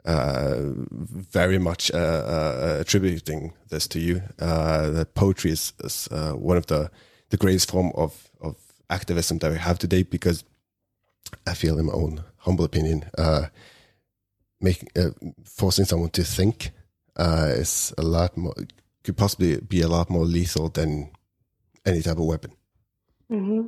uh, 0.04 0.72
very 0.90 1.58
much 1.58 1.90
uh, 1.92 1.96
uh 1.96 2.76
attributing 2.80 3.52
this 3.68 3.86
to 3.88 4.00
you. 4.00 4.22
Uh, 4.38 4.90
that 4.90 5.14
poetry 5.14 5.52
is, 5.52 5.72
is 5.84 6.08
uh, 6.10 6.32
one 6.32 6.56
of 6.56 6.66
the 6.66 6.90
the 7.30 7.36
greatest 7.36 7.70
form 7.70 7.92
of 7.94 8.30
of 8.40 8.56
activism 8.90 9.38
that 9.38 9.50
we 9.50 9.58
have 9.58 9.78
today, 9.78 10.02
because 10.02 10.44
I 11.46 11.54
feel, 11.54 11.78
in 11.78 11.86
my 11.86 11.92
own 11.92 12.24
humble 12.38 12.64
opinion, 12.64 13.04
making 14.60 14.88
forcing 15.44 15.84
someone 15.84 16.10
to 16.10 16.24
think 16.24 16.72
is 17.18 17.92
a 17.98 18.02
lot 18.02 18.36
more 18.36 18.54
could 19.02 19.16
possibly 19.16 19.60
be 19.60 19.80
a 19.80 19.88
lot 19.88 20.10
more 20.10 20.24
lethal 20.24 20.68
than 20.68 21.10
any 21.84 22.02
type 22.02 22.18
of 22.18 22.24
weapon. 22.24 22.52
Mm-hmm. 23.30 23.66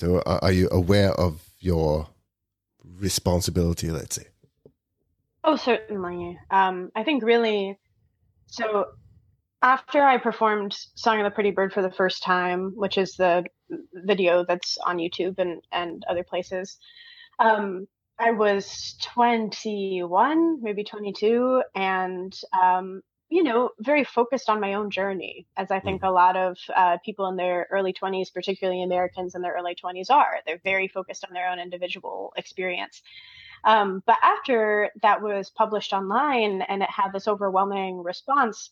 So, 0.00 0.22
are 0.24 0.50
you 0.50 0.66
aware 0.72 1.12
of 1.12 1.42
your 1.58 2.08
responsibility? 2.82 3.90
Let's 3.90 4.16
say. 4.16 4.28
Oh, 5.44 5.56
certainly. 5.56 6.38
Um, 6.50 6.90
I 6.96 7.04
think 7.04 7.22
really. 7.22 7.78
So, 8.46 8.86
after 9.60 10.02
I 10.02 10.16
performed 10.16 10.74
"Song 10.94 11.18
of 11.20 11.24
the 11.24 11.30
Pretty 11.30 11.50
Bird" 11.50 11.74
for 11.74 11.82
the 11.82 11.90
first 11.90 12.22
time, 12.22 12.72
which 12.76 12.96
is 12.96 13.16
the 13.16 13.44
video 13.92 14.42
that's 14.42 14.78
on 14.78 14.96
YouTube 14.96 15.38
and 15.38 15.60
and 15.70 16.02
other 16.08 16.24
places, 16.24 16.78
um, 17.38 17.86
I 18.18 18.30
was 18.30 18.96
21, 19.02 20.62
maybe 20.62 20.82
22, 20.82 21.62
and 21.74 22.32
um, 22.58 23.02
you 23.30 23.44
know, 23.44 23.70
very 23.78 24.02
focused 24.02 24.50
on 24.50 24.60
my 24.60 24.74
own 24.74 24.90
journey, 24.90 25.46
as 25.56 25.70
I 25.70 25.78
think 25.78 26.02
mm. 26.02 26.08
a 26.08 26.10
lot 26.10 26.36
of 26.36 26.58
uh, 26.74 26.98
people 27.04 27.28
in 27.28 27.36
their 27.36 27.68
early 27.70 27.92
20s, 27.92 28.34
particularly 28.34 28.82
Americans 28.82 29.36
in 29.36 29.40
their 29.40 29.54
early 29.54 29.76
20s, 29.76 30.10
are. 30.10 30.40
They're 30.44 30.60
very 30.64 30.88
focused 30.88 31.24
on 31.24 31.32
their 31.32 31.48
own 31.48 31.60
individual 31.60 32.32
experience. 32.36 33.02
Um, 33.62 34.02
but 34.04 34.16
after 34.20 34.90
that 35.02 35.22
was 35.22 35.48
published 35.48 35.92
online 35.92 36.62
and 36.62 36.82
it 36.82 36.90
had 36.90 37.12
this 37.12 37.28
overwhelming 37.28 38.02
response, 38.02 38.70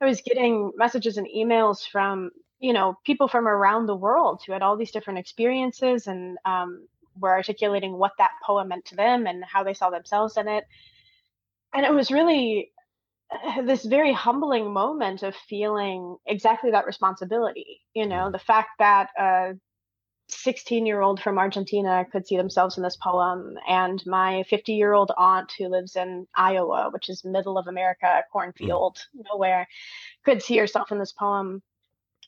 I 0.00 0.06
was 0.06 0.22
getting 0.22 0.72
messages 0.76 1.16
and 1.16 1.28
emails 1.28 1.86
from, 1.86 2.30
you 2.58 2.72
know, 2.72 2.98
people 3.04 3.28
from 3.28 3.46
around 3.46 3.86
the 3.86 3.94
world 3.94 4.42
who 4.44 4.52
had 4.52 4.62
all 4.62 4.76
these 4.76 4.90
different 4.90 5.20
experiences 5.20 6.08
and 6.08 6.36
um, 6.44 6.88
were 7.20 7.30
articulating 7.30 7.92
what 7.92 8.12
that 8.18 8.32
poem 8.44 8.68
meant 8.68 8.86
to 8.86 8.96
them 8.96 9.28
and 9.28 9.44
how 9.44 9.62
they 9.62 9.74
saw 9.74 9.90
themselves 9.90 10.36
in 10.36 10.48
it. 10.48 10.64
And 11.72 11.86
it 11.86 11.94
was 11.94 12.10
really 12.10 12.72
this 13.64 13.84
very 13.84 14.12
humbling 14.12 14.72
moment 14.72 15.22
of 15.22 15.34
feeling 15.48 16.16
exactly 16.26 16.70
that 16.70 16.86
responsibility. 16.86 17.80
You 17.94 18.06
know, 18.06 18.28
mm. 18.28 18.32
the 18.32 18.38
fact 18.38 18.70
that 18.78 19.08
a 19.18 19.52
16 20.28 20.86
year 20.86 21.00
old 21.00 21.20
from 21.20 21.38
Argentina 21.38 22.04
could 22.10 22.26
see 22.26 22.36
themselves 22.36 22.76
in 22.76 22.82
this 22.82 22.96
poem, 22.96 23.56
and 23.68 24.02
my 24.06 24.44
50 24.48 24.72
year 24.72 24.92
old 24.92 25.12
aunt 25.16 25.52
who 25.58 25.68
lives 25.68 25.96
in 25.96 26.26
Iowa, 26.36 26.90
which 26.92 27.08
is 27.08 27.24
middle 27.24 27.58
of 27.58 27.66
America, 27.66 28.06
a 28.06 28.22
cornfield, 28.32 28.98
mm. 29.16 29.24
nowhere, 29.32 29.66
could 30.24 30.42
see 30.42 30.56
herself 30.56 30.92
in 30.92 30.98
this 30.98 31.12
poem. 31.12 31.62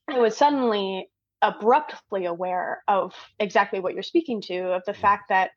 I 0.08 0.18
was 0.18 0.36
suddenly 0.36 1.08
abruptly 1.42 2.26
aware 2.26 2.84
of 2.86 3.14
exactly 3.40 3.80
what 3.80 3.94
you're 3.94 4.02
speaking 4.02 4.40
to 4.42 4.72
of 4.72 4.82
the 4.86 4.92
mm. 4.92 5.00
fact 5.00 5.28
that 5.28 5.50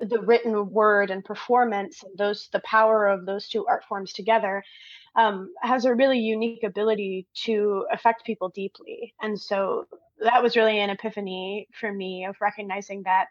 the 0.00 0.20
written 0.20 0.70
word 0.70 1.10
and 1.10 1.24
performance 1.24 2.02
and 2.02 2.16
those 2.16 2.48
the 2.52 2.60
power 2.60 3.06
of 3.06 3.26
those 3.26 3.48
two 3.48 3.66
art 3.66 3.84
forms 3.84 4.12
together 4.12 4.62
um, 5.16 5.52
has 5.62 5.84
a 5.84 5.94
really 5.94 6.18
unique 6.18 6.62
ability 6.62 7.26
to 7.34 7.86
affect 7.92 8.24
people 8.24 8.50
deeply. 8.50 9.14
And 9.20 9.38
so 9.40 9.86
that 10.20 10.42
was 10.42 10.56
really 10.56 10.78
an 10.80 10.90
epiphany 10.90 11.66
for 11.78 11.92
me 11.92 12.24
of 12.24 12.36
recognizing 12.40 13.02
that 13.04 13.26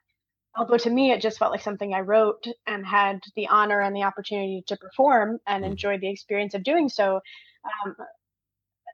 although 0.58 0.78
to 0.78 0.90
me 0.90 1.12
it 1.12 1.22
just 1.22 1.38
felt 1.38 1.52
like 1.52 1.62
something 1.62 1.94
i 1.94 2.00
wrote 2.00 2.48
and 2.66 2.86
had 2.86 3.22
the 3.36 3.48
honor 3.48 3.82
and 3.82 3.96
the 3.96 4.04
opportunity 4.04 4.64
to 4.66 4.78
perform 4.78 5.38
and 5.46 5.64
enjoy 5.64 5.98
the 6.00 6.10
experience 6.10 6.54
of 6.54 6.64
doing 6.64 6.90
so 6.90 7.20
um, 7.86 7.96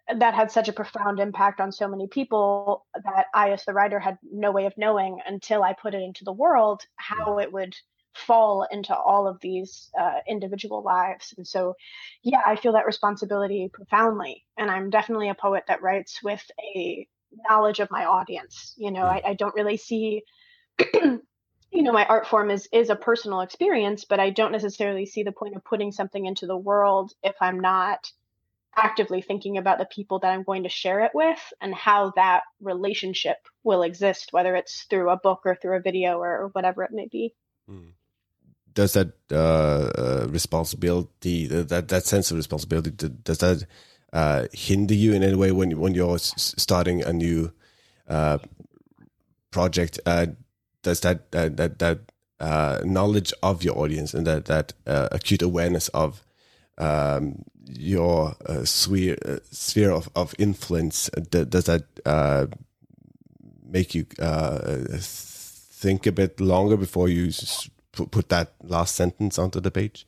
that 0.07 0.33
had 0.33 0.51
such 0.51 0.67
a 0.67 0.73
profound 0.73 1.19
impact 1.19 1.61
on 1.61 1.71
so 1.71 1.87
many 1.87 2.07
people 2.07 2.85
that 3.03 3.27
I, 3.33 3.51
as 3.51 3.63
the 3.65 3.73
writer, 3.73 3.99
had 3.99 4.17
no 4.23 4.51
way 4.51 4.65
of 4.65 4.73
knowing 4.77 5.19
until 5.25 5.63
I 5.63 5.73
put 5.73 5.93
it 5.93 6.01
into 6.01 6.25
the 6.25 6.33
world 6.33 6.81
how 6.95 7.39
it 7.39 7.51
would 7.51 7.75
fall 8.13 8.67
into 8.69 8.95
all 8.95 9.27
of 9.27 9.39
these 9.41 9.89
uh, 9.99 10.19
individual 10.27 10.83
lives. 10.83 11.33
And 11.37 11.47
so, 11.47 11.75
yeah, 12.21 12.41
I 12.45 12.55
feel 12.55 12.73
that 12.73 12.85
responsibility 12.85 13.69
profoundly. 13.73 14.45
And 14.57 14.69
I'm 14.69 14.89
definitely 14.89 15.29
a 15.29 15.35
poet 15.35 15.63
that 15.67 15.81
writes 15.81 16.21
with 16.23 16.43
a 16.75 17.07
knowledge 17.49 17.79
of 17.79 17.89
my 17.89 18.05
audience. 18.05 18.73
You 18.77 18.91
know, 18.91 19.05
I, 19.05 19.21
I 19.25 19.33
don't 19.33 19.55
really 19.55 19.77
see. 19.77 20.23
you 21.73 21.81
know 21.81 21.91
my 21.91 22.05
art 22.05 22.27
form 22.27 22.51
is 22.51 22.67
is 22.71 22.89
a 22.89 22.95
personal 22.95 23.41
experience 23.41 24.05
but 24.05 24.19
i 24.19 24.29
don't 24.29 24.51
necessarily 24.51 25.05
see 25.05 25.23
the 25.23 25.31
point 25.31 25.55
of 25.55 25.63
putting 25.63 25.91
something 25.91 26.25
into 26.25 26.47
the 26.47 26.57
world 26.57 27.13
if 27.23 27.35
i'm 27.41 27.59
not 27.59 28.11
actively 28.75 29.21
thinking 29.21 29.57
about 29.57 29.77
the 29.77 29.85
people 29.85 30.19
that 30.19 30.31
I'm 30.31 30.43
going 30.43 30.63
to 30.63 30.69
share 30.69 31.01
it 31.01 31.11
with 31.13 31.39
and 31.61 31.73
how 31.73 32.11
that 32.15 32.43
relationship 32.61 33.37
will 33.63 33.83
exist, 33.83 34.29
whether 34.31 34.55
it's 34.55 34.83
through 34.83 35.09
a 35.09 35.17
book 35.17 35.41
or 35.45 35.55
through 35.55 35.77
a 35.77 35.81
video 35.81 36.19
or, 36.19 36.49
whatever 36.53 36.83
it 36.83 36.91
may 36.91 37.07
be. 37.07 37.33
Hmm. 37.67 37.89
Does 38.73 38.93
that 38.93 39.13
uh, 39.31 39.35
uh, 39.35 40.27
responsibility, 40.29 41.45
that 41.47 41.89
that 41.89 42.05
sense 42.05 42.31
of 42.31 42.37
responsibility, 42.37 42.89
does 42.89 43.37
that 43.37 43.67
uh, 44.11 44.47
hinder 44.51 44.95
you 44.95 45.13
in 45.13 45.21
any 45.21 45.35
way 45.35 45.51
when 45.51 45.79
when 45.79 45.93
you're 45.93 46.17
starting 46.17 47.03
a 47.03 47.13
new 47.13 47.51
uh, 48.07 48.39
project? 49.51 49.99
Uh, 50.07 50.25
does 50.81 51.01
that 51.01 51.31
that 51.31 51.77
that 51.77 51.99
uh, 52.39 52.81
knowledge 52.83 53.31
of 53.43 53.63
your 53.63 53.77
audience 53.77 54.15
and 54.15 54.25
that 54.25 54.45
that 54.45 54.73
acute 54.87 55.43
awareness 55.43 55.89
of 55.89 56.25
um, 56.77 57.43
your 57.67 58.35
uh, 58.45 58.65
sphere 58.65 59.17
uh, 59.25 59.37
sphere 59.51 59.91
of, 59.91 60.09
of 60.15 60.33
influence 60.37 61.09
does 61.29 61.65
that 61.65 61.83
uh, 62.05 62.47
make 63.65 63.95
you 63.95 64.05
uh, 64.19 64.77
think 64.99 66.05
a 66.05 66.11
bit 66.11 66.39
longer 66.39 66.77
before 66.77 67.09
you 67.09 67.31
put 67.91 68.29
that 68.29 68.53
last 68.63 68.95
sentence 68.95 69.37
onto 69.37 69.59
the 69.59 69.71
page? 69.71 70.05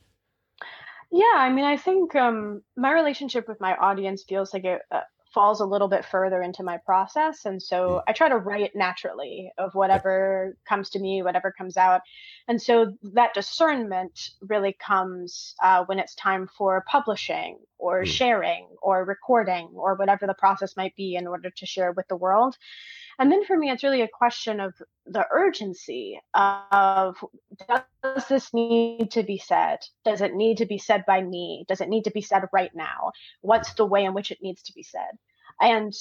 Yeah 1.10 1.36
i 1.36 1.50
mean 1.50 1.64
i 1.64 1.76
think 1.76 2.14
um, 2.16 2.62
my 2.76 2.92
relationship 2.92 3.48
with 3.48 3.60
my 3.60 3.76
audience 3.76 4.24
feels 4.24 4.52
like 4.52 4.64
it 4.64 4.82
uh, 4.90 5.00
falls 5.36 5.60
a 5.60 5.66
little 5.66 5.86
bit 5.86 6.02
further 6.02 6.40
into 6.40 6.62
my 6.62 6.78
process. 6.78 7.44
And 7.44 7.62
so 7.62 7.76
mm. 7.76 8.02
I 8.08 8.14
try 8.14 8.30
to 8.30 8.38
write 8.38 8.74
naturally 8.74 9.52
of 9.58 9.74
whatever 9.74 10.56
comes 10.66 10.88
to 10.90 10.98
me, 10.98 11.20
whatever 11.22 11.52
comes 11.52 11.76
out. 11.76 12.00
And 12.48 12.60
so 12.60 12.94
that 13.12 13.34
discernment 13.34 14.30
really 14.40 14.72
comes 14.72 15.54
uh, 15.62 15.84
when 15.84 15.98
it's 15.98 16.14
time 16.14 16.48
for 16.56 16.82
publishing 16.88 17.58
or 17.76 18.04
mm. 18.04 18.06
sharing 18.06 18.66
or 18.80 19.04
recording 19.04 19.68
or 19.74 19.94
whatever 19.96 20.26
the 20.26 20.32
process 20.32 20.74
might 20.74 20.96
be 20.96 21.16
in 21.16 21.26
order 21.26 21.50
to 21.50 21.66
share 21.66 21.92
with 21.92 22.08
the 22.08 22.16
world. 22.16 22.56
And 23.18 23.30
then 23.30 23.44
for 23.44 23.58
me, 23.58 23.70
it's 23.70 23.82
really 23.82 24.02
a 24.02 24.08
question 24.08 24.60
of 24.60 24.74
the 25.04 25.26
urgency 25.30 26.18
of 26.32 27.16
does 28.02 28.28
this 28.28 28.52
need 28.54 29.10
to 29.12 29.22
be 29.22 29.38
said? 29.38 29.78
Does 30.04 30.20
it 30.20 30.34
need 30.34 30.58
to 30.58 30.66
be 30.66 30.78
said 30.78 31.04
by 31.06 31.22
me? 31.22 31.64
Does 31.68 31.80
it 31.80 31.88
need 31.88 32.04
to 32.04 32.10
be 32.10 32.20
said 32.20 32.44
right 32.52 32.74
now? 32.74 33.12
What's 33.40 33.74
the 33.74 33.86
way 33.86 34.04
in 34.04 34.14
which 34.14 34.30
it 34.30 34.38
needs 34.42 34.62
to 34.64 34.72
be 34.72 34.82
said? 34.82 35.18
And 35.60 35.92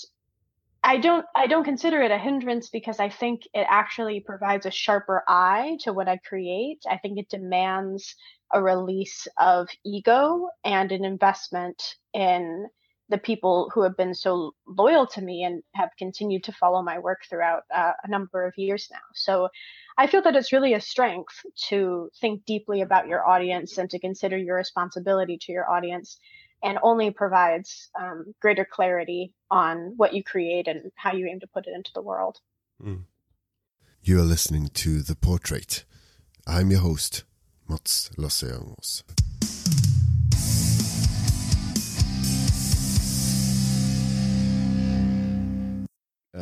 I 0.84 0.98
don't 0.98 1.26
I 1.34 1.48
don't 1.48 1.64
consider 1.64 2.02
it 2.04 2.12
a 2.12 2.18
hindrance 2.18 2.70
because 2.70 3.00
I 3.00 3.10
think 3.10 3.42
it 3.56 3.66
actually 3.68 4.20
provides 4.20 4.68
a 4.68 4.72
sharper 4.72 5.24
eye 5.28 5.78
to 5.82 5.94
what 5.94 6.08
I 6.08 6.18
create. 6.18 6.84
I 6.88 6.98
think 6.98 7.18
it 7.18 7.28
demands 7.28 8.16
a 8.54 8.62
release 8.62 9.28
of 9.40 9.68
ego 9.84 10.48
and 10.64 10.92
an 10.92 11.04
investment 11.04 11.82
in 12.14 12.68
the 13.10 13.18
people 13.18 13.72
who 13.74 13.82
have 13.82 13.98
been 13.98 14.14
so 14.14 14.54
loyal 14.68 15.08
to 15.08 15.22
me 15.22 15.44
and 15.44 15.64
have 15.74 15.90
continued 15.98 16.44
to 16.44 16.52
follow 16.52 16.84
my 16.84 17.00
work 17.00 17.22
throughout 17.30 17.64
uh, 17.74 17.94
a 18.04 18.08
number 18.08 18.46
of 18.46 18.54
years 18.58 18.88
now. 18.92 19.00
So 19.14 19.50
I 19.98 20.08
feel 20.08 20.22
that 20.24 20.36
it's 20.36 20.54
really 20.54 20.74
a 20.74 20.82
strength 20.82 21.46
to 21.70 22.10
think 22.22 22.46
deeply 22.46 22.82
about 22.82 23.08
your 23.08 23.28
audience 23.28 23.78
and 23.78 23.90
to 23.90 24.00
consider 24.00 24.38
your 24.38 24.56
responsibility 24.56 25.38
to 25.42 25.52
your 25.52 25.70
audience 25.70 26.20
and 26.64 26.80
only 26.82 27.12
provides 27.12 27.90
um, 28.00 28.34
greater 28.42 28.66
clarity 28.66 29.34
on 29.52 29.94
what 29.98 30.14
you 30.14 30.24
create 30.24 30.68
and 30.68 30.92
how 30.96 31.14
you 31.14 31.28
aim 31.28 31.40
to 31.40 31.48
put 31.48 31.68
it 31.68 31.74
into 31.76 31.92
the 31.94 32.02
world. 32.02 32.40
Mm. 32.84 33.04
You 34.04 34.20
are 34.20 34.24
listening 34.24 34.70
to 34.76 35.02
The 35.02 35.16
Portrait. 35.16 35.84
I'm 36.46 36.72
your 36.72 36.82
host, 36.82 37.24
Mats 37.68 38.10
Lasseangos. 38.18 39.04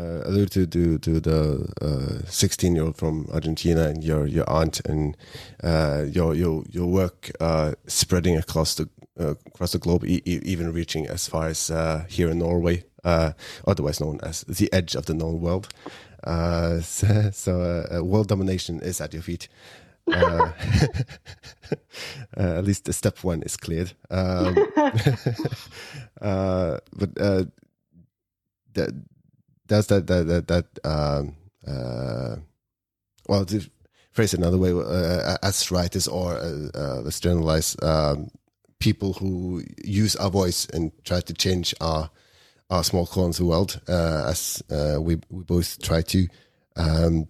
Uh, 0.03 0.21
alluded 0.25 0.71
to 0.71 0.97
to, 0.97 1.19
the 1.19 2.23
16 2.27 2.71
uh, 2.71 2.75
year 2.75 2.83
old 2.83 2.97
from 2.97 3.27
Argentina 3.31 3.83
and 3.87 4.03
your 4.03 4.27
your 4.27 4.49
aunt 4.49 4.81
and 4.85 5.15
uh, 5.63 6.03
your 6.09 6.35
your 6.35 6.63
your 6.69 6.87
work 6.87 7.31
uh, 7.39 7.73
spreading 7.87 8.37
across 8.37 8.75
the 8.75 8.89
across 9.17 9.71
the 9.71 9.79
globe, 9.79 10.03
e 10.05 10.21
even 10.25 10.73
reaching 10.73 11.07
as 11.07 11.27
far 11.27 11.47
as 11.47 11.71
here 12.09 12.29
in 12.29 12.39
Norway, 12.39 12.83
otherwise 13.65 14.01
known 14.01 14.19
as 14.23 14.41
the 14.41 14.71
edge 14.73 14.95
of 14.95 15.05
the 15.05 15.13
known 15.13 15.39
world. 15.39 15.67
so, 16.83 17.29
so 17.31 18.03
world 18.03 18.27
domination 18.27 18.81
is 18.81 18.99
at 19.01 19.13
your 19.13 19.23
feet. 19.23 19.47
uh, 20.13 20.51
at 22.35 22.65
least 22.65 22.85
the 22.85 22.93
step 22.93 23.23
one 23.23 23.41
is 23.43 23.55
cleared. 23.55 23.93
Um, 24.09 24.57
uh, 26.21 26.79
but 26.93 27.09
uh, 27.17 27.45
the, 28.73 28.93
does 29.67 29.88
that 29.88 30.08
that 30.08 30.28
that, 30.28 30.47
that 30.47 30.65
um, 30.86 31.36
uh, 31.67 32.36
well 33.28 33.45
to 33.45 33.62
phrase 34.12 34.34
it 34.34 34.39
another 34.39 34.58
way 34.58 34.71
uh, 34.71 35.38
as 35.41 35.71
writers 35.71 36.08
or 36.08 36.36
uh, 36.36 36.69
uh, 36.76 37.02
let's 37.02 37.19
generalize 37.19 37.76
um, 37.82 38.30
people 38.80 39.13
who 39.13 39.63
use 39.84 40.15
our 40.17 40.30
voice 40.30 40.67
and 40.73 40.91
try 41.04 41.19
to 41.21 41.34
change 41.34 41.73
our 41.82 42.10
our 42.69 42.84
small 42.84 43.06
corners 43.06 43.39
of 43.39 43.45
the 43.45 43.49
world 43.49 43.82
uh, 43.88 44.26
as 44.30 44.63
uh, 44.71 45.02
we 45.02 45.19
we 45.30 45.43
both 45.43 45.82
try 45.82 46.02
to 46.02 46.28
um, 46.76 47.28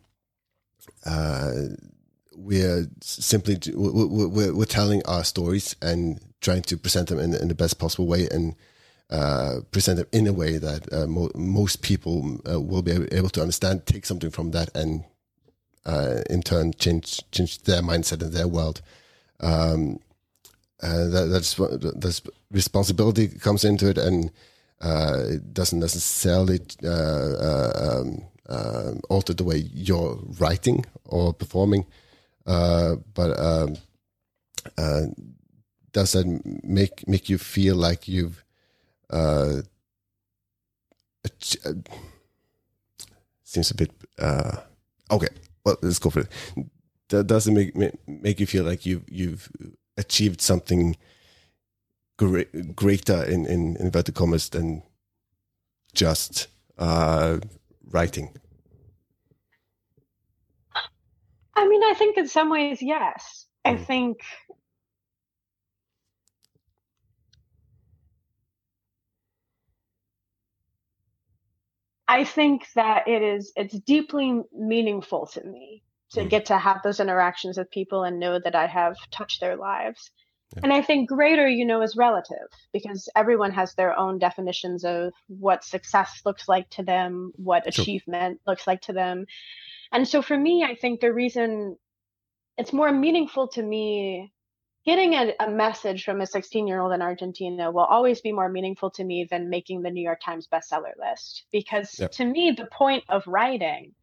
we're 2.35 2.87
simply 3.01 3.57
we're, 3.73 4.53
we're 4.53 4.65
telling 4.65 5.05
our 5.05 5.23
stories 5.23 5.75
and 5.81 6.19
trying 6.41 6.61
to 6.63 6.77
present 6.77 7.09
them 7.09 7.19
in, 7.19 7.33
in 7.35 7.47
the 7.47 7.55
best 7.55 7.79
possible 7.79 8.07
way 8.07 8.27
and 8.29 8.55
uh, 9.09 9.59
present 9.71 9.99
it 9.99 10.09
in 10.11 10.27
a 10.27 10.33
way 10.33 10.57
that 10.57 10.91
uh, 10.91 11.07
mo 11.07 11.29
most 11.35 11.81
people 11.81 12.39
uh, 12.49 12.59
will 12.59 12.81
be 12.81 12.91
able 13.11 13.29
to 13.29 13.41
understand, 13.41 13.85
take 13.85 14.05
something 14.05 14.31
from 14.31 14.51
that, 14.51 14.69
and 14.75 15.03
uh, 15.85 16.21
in 16.29 16.41
turn 16.41 16.73
change 16.73 17.21
change 17.31 17.61
their 17.63 17.81
mindset 17.81 18.21
and 18.21 18.33
their 18.33 18.47
world. 18.47 18.81
Um, 19.39 19.99
that, 20.81 21.29
that's 21.31 21.55
that's 21.95 22.21
responsibility 22.51 23.27
comes 23.27 23.63
into 23.63 23.89
it, 23.89 23.97
and 23.97 24.31
uh, 24.81 25.23
it 25.27 25.53
doesn't 25.53 25.79
necessarily 25.79 26.59
um, 26.83 28.23
alter 29.09 29.33
the 29.33 29.43
way 29.43 29.57
you're 29.57 30.19
writing 30.39 30.85
or 31.05 31.33
performing, 31.33 31.85
but. 32.45 33.39
Um, 33.39 33.77
does 35.91 36.13
that 36.13 36.25
make 36.63 37.07
make 37.07 37.29
you 37.29 37.37
feel 37.37 37.75
like 37.75 38.07
you've 38.07 38.42
uh, 39.13 39.61
seems 43.43 43.71
a 43.71 43.75
bit 43.75 43.91
uh, 44.19 44.57
okay. 45.11 45.29
Well, 45.65 45.77
let's 45.81 45.99
go 45.99 46.09
for 46.09 46.21
it. 46.21 46.29
That 47.09 47.27
doesn't 47.27 47.53
make 47.53 47.75
make 48.07 48.39
you 48.39 48.45
feel 48.47 48.63
like 48.65 48.85
you've 48.85 49.05
you've 49.09 49.49
achieved 49.97 50.41
something 50.41 50.95
great, 52.17 52.75
greater 52.75 53.23
in, 53.23 53.45
in 53.45 53.77
inverted 53.77 54.15
commas 54.15 54.49
than 54.49 54.83
just 55.93 56.47
uh, 56.77 57.39
writing? 57.91 58.31
I 61.55 61.67
mean, 61.67 61.83
I 61.83 61.93
think 61.93 62.17
in 62.17 62.27
some 62.27 62.49
ways, 62.49 62.81
yes. 62.81 63.45
I 63.65 63.75
Mm. 63.75 63.85
think 63.87 64.17
I 72.07 72.23
think 72.25 72.67
that 72.75 73.07
it 73.07 73.21
is 73.21 73.53
it's 73.55 73.79
deeply 73.79 74.41
meaningful 74.53 75.27
to 75.27 75.43
me 75.43 75.83
to 76.11 76.21
Mm. 76.21 76.29
get 76.29 76.45
to 76.47 76.57
have 76.57 76.81
those 76.83 76.99
interactions 76.99 77.57
with 77.57 77.71
people 77.71 78.03
and 78.03 78.19
know 78.19 78.39
that 78.39 78.55
I 78.55 78.67
have 78.67 78.97
touched 79.11 79.39
their 79.41 79.55
lives. 79.55 80.11
Yeah. 80.55 80.61
And 80.63 80.73
I 80.73 80.81
think 80.83 81.09
greater, 81.09 81.47
you 81.47 81.65
know, 81.65 81.81
is 81.81 81.95
relative 81.95 82.47
because 82.73 83.09
everyone 83.15 83.51
has 83.53 83.75
their 83.75 83.97
own 83.97 84.19
definitions 84.19 84.85
of 84.85 85.13
what 85.27 85.63
success 85.63 86.21
looks 86.25 86.47
like 86.47 86.69
to 86.71 86.83
them, 86.83 87.31
what 87.37 87.63
Sure. 87.73 87.83
achievement 87.83 88.41
looks 88.45 88.67
like 88.67 88.81
to 88.81 88.93
them. 88.93 89.25
And 89.91 90.07
so 90.07 90.21
for 90.21 90.37
me, 90.37 90.63
I 90.63 90.75
think 90.75 90.99
the 91.01 91.13
reason 91.13 91.77
it's 92.57 92.73
more 92.73 92.91
meaningful 92.91 93.47
to 93.49 93.63
me 93.63 94.32
getting 94.85 95.13
a, 95.13 95.33
a 95.39 95.49
message 95.49 96.03
from 96.03 96.21
a 96.21 96.25
16 96.27 96.67
year 96.67 96.79
old 96.79 96.93
in 96.93 97.01
Argentina 97.01 97.71
will 97.71 97.85
always 97.85 98.21
be 98.21 98.31
more 98.31 98.49
meaningful 98.49 98.91
to 98.91 99.03
me 99.03 99.27
than 99.29 99.49
making 99.49 99.81
the 99.81 99.91
New 99.91 100.03
York 100.03 100.19
Times 100.23 100.47
bestseller 100.51 100.93
list. 100.99 101.45
Because 101.51 101.99
Yep. 101.99 102.11
to 102.13 102.25
me, 102.25 102.51
the 102.51 102.67
point 102.67 103.03
of 103.09 103.25
writing 103.27 103.93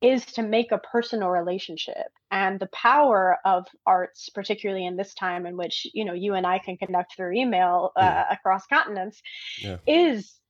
is 0.00 0.24
to 0.24 0.42
make 0.42 0.72
a 0.72 0.78
personal 0.78 1.28
relationship 1.28 2.08
and 2.30 2.58
the 2.58 2.68
power 2.68 3.38
of 3.44 3.66
arts 3.86 4.30
particularly 4.30 4.86
in 4.86 4.96
this 4.96 5.12
time 5.14 5.44
in 5.44 5.56
which 5.56 5.86
you 5.92 6.04
know 6.06 6.14
you 6.14 6.34
and 6.34 6.46
i 6.46 6.58
can 6.58 6.76
conduct 6.78 7.14
through 7.14 7.34
email 7.34 7.92
uh, 7.96 8.00
Yeah. 8.02 8.26
across 8.32 8.66
continents 8.66 9.20
Yeah. 9.62 9.76
is 9.86 10.40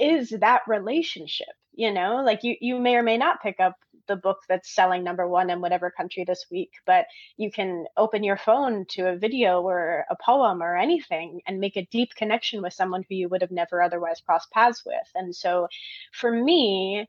is 0.00 0.30
that 0.30 0.62
relationship 0.68 1.48
you 1.72 1.92
know 1.92 2.22
like 2.24 2.44
you 2.44 2.56
you 2.60 2.78
may 2.78 2.94
or 2.94 3.02
may 3.02 3.16
not 3.18 3.42
pick 3.42 3.58
up 3.58 3.74
the 4.10 4.16
book 4.16 4.40
that's 4.48 4.74
selling 4.74 5.04
number 5.04 5.26
one 5.26 5.50
in 5.50 5.60
whatever 5.60 5.90
country 5.90 6.24
this 6.24 6.44
week 6.50 6.72
but 6.84 7.06
you 7.36 7.50
can 7.50 7.86
open 7.96 8.24
your 8.24 8.36
phone 8.36 8.84
to 8.88 9.08
a 9.08 9.16
video 9.16 9.62
or 9.62 10.04
a 10.10 10.16
poem 10.24 10.62
or 10.62 10.76
anything 10.76 11.40
and 11.46 11.60
make 11.60 11.76
a 11.76 11.86
deep 11.90 12.10
connection 12.16 12.60
with 12.60 12.72
someone 12.72 13.04
who 13.08 13.14
you 13.14 13.28
would 13.28 13.40
have 13.40 13.50
never 13.50 13.80
otherwise 13.80 14.20
crossed 14.20 14.50
paths 14.50 14.82
with. 14.84 15.08
And 15.14 15.34
so 15.34 15.68
for 16.12 16.30
me 16.30 17.08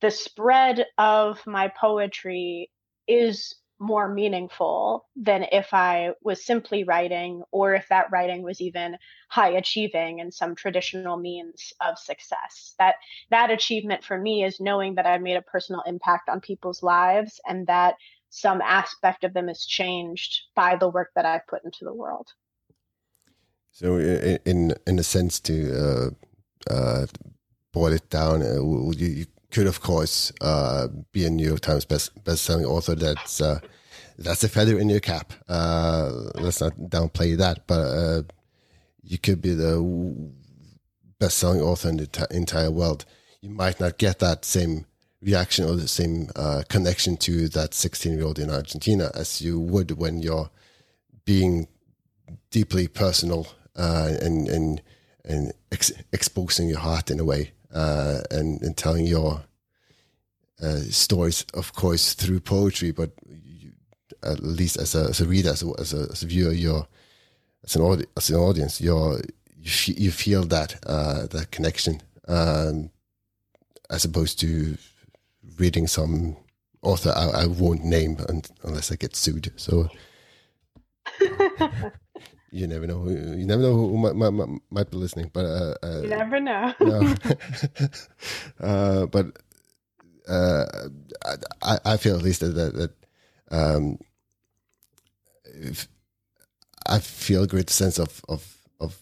the 0.00 0.10
spread 0.10 0.86
of 0.98 1.40
my 1.46 1.68
poetry 1.68 2.70
is 3.06 3.54
more 3.78 4.08
meaningful 4.08 5.06
than 5.16 5.44
if 5.50 5.74
I 5.74 6.12
was 6.22 6.44
simply 6.44 6.84
writing 6.84 7.42
or 7.50 7.74
if 7.74 7.88
that 7.88 8.10
writing 8.12 8.42
was 8.42 8.60
even 8.60 8.96
high 9.28 9.50
achieving 9.50 10.20
in 10.20 10.30
some 10.30 10.54
traditional 10.54 11.16
means 11.16 11.72
of 11.80 11.98
success. 11.98 12.74
That 12.78 12.96
that 13.30 13.50
achievement 13.50 14.04
for 14.04 14.18
me 14.18 14.44
is 14.44 14.60
knowing 14.60 14.94
that 14.94 15.06
I've 15.06 15.22
made 15.22 15.36
a 15.36 15.42
personal 15.42 15.82
impact 15.86 16.28
on 16.28 16.40
people's 16.40 16.82
lives 16.82 17.40
and 17.46 17.66
that 17.66 17.96
some 18.30 18.60
aspect 18.62 19.24
of 19.24 19.32
them 19.32 19.48
is 19.48 19.64
changed 19.64 20.42
by 20.56 20.76
the 20.76 20.88
work 20.88 21.10
that 21.14 21.24
I've 21.24 21.46
put 21.46 21.64
into 21.64 21.84
the 21.84 21.94
world. 21.94 22.28
So, 23.70 23.98
in 23.98 24.74
in 24.86 24.98
a 24.98 25.02
sense, 25.02 25.40
to 25.40 25.56
uh, 25.74 26.10
uh, 26.72 27.06
boil 27.72 27.92
it 27.92 28.08
down, 28.08 28.42
uh, 28.42 28.62
you, 28.92 29.08
you 29.08 29.26
could, 29.54 29.68
of 29.68 29.80
course, 29.80 30.32
uh, 30.40 30.88
be 31.12 31.24
a 31.24 31.30
New 31.30 31.46
York 31.46 31.60
Times 31.60 31.84
best 31.84 32.10
best-selling 32.24 32.64
author. 32.64 32.96
That's 32.96 33.40
uh, 33.40 33.60
that's 34.18 34.42
a 34.42 34.48
feather 34.48 34.78
in 34.78 34.88
your 34.88 35.00
cap. 35.00 35.32
Uh, 35.48 36.10
let's 36.34 36.60
not 36.60 36.74
downplay 36.90 37.36
that, 37.38 37.66
but 37.68 37.84
uh, 38.02 38.22
you 39.02 39.18
could 39.18 39.40
be 39.40 39.54
the 39.54 39.78
best-selling 41.20 41.60
author 41.60 41.88
in 41.88 41.98
the 41.98 42.08
t- 42.08 42.24
entire 42.30 42.70
world. 42.70 43.04
You 43.42 43.50
might 43.50 43.78
not 43.78 43.96
get 43.98 44.18
that 44.18 44.44
same 44.44 44.86
reaction 45.22 45.64
or 45.66 45.76
the 45.76 45.88
same 45.88 46.30
uh, 46.34 46.64
connection 46.68 47.16
to 47.16 47.48
that 47.50 47.70
16-year-old 47.70 48.38
in 48.38 48.50
Argentina 48.50 49.10
as 49.14 49.40
you 49.40 49.60
would 49.60 49.92
when 49.92 50.20
you're 50.20 50.50
being 51.24 51.68
deeply 52.50 52.88
personal 52.88 53.46
uh, 53.76 54.10
and 54.20 54.48
and 54.48 54.82
and 55.24 55.52
ex- 55.70 55.92
exposing 56.12 56.68
your 56.68 56.80
heart 56.80 57.10
in 57.10 57.20
a 57.20 57.24
way 57.24 57.52
uh, 57.74 58.20
and 58.30 58.62
and 58.62 58.76
telling 58.76 59.06
your 59.06 59.42
uh, 60.62 60.80
stories, 60.90 61.44
of 61.54 61.72
course, 61.74 62.14
through 62.14 62.40
poetry, 62.40 62.92
but 62.92 63.10
you, 63.28 63.72
at 64.22 64.40
least 64.42 64.76
as 64.76 64.94
a 64.94 65.04
as 65.10 65.20
a 65.20 65.26
reader, 65.26 65.50
as 65.50 65.62
a 65.62 65.72
as 65.78 65.92
a, 65.92 66.08
as 66.12 66.22
a 66.22 66.26
viewer, 66.26 66.52
you're 66.52 66.86
as 67.64 67.76
an 67.76 67.82
audi- 67.82 68.06
as 68.16 68.30
an 68.30 68.36
audience, 68.36 68.80
you're 68.80 69.20
you, 69.56 69.70
fe- 69.70 69.96
you 69.98 70.10
feel 70.10 70.44
that 70.44 70.76
uh, 70.86 71.26
that 71.26 71.50
connection 71.50 72.00
um, 72.28 72.90
as 73.90 74.04
opposed 74.04 74.38
to 74.40 74.76
reading 75.58 75.86
some 75.86 76.36
author 76.82 77.12
I, 77.16 77.42
I 77.42 77.46
won't 77.46 77.84
name 77.84 78.16
un- 78.28 78.42
unless 78.62 78.92
I 78.92 78.96
get 78.96 79.16
sued. 79.16 79.52
So 79.56 79.88
you 82.54 82.66
never 82.68 82.86
know. 82.86 83.00
Who, 83.00 83.10
you 83.10 83.44
never 83.46 83.62
know 83.62 83.74
who 83.74 83.98
might, 83.98 84.14
might, 84.14 84.30
might- 84.30 84.60
might 84.70 84.90
be 84.90 84.96
listening. 84.96 85.30
But 85.32 85.44
uh, 85.44 85.74
uh, 85.82 86.00
you 86.02 86.08
never 86.08 86.38
know. 86.40 86.72
no. 86.80 87.14
uh, 88.60 89.06
but 89.06 89.26
uh, 90.28 90.64
I, 91.62 91.78
I 91.84 91.96
feel 91.96 92.16
at 92.16 92.22
least 92.22 92.40
that 92.40 92.54
that, 92.54 92.74
that 92.74 92.92
um, 93.50 93.98
if 95.44 95.88
I 96.86 96.98
feel 97.00 97.42
a 97.42 97.46
great 97.48 97.70
sense 97.70 97.98
of 97.98 98.22
of 98.28 98.56
of 98.80 98.96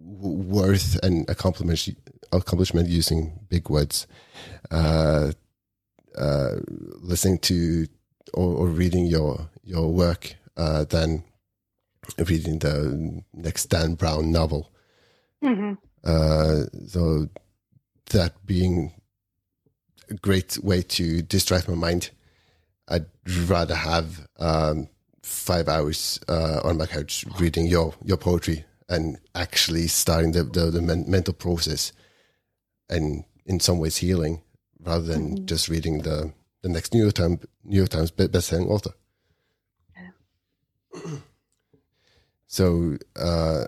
worth 0.00 0.98
and 1.02 1.28
accomplishment 1.28 1.98
accomplishment 2.32 2.88
using 2.88 3.40
big 3.48 3.68
words. 3.70 4.06
Uh, 4.70 5.32
uh, 6.16 6.56
listening 7.00 7.38
to 7.38 7.86
or, 8.34 8.54
or 8.56 8.66
reading 8.66 9.06
your 9.06 9.48
your 9.62 9.92
work 9.92 10.34
uh, 10.56 10.84
than 10.84 11.22
reading 12.16 12.58
the 12.58 13.22
next 13.32 13.66
Dan 13.66 13.94
Brown 13.94 14.30
novel. 14.32 14.70
hmm 15.42 15.74
Uh, 16.04 16.64
so 16.86 17.28
that 18.10 18.32
being 18.46 18.92
a 20.10 20.14
great 20.14 20.58
way 20.62 20.80
to 20.82 21.22
distract 21.22 21.68
my 21.68 21.74
mind, 21.74 22.10
I'd 22.88 23.06
rather 23.48 23.74
have 23.74 24.26
um, 24.38 24.88
five 25.22 25.68
hours 25.68 26.18
uh, 26.28 26.60
on 26.64 26.78
my 26.78 26.86
couch 26.86 27.24
reading 27.40 27.66
your 27.66 27.94
your 28.04 28.16
poetry 28.16 28.64
and 28.88 29.18
actually 29.34 29.88
starting 29.88 30.32
the 30.32 30.44
the, 30.44 30.70
the 30.70 30.80
men- 30.82 31.04
mental 31.10 31.34
process, 31.34 31.92
and 32.88 33.24
in 33.44 33.60
some 33.60 33.78
ways 33.78 33.96
healing, 33.98 34.40
rather 34.80 35.04
than 35.12 35.36
Mhm. 35.36 35.44
just 35.50 35.68
reading 35.68 36.02
the 36.02 36.32
the 36.62 36.68
next 36.68 36.94
New 36.94 37.02
York 37.02 37.14
Times 37.14 37.38
New 37.64 37.76
York 37.76 37.90
Times 37.90 38.10
best-selling 38.10 38.68
author. 38.68 38.92
So 42.48 42.96
uh, 43.14 43.64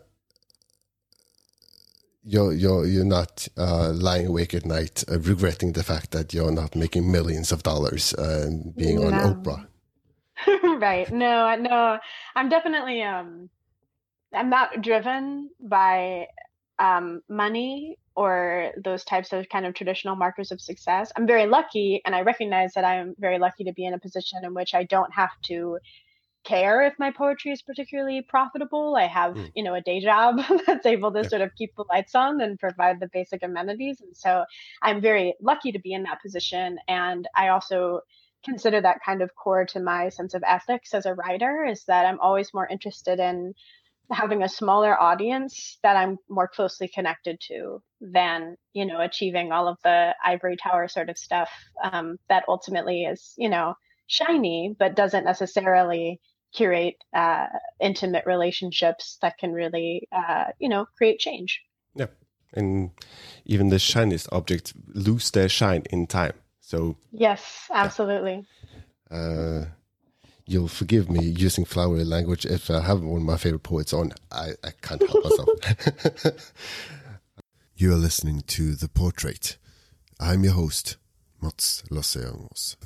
you're 2.25 2.53
you're 2.53 2.87
you're 2.87 3.05
not 3.05 3.47
uh, 3.57 3.93
lying 3.95 4.27
awake 4.27 4.55
at 4.55 4.65
night 4.65 5.05
uh, 5.07 5.19
regretting 5.21 5.73
the 5.73 5.83
fact 5.83 6.13
that 6.13 6.33
you're 6.33 6.51
not 6.51 6.75
making 6.75 7.13
millions 7.13 7.53
of 7.53 7.63
dollars 7.63 8.15
and 8.15 8.75
being 8.75 8.99
on 8.99 9.13
Oprah. 9.13 9.67
right. 10.81 11.11
No, 11.13 11.55
no. 11.57 11.99
I'm 12.35 12.49
definitely 12.49 13.03
um 13.03 13.51
I'm 14.33 14.49
not 14.49 14.81
driven 14.81 15.51
by 15.61 16.27
um 16.79 17.21
money 17.29 17.99
or 18.17 18.73
those 18.83 19.05
types 19.05 19.35
of 19.35 19.49
kind 19.51 19.67
of 19.67 19.75
traditional 19.75 20.17
markers 20.17 20.53
of 20.53 20.61
success. 20.61 21.13
I'm 21.17 21.27
very 21.27 21.47
lucky 21.47 22.01
and 22.07 22.15
I 22.15 22.23
recognize 22.23 22.73
that 22.75 22.85
I'm 22.85 23.15
very 23.19 23.39
lucky 23.39 23.65
to 23.65 23.73
be 23.75 23.85
in 23.85 23.93
a 23.93 23.99
position 23.99 24.41
in 24.43 24.55
which 24.55 24.75
I 24.75 24.85
don't 24.85 25.13
have 25.13 25.31
to 25.45 25.79
care 26.45 26.83
if 26.83 26.95
my 26.99 27.11
poetry 27.11 27.53
is 27.53 27.63
particularly 27.63 28.23
profitable. 28.23 28.97
I 28.97 29.07
have, 29.07 29.35
Mm. 29.35 29.53
you 29.55 29.63
know, 29.63 29.75
a 29.75 29.81
day 29.81 30.01
job 30.01 30.37
that's 30.67 30.87
able 30.87 31.13
to 31.13 31.23
Yeah. 31.23 31.29
sort 31.29 31.43
of 31.43 31.55
keep 31.57 31.75
the 31.77 31.85
lights 31.91 32.15
on 32.15 32.41
and 32.41 32.59
provide 32.59 33.01
the 33.01 33.09
basic 33.13 33.43
amenities. 33.43 34.01
And 34.01 34.17
so 34.17 34.45
I'm 34.83 35.01
very 35.01 35.35
lucky 35.41 35.73
to 35.73 35.79
be 35.79 35.93
in 35.93 36.05
that 36.05 36.23
position. 36.23 36.79
And 36.89 37.29
I 37.37 37.49
also 37.49 38.01
consider 38.45 38.81
that 38.81 39.01
kind 39.05 39.23
of 39.23 39.35
core 39.35 39.67
to 39.67 39.81
my 39.81 40.09
sense 40.09 40.35
of 40.35 40.43
ethics 40.47 40.95
as 40.95 41.05
a 41.07 41.15
writer 41.15 41.65
is 41.65 41.85
that 41.85 42.07
I'm 42.07 42.21
always 42.21 42.55
more 42.55 42.67
interested 42.67 43.21
in 43.21 43.55
having 44.11 44.43
a 44.43 44.49
smaller 44.49 45.01
audience 45.01 45.79
that 45.83 45.97
I'm 45.97 46.19
more 46.29 46.49
closely 46.49 46.89
connected 46.89 47.41
to 47.49 47.81
than, 48.01 48.57
you 48.73 48.85
know, 48.85 49.01
achieving 49.01 49.53
all 49.53 49.69
of 49.69 49.79
the 49.85 50.15
ivory 50.25 50.57
tower 50.57 50.89
sort 50.89 51.09
of 51.11 51.17
stuff 51.19 51.51
um, 51.83 52.19
that 52.29 52.45
ultimately 52.49 53.05
is, 53.05 53.35
you 53.39 53.49
know, 53.49 53.75
shiny, 54.09 54.75
but 54.77 54.97
doesn't 54.97 55.25
necessarily 55.25 56.21
curate 56.53 56.97
uh, 57.15 57.47
intimate 57.81 58.25
relationships 58.27 59.19
that 59.23 59.39
can 59.39 59.53
really, 59.53 60.09
uh, 60.13 60.47
you 60.59 60.69
know, 60.69 60.87
create 60.97 61.19
change. 61.19 61.61
Yeah, 61.95 62.07
and 62.53 62.91
even 63.45 63.69
the 63.69 63.79
shiniest 63.79 64.29
objects 64.33 64.75
lose 64.89 65.31
their 65.31 65.49
shine 65.49 65.85
in 65.91 66.07
time. 66.07 66.35
So 66.61 66.97
Yes, 67.11 67.67
absolutely. 67.73 68.47
Uh, 69.11 69.65
you'll 70.47 70.69
forgive 70.69 71.11
me 71.11 71.25
using 71.25 71.65
flowery 71.65 72.05
language 72.05 72.47
if 72.47 72.71
I 72.71 72.81
have 72.81 73.03
one 73.03 73.21
of 73.21 73.27
my 73.27 73.37
favorite 73.37 73.63
poets 73.63 73.93
on. 73.93 74.13
I, 74.31 74.51
I 74.63 74.71
can't 74.81 75.03
help 75.03 75.25
myself. 75.25 76.53
you 77.77 77.93
are 77.93 77.97
listening 77.97 78.43
to 78.49 78.75
The 78.75 78.89
Portrait. 78.89 79.57
I'm 80.19 80.45
your 80.45 80.53
host, 80.53 80.97
Mats 81.41 81.83
Lasseangos. 81.91 82.77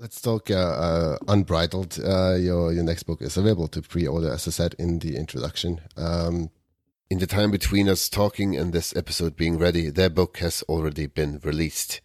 Let's 0.00 0.20
talk 0.20 0.48
uh, 0.48 0.54
uh, 0.54 1.18
Unbridled. 1.26 1.98
Uh, 1.98 2.36
your 2.36 2.72
your 2.72 2.84
next 2.84 3.02
book 3.02 3.20
is 3.20 3.36
available 3.36 3.66
to 3.66 3.82
pre-order, 3.82 4.32
as 4.32 4.46
I 4.46 4.52
said 4.52 4.76
in 4.78 5.00
the 5.00 5.16
introduction. 5.16 5.80
Um, 5.96 6.50
in 7.10 7.18
the 7.18 7.26
time 7.26 7.50
between 7.50 7.88
us 7.88 8.08
talking 8.08 8.56
and 8.56 8.72
this 8.72 8.94
episode 8.94 9.34
being 9.34 9.58
ready, 9.58 9.90
their 9.90 10.08
book 10.08 10.38
has 10.38 10.62
already 10.68 11.06
been 11.06 11.40
released. 11.42 12.00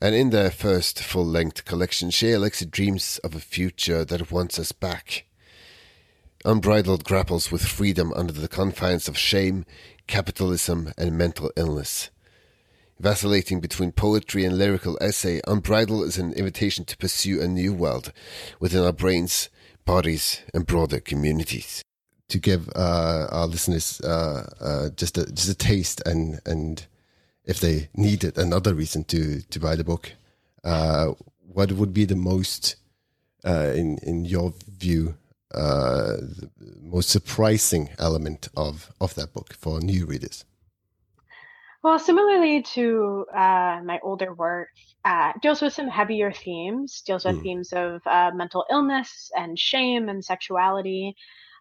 And 0.00 0.14
in 0.14 0.30
their 0.30 0.50
first 0.50 1.02
full 1.02 1.26
length 1.26 1.66
collection, 1.66 2.08
Shay 2.08 2.32
Alexie 2.32 2.70
dreams 2.70 3.18
of 3.18 3.34
a 3.34 3.40
future 3.40 4.02
that 4.06 4.32
wants 4.32 4.58
us 4.58 4.72
back. 4.72 5.26
Unbridled 6.46 7.04
grapples 7.04 7.52
with 7.52 7.66
freedom 7.66 8.10
under 8.14 8.32
the 8.32 8.48
confines 8.48 9.06
of 9.06 9.18
shame, 9.18 9.66
capitalism, 10.06 10.94
and 10.96 11.18
mental 11.18 11.50
illness. 11.56 12.08
Vacillating 13.00 13.60
between 13.60 13.92
poetry 13.92 14.44
and 14.44 14.58
lyrical 14.58 14.98
essay, 15.00 15.40
Unbridled 15.46 16.04
is 16.08 16.18
an 16.18 16.32
invitation 16.32 16.84
to 16.84 16.96
pursue 16.96 17.40
a 17.40 17.46
new 17.46 17.72
world 17.72 18.12
within 18.58 18.82
our 18.82 18.92
brains, 18.92 19.48
bodies, 19.84 20.42
and 20.52 20.66
broader 20.66 20.98
communities 20.98 21.84
to 22.28 22.38
give 22.38 22.68
uh, 22.74 23.28
our 23.30 23.46
listeners 23.46 24.00
uh, 24.00 24.50
uh, 24.60 24.88
just 24.96 25.16
a 25.16 25.26
just 25.32 25.48
a 25.48 25.54
taste 25.54 26.02
and 26.06 26.40
and 26.44 26.86
if 27.44 27.60
they 27.60 27.88
needed 27.94 28.36
another 28.36 28.74
reason 28.74 29.04
to 29.04 29.42
to 29.42 29.60
buy 29.60 29.76
the 29.76 29.84
book, 29.84 30.12
uh, 30.64 31.12
what 31.38 31.70
would 31.72 31.94
be 31.94 32.04
the 32.04 32.16
most 32.16 32.76
uh, 33.44 33.72
in 33.74 33.98
in 33.98 34.24
your 34.24 34.52
view 34.68 35.14
uh, 35.54 36.16
the 36.18 36.50
most 36.82 37.08
surprising 37.10 37.90
element 37.98 38.48
of 38.56 38.92
of 39.00 39.14
that 39.14 39.32
book 39.32 39.54
for 39.54 39.80
new 39.80 40.04
readers? 40.04 40.44
Well, 41.82 41.98
similarly 41.98 42.62
to 42.74 43.26
my 43.32 44.00
older 44.02 44.34
work, 44.34 44.68
deals 45.40 45.62
with 45.62 45.72
some 45.72 45.88
heavier 45.88 46.32
themes, 46.32 47.02
deals 47.06 47.24
with 47.24 47.36
mm. 47.36 47.42
themes 47.42 47.72
of 47.72 48.02
mental 48.34 48.64
illness 48.70 49.30
and 49.36 49.58
shame 49.58 50.08
and 50.08 50.24
sexuality. 50.24 51.14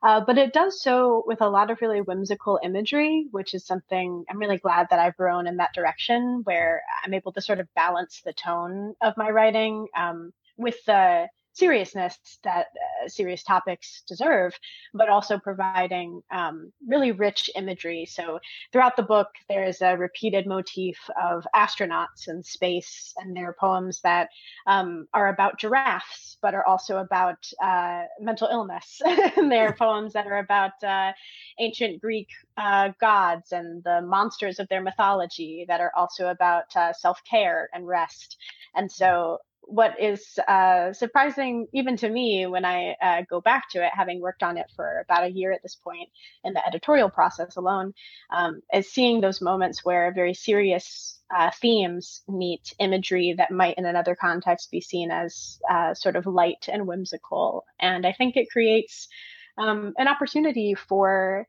Uh, 0.03 0.21
but 0.21 0.37
it 0.37 0.53
does 0.53 0.81
so 0.81 1.23
with 1.25 1.41
a 1.41 1.49
lot 1.49 1.71
of 1.71 1.81
really 1.81 2.01
whimsical 2.01 2.59
imagery, 2.63 3.27
which 3.31 3.55
is 3.55 3.65
something 3.65 4.23
I'm 4.29 4.37
really 4.37 4.59
glad 4.59 4.87
that 4.91 4.99
I've 4.99 5.17
grown 5.17 5.47
in 5.47 5.57
that 5.57 5.73
direction, 5.73 6.41
where 6.43 6.83
I'm 7.03 7.15
able 7.15 7.31
to 7.33 7.41
sort 7.41 7.59
of 7.59 7.67
balance 7.73 8.21
the 8.23 8.33
tone 8.33 8.93
of 9.01 9.17
my 9.17 9.31
writing 9.31 9.87
um, 9.97 10.33
with 10.55 10.75
the 10.85 11.27
seriousness 11.57 12.17
that 12.43 12.67
uh, 12.67 13.07
serious 13.07 13.43
topics 13.43 14.03
deserve, 14.07 14.53
but 14.93 15.09
also 15.09 15.37
providing 15.37 16.21
um, 16.31 16.71
really 16.87 17.11
rich 17.11 17.49
imagery. 17.55 18.05
So 18.05 18.39
throughout 18.71 18.95
the 18.95 19.03
book, 19.03 19.27
there 19.49 19.65
is 19.65 19.81
a 19.81 19.97
repeated 19.97 20.47
motif 20.47 20.97
of 21.21 21.45
astronauts 21.55 22.27
and 22.27 22.45
space 22.45 23.13
and 23.17 23.35
their 23.35 23.55
poems 23.59 24.01
that 24.03 24.29
um, 24.67 25.07
are 25.13 25.29
about 25.29 25.59
giraffes, 25.59 26.37
but 26.41 26.53
are 26.53 26.65
also 26.65 26.97
about 26.97 27.37
uh, 27.61 28.03
mental 28.19 28.47
illness. 28.51 29.01
and 29.35 29.51
are 29.53 29.73
poems 29.77 30.13
that 30.13 30.27
are 30.27 30.39
about 30.39 30.71
uh, 30.83 31.11
ancient 31.59 32.01
Greek 32.01 32.27
uh, 32.57 32.89
gods 32.99 33.51
and 33.51 33.83
the 33.83 34.01
monsters 34.01 34.59
of 34.59 34.67
their 34.69 34.81
mythology 34.81 35.65
that 35.67 35.81
are 35.81 35.91
also 35.95 36.27
about 36.27 36.65
uh, 36.75 36.93
self 36.93 37.21
care 37.29 37.69
and 37.73 37.87
rest. 37.87 38.37
And 38.75 38.91
so 38.91 39.39
what 39.67 39.99
is 39.99 40.39
uh, 40.47 40.93
surprising 40.93 41.67
even 41.73 41.97
to 41.97 42.09
me 42.09 42.47
when 42.47 42.63
I 42.63 42.95
uh, 43.01 43.21
go 43.29 43.41
back 43.41 43.69
to 43.71 43.85
it, 43.85 43.91
having 43.93 44.21
worked 44.21 44.41
on 44.41 44.57
it 44.57 44.67
for 44.75 44.99
about 45.03 45.25
a 45.25 45.31
year 45.31 45.51
at 45.51 45.61
this 45.61 45.75
point 45.75 46.09
in 46.43 46.53
the 46.53 46.65
editorial 46.65 47.09
process 47.09 47.57
alone, 47.57 47.93
um, 48.31 48.61
is 48.73 48.91
seeing 48.91 49.19
those 49.19 49.41
moments 49.41 49.83
where 49.83 50.13
very 50.13 50.33
serious 50.33 51.19
uh, 51.35 51.51
themes 51.51 52.21
meet 52.29 52.73
imagery 52.79 53.35
that 53.37 53.51
might 53.51 53.77
in 53.77 53.85
another 53.85 54.15
context 54.15 54.71
be 54.71 54.79
seen 54.79 55.11
as 55.11 55.59
uh, 55.69 55.93
sort 55.93 56.15
of 56.15 56.25
light 56.25 56.69
and 56.71 56.87
whimsical. 56.87 57.65
And 57.79 58.07
I 58.07 58.13
think 58.13 58.37
it 58.37 58.49
creates 58.49 59.09
um, 59.57 59.93
an 59.97 60.07
opportunity 60.07 60.75
for 60.75 61.47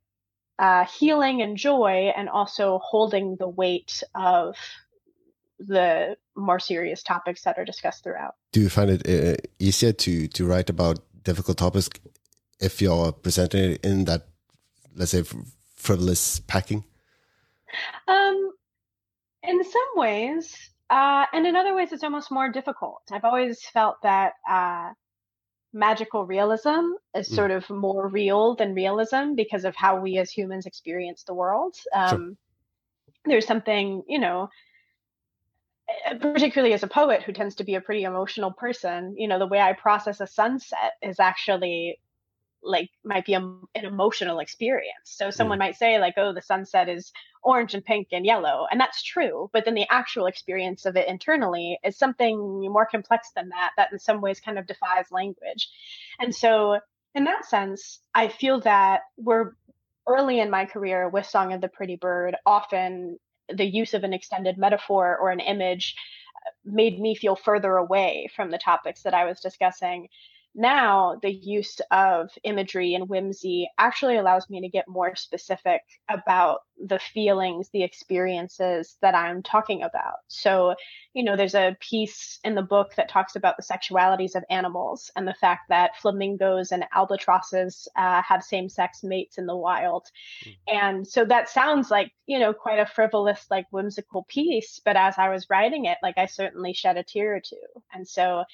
uh, 0.58 0.84
healing 0.86 1.40
and 1.40 1.56
joy 1.56 2.12
and 2.16 2.28
also 2.28 2.80
holding 2.82 3.36
the 3.36 3.48
weight 3.48 4.02
of 4.14 4.56
the 5.58 6.16
more 6.36 6.58
serious 6.58 7.02
topics 7.02 7.42
that 7.42 7.58
are 7.58 7.64
discussed 7.64 8.04
throughout. 8.04 8.34
Do 8.52 8.60
you 8.60 8.68
find 8.68 8.90
it 8.90 9.08
uh, 9.08 9.36
easier 9.58 9.92
to 9.92 10.28
to 10.28 10.46
write 10.46 10.70
about 10.70 10.98
difficult 11.22 11.58
topics 11.58 11.88
if 12.60 12.80
you're 12.80 13.12
presenting 13.12 13.72
it 13.72 13.84
in 13.84 14.04
that, 14.04 14.28
let's 14.94 15.12
say, 15.12 15.24
frivolous 15.74 16.40
packing? 16.40 16.84
Um, 18.06 18.52
in 19.42 19.62
some 19.62 19.90
ways, 19.96 20.70
uh, 20.90 21.26
and 21.32 21.46
in 21.46 21.56
other 21.56 21.74
ways, 21.74 21.92
it's 21.92 22.02
almost 22.02 22.30
more 22.30 22.50
difficult. 22.50 23.02
I've 23.12 23.24
always 23.24 23.60
felt 23.72 23.96
that 24.02 24.32
uh, 24.48 24.90
magical 25.72 26.24
realism 26.24 26.92
is 27.14 27.28
mm. 27.28 27.34
sort 27.34 27.50
of 27.50 27.68
more 27.68 28.08
real 28.08 28.54
than 28.54 28.74
realism 28.74 29.34
because 29.34 29.64
of 29.64 29.76
how 29.76 30.00
we 30.00 30.18
as 30.18 30.30
humans 30.30 30.66
experience 30.66 31.24
the 31.24 31.34
world. 31.34 31.76
Um, 31.94 32.08
sure. 32.08 32.34
There's 33.26 33.46
something, 33.46 34.02
you 34.08 34.18
know, 34.18 34.48
particularly 36.20 36.74
as 36.74 36.82
a 36.82 36.88
poet 36.88 37.22
who 37.22 37.32
tends 37.32 37.56
to 37.56 37.64
be 37.64 37.74
a 37.74 37.80
pretty 37.80 38.04
emotional 38.04 38.52
person, 38.52 39.14
you 39.16 39.28
know, 39.28 39.38
the 39.38 39.46
way 39.46 39.60
I 39.60 39.72
process 39.72 40.20
a 40.20 40.26
sunset 40.26 40.94
is 41.02 41.20
actually 41.20 41.98
like 42.62 42.90
might 43.04 43.24
be 43.24 43.34
a, 43.34 43.40
an 43.40 43.84
emotional 43.84 44.40
experience. 44.40 45.04
So 45.04 45.30
someone 45.30 45.58
mm. 45.58 45.60
might 45.60 45.76
say 45.76 45.98
like, 45.98 46.14
"Oh, 46.16 46.32
the 46.32 46.42
sunset 46.42 46.88
is 46.88 47.12
orange 47.42 47.74
and 47.74 47.84
pink 47.84 48.08
and 48.12 48.26
yellow," 48.26 48.66
and 48.70 48.80
that's 48.80 49.02
true. 49.02 49.48
But 49.52 49.64
then 49.64 49.74
the 49.74 49.86
actual 49.90 50.26
experience 50.26 50.84
of 50.84 50.96
it 50.96 51.08
internally 51.08 51.78
is 51.84 51.96
something 51.96 52.38
more 52.38 52.86
complex 52.86 53.30
than 53.34 53.50
that. 53.50 53.72
That 53.76 53.92
in 53.92 53.98
some 53.98 54.20
ways 54.20 54.40
kind 54.40 54.58
of 54.58 54.66
defies 54.66 55.06
language. 55.10 55.68
And 56.18 56.34
so, 56.34 56.80
in 57.14 57.24
that 57.24 57.46
sense, 57.46 58.00
I 58.14 58.28
feel 58.28 58.60
that 58.60 59.02
we're 59.16 59.52
early 60.06 60.40
in 60.40 60.50
my 60.50 60.64
career 60.64 61.08
with 61.08 61.26
Song 61.26 61.52
of 61.52 61.60
the 61.60 61.68
Pretty 61.68 61.96
Bird. 61.96 62.36
Often 62.44 63.18
the 63.52 63.66
use 63.66 63.94
of 63.94 64.04
an 64.04 64.12
extended 64.12 64.58
metaphor 64.58 65.16
or 65.18 65.30
an 65.30 65.40
image 65.40 65.94
made 66.64 66.98
me 67.00 67.14
feel 67.14 67.36
further 67.36 67.76
away 67.76 68.28
from 68.34 68.50
the 68.50 68.58
topics 68.58 69.02
that 69.02 69.14
I 69.14 69.24
was 69.24 69.40
discussing. 69.40 70.08
Now 70.54 71.18
the 71.22 71.32
use 71.32 71.80
of 71.90 72.30
imagery 72.42 72.94
and 72.94 73.08
whimsy 73.08 73.70
actually 73.78 74.16
allows 74.16 74.48
me 74.48 74.60
to 74.62 74.68
get 74.68 74.88
more 74.88 75.14
specific 75.14 75.82
about 76.08 76.60
the 76.84 76.98
feelings, 76.98 77.68
the 77.70 77.82
experiences 77.82 78.96
that 79.02 79.14
I'm 79.14 79.42
talking 79.42 79.82
about. 79.82 80.18
So, 80.28 80.74
you 81.12 81.24
know, 81.24 81.36
there's 81.36 81.54
a 81.54 81.76
piece 81.80 82.38
in 82.44 82.54
the 82.54 82.62
book 82.62 82.94
that 82.96 83.08
talks 83.08 83.34
about 83.34 83.56
the 83.56 83.62
sexualities 83.62 84.36
of 84.36 84.44
animals 84.50 85.10
and 85.16 85.26
the 85.26 85.34
fact 85.34 85.68
that 85.68 85.96
flamingos 85.96 86.70
and 86.70 86.84
albatrosses 86.94 87.88
uh, 87.96 88.22
have 88.22 88.42
same 88.42 88.68
sex 88.68 89.02
mates 89.02 89.38
in 89.38 89.46
the 89.46 89.56
wild. 89.56 90.06
Mm-hmm. 90.44 90.76
And 90.76 91.08
so 91.08 91.24
that 91.24 91.48
sounds 91.48 91.90
like, 91.90 92.12
you 92.26 92.38
know, 92.38 92.52
quite 92.52 92.78
a 92.78 92.86
frivolous, 92.86 93.46
like 93.50 93.66
whimsical 93.70 94.24
piece. 94.28 94.80
But 94.84 94.96
as 94.96 95.14
I 95.18 95.30
was 95.30 95.46
writing 95.50 95.86
it, 95.86 95.98
like 96.02 96.18
I 96.18 96.26
certainly 96.26 96.72
shed 96.72 96.96
a 96.96 97.02
tear 97.02 97.36
or 97.36 97.40
two. 97.40 97.56
And 97.92 98.06
so 98.06 98.44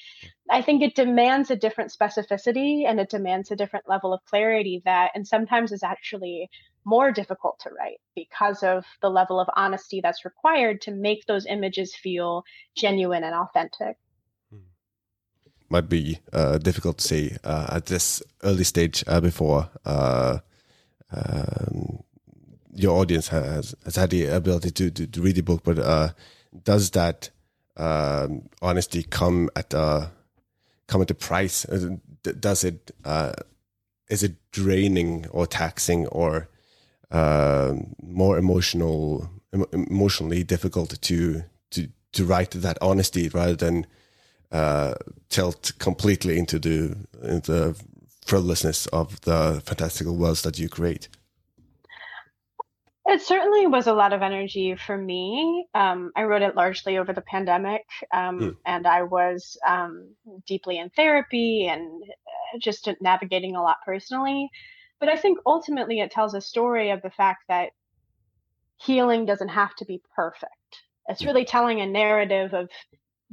I 0.50 0.62
think 0.62 0.82
it 0.82 0.94
demands 0.94 1.50
a 1.50 1.56
different 1.56 1.92
specificity 1.92 2.86
and 2.86 3.00
it 3.00 3.10
demands 3.10 3.50
a 3.50 3.56
different 3.56 3.88
level 3.88 4.12
of 4.12 4.24
clarity 4.24 4.82
that, 4.84 5.10
and 5.14 5.26
sometimes 5.26 5.72
is 5.72 5.82
actually 5.82 6.48
more 6.84 7.12
difficult 7.12 7.58
to 7.60 7.70
write 7.70 8.00
because 8.14 8.62
of 8.62 8.84
the 9.02 9.08
level 9.08 9.40
of 9.40 9.48
honesty 9.56 10.00
that's 10.02 10.24
required 10.24 10.80
to 10.82 10.90
make 10.90 11.26
those 11.26 11.46
images 11.46 11.94
feel 11.94 12.44
genuine 12.76 13.24
and 13.24 13.34
authentic. 13.34 13.96
Hmm. 14.50 14.58
Might 15.68 15.88
be 15.88 16.20
uh, 16.32 16.58
difficult 16.58 16.98
to 16.98 17.06
say 17.06 17.36
uh, 17.44 17.66
at 17.70 17.86
this 17.86 18.22
early 18.42 18.64
stage 18.64 19.04
uh, 19.06 19.20
before 19.20 19.70
uh, 19.84 20.38
um, 21.12 22.02
your 22.74 22.98
audience 22.98 23.28
has, 23.28 23.74
has 23.84 23.96
had 23.96 24.10
the 24.10 24.26
ability 24.26 24.70
to, 24.70 24.90
to, 24.90 25.06
to 25.06 25.22
read 25.22 25.36
the 25.36 25.42
book, 25.42 25.62
but 25.64 25.78
uh, 25.78 26.08
does 26.64 26.90
that 26.90 27.30
um, 27.76 28.48
honesty 28.62 29.02
come 29.02 29.48
at 29.56 29.72
a 29.74 30.10
come 30.86 31.02
at 31.02 31.10
a 31.10 31.14
price? 31.14 31.64
Uh, 31.64 31.96
does 32.22 32.64
it 32.64 32.90
is 34.08 34.22
it 34.22 34.34
draining 34.52 35.26
or 35.30 35.46
taxing 35.46 36.06
or 36.08 36.48
uh, 37.14 37.74
more 38.02 38.36
emotional, 38.38 39.30
emotionally 39.72 40.42
difficult 40.42 41.00
to 41.00 41.44
to 41.70 41.88
to 42.12 42.24
write 42.24 42.50
that 42.50 42.76
honesty 42.82 43.28
rather 43.28 43.54
than 43.54 43.86
uh, 44.50 44.94
tilt 45.28 45.72
completely 45.78 46.36
into 46.38 46.58
the 46.58 46.96
into 47.22 47.52
the 47.52 47.84
frivolousness 48.26 48.86
of 48.88 49.20
the 49.20 49.62
fantastical 49.64 50.16
worlds 50.16 50.42
that 50.42 50.58
you 50.58 50.68
create. 50.68 51.08
It 53.06 53.20
certainly 53.20 53.68
was 53.68 53.86
a 53.86 53.92
lot 53.92 54.12
of 54.12 54.22
energy 54.22 54.74
for 54.74 54.96
me. 54.96 55.68
Um, 55.74 56.10
I 56.16 56.24
wrote 56.24 56.42
it 56.42 56.56
largely 56.56 56.98
over 56.98 57.12
the 57.12 57.20
pandemic, 57.20 57.84
um, 58.12 58.40
mm. 58.40 58.56
and 58.66 58.88
I 58.88 59.02
was 59.04 59.56
um, 59.64 60.08
deeply 60.46 60.78
in 60.78 60.90
therapy 60.90 61.68
and 61.68 62.02
just 62.58 62.88
navigating 63.00 63.54
a 63.54 63.62
lot 63.62 63.76
personally. 63.84 64.50
But 65.04 65.12
I 65.12 65.16
think 65.18 65.38
ultimately 65.44 66.00
it 66.00 66.10
tells 66.10 66.32
a 66.32 66.40
story 66.40 66.88
of 66.88 67.02
the 67.02 67.10
fact 67.10 67.42
that 67.48 67.72
healing 68.80 69.26
doesn't 69.26 69.48
have 69.48 69.74
to 69.76 69.84
be 69.84 70.00
perfect. 70.16 70.54
It's 71.08 71.26
really 71.26 71.44
telling 71.44 71.82
a 71.82 71.86
narrative 71.86 72.54
of 72.54 72.70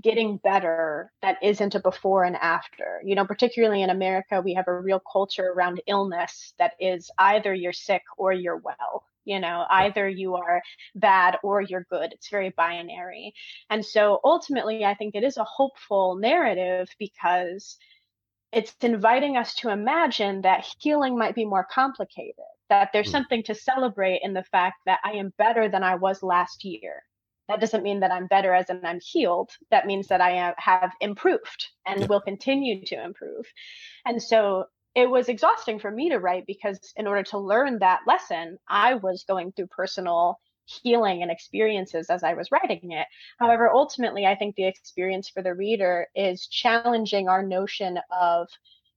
getting 0.04 0.36
better 0.36 1.14
that 1.22 1.38
isn't 1.42 1.74
a 1.74 1.80
before 1.80 2.26
and 2.26 2.36
after. 2.36 3.02
You 3.06 3.16
know, 3.16 3.26
particularly 3.26 3.84
in 3.84 3.90
America, 3.90 4.42
we 4.42 4.54
have 4.56 4.68
a 4.68 4.82
real 4.82 5.02
culture 5.14 5.54
around 5.56 5.82
illness 5.88 6.54
that 6.60 6.74
is 6.78 7.10
either 7.18 7.54
you're 7.54 7.72
sick 7.72 8.04
or 8.18 8.34
you're 8.34 8.58
well. 8.58 9.06
You 9.24 9.40
know, 9.40 9.66
either 9.70 10.10
you 10.10 10.36
are 10.36 10.62
bad 10.96 11.38
or 11.42 11.62
you're 11.62 11.88
good. 11.90 12.12
It's 12.12 12.28
very 12.28 12.50
binary. 12.50 13.34
And 13.70 13.86
so 13.86 14.20
ultimately, 14.26 14.84
I 14.84 14.94
think 14.94 15.16
it 15.16 15.24
is 15.24 15.38
a 15.38 15.46
hopeful 15.46 16.18
narrative 16.18 16.90
because 17.00 17.78
it's 18.52 18.76
inviting 18.82 19.38
us 19.38 19.56
to 19.56 19.70
imagine 19.70 20.42
that 20.42 20.68
healing 20.80 21.18
might 21.18 21.36
be 21.36 21.46
more 21.46 21.68
complicated, 21.72 22.36
that 22.70 22.90
there's 22.92 23.08
mm. 23.08 23.12
something 23.12 23.44
to 23.44 23.56
celebrate 23.56 24.22
in 24.24 24.34
the 24.34 24.44
fact 24.44 24.78
that 24.86 25.00
I 25.04 25.14
am 25.14 25.34
better 25.38 25.70
than 25.70 25.84
I 25.84 25.96
was 25.96 26.22
last 26.22 26.64
year. 26.64 27.04
That 27.48 27.60
doesn't 27.60 27.84
mean 27.84 28.00
that 28.02 28.12
I'm 28.12 28.28
better 28.28 28.54
as 28.54 28.70
in 28.70 28.86
I'm 28.86 29.00
healed. 29.02 29.50
That 29.72 29.86
means 29.86 30.08
that 30.08 30.22
I 30.22 30.54
have 30.58 30.92
improved 31.02 31.68
and 31.86 32.02
yeah. 32.02 32.08
will 32.08 32.22
continue 32.22 32.86
to 32.86 33.04
improve. 33.04 33.46
And 34.06 34.22
so 34.22 34.66
it 34.96 35.10
was 35.10 35.30
exhausting 35.30 35.80
for 35.80 35.92
me 35.92 36.10
to 36.10 36.20
write 36.20 36.46
because 36.46 36.80
in 36.96 37.08
order 37.08 37.24
to 37.24 37.40
learn 37.40 37.80
that 37.80 38.02
lesson, 38.06 38.58
I 38.70 38.96
was 38.96 39.26
going 39.28 39.52
through 39.52 39.68
personal 39.68 40.40
healing 40.66 41.22
and 41.22 41.32
experiences 41.32 42.10
as 42.10 42.24
I 42.24 42.34
was 42.34 42.52
writing 42.52 42.92
it. 42.92 43.08
However, 43.40 43.70
ultimately, 43.70 44.26
I 44.26 44.36
think 44.36 44.56
the 44.56 44.68
experience 44.68 45.30
for 45.30 45.42
the 45.42 45.54
reader 45.54 46.08
is 46.16 46.48
challenging 46.48 47.28
our 47.28 47.44
notion 47.44 48.00
of 48.12 48.48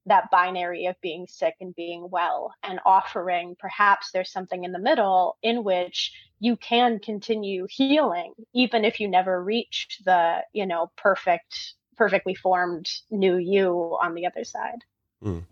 that 0.07 0.31
binary 0.31 0.87
of 0.87 1.01
being 1.01 1.27
sick 1.27 1.55
and 1.61 1.75
being 1.75 2.09
well 2.11 2.55
and 2.63 2.79
offering 2.85 3.57
perhaps 3.59 4.11
there's 4.13 4.31
something 4.31 4.65
in 4.65 4.73
the 4.73 4.79
middle 4.79 5.39
in 5.43 5.65
which 5.65 6.13
you 6.41 6.57
can 6.57 6.99
continue 6.99 7.67
healing 7.71 8.35
even 8.53 8.85
if 8.85 9.01
you 9.01 9.09
never 9.09 9.43
reach 9.43 10.01
the 10.05 10.43
you 10.53 10.67
know 10.67 10.91
perfect 10.97 11.75
perfectly 11.97 12.35
formed 12.35 12.87
new 13.11 13.37
you 13.37 13.97
on 14.03 14.15
the 14.15 14.27
other 14.27 14.45
side 14.45 14.85
mm 15.23 15.43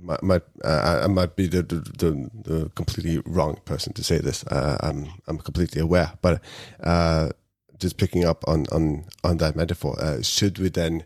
might, 0.00 0.42
uh, 0.64 1.00
I 1.04 1.06
might 1.06 1.36
be 1.36 1.46
the, 1.46 1.62
the, 1.62 2.30
the, 2.42 2.70
completely 2.74 3.22
wrong 3.24 3.60
person 3.64 3.92
to 3.94 4.04
say 4.04 4.18
this. 4.18 4.44
Uh, 4.46 4.76
I'm 4.80 5.08
I'm 5.26 5.38
completely 5.38 5.80
aware, 5.80 6.12
but 6.20 6.42
uh, 6.82 7.30
just 7.78 7.96
picking 7.96 8.24
up 8.24 8.44
on 8.46 8.66
on 8.72 9.04
on 9.22 9.38
that 9.38 9.56
metaphor, 9.56 9.96
uh, 10.00 10.22
should 10.22 10.58
we 10.58 10.68
then 10.68 11.04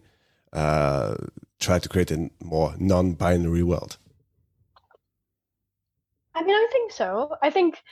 uh, 0.53 1.16
try 1.61 1.78
to 1.78 1.89
create 1.89 2.11
a 2.11 2.30
more 2.43 2.74
non-binary 2.78 3.62
world? 3.62 3.99
I 6.34 6.43
mean, 6.43 6.55
I 6.55 6.68
think 6.72 6.93
so. 6.93 7.36
I 7.43 7.51
think 7.51 7.82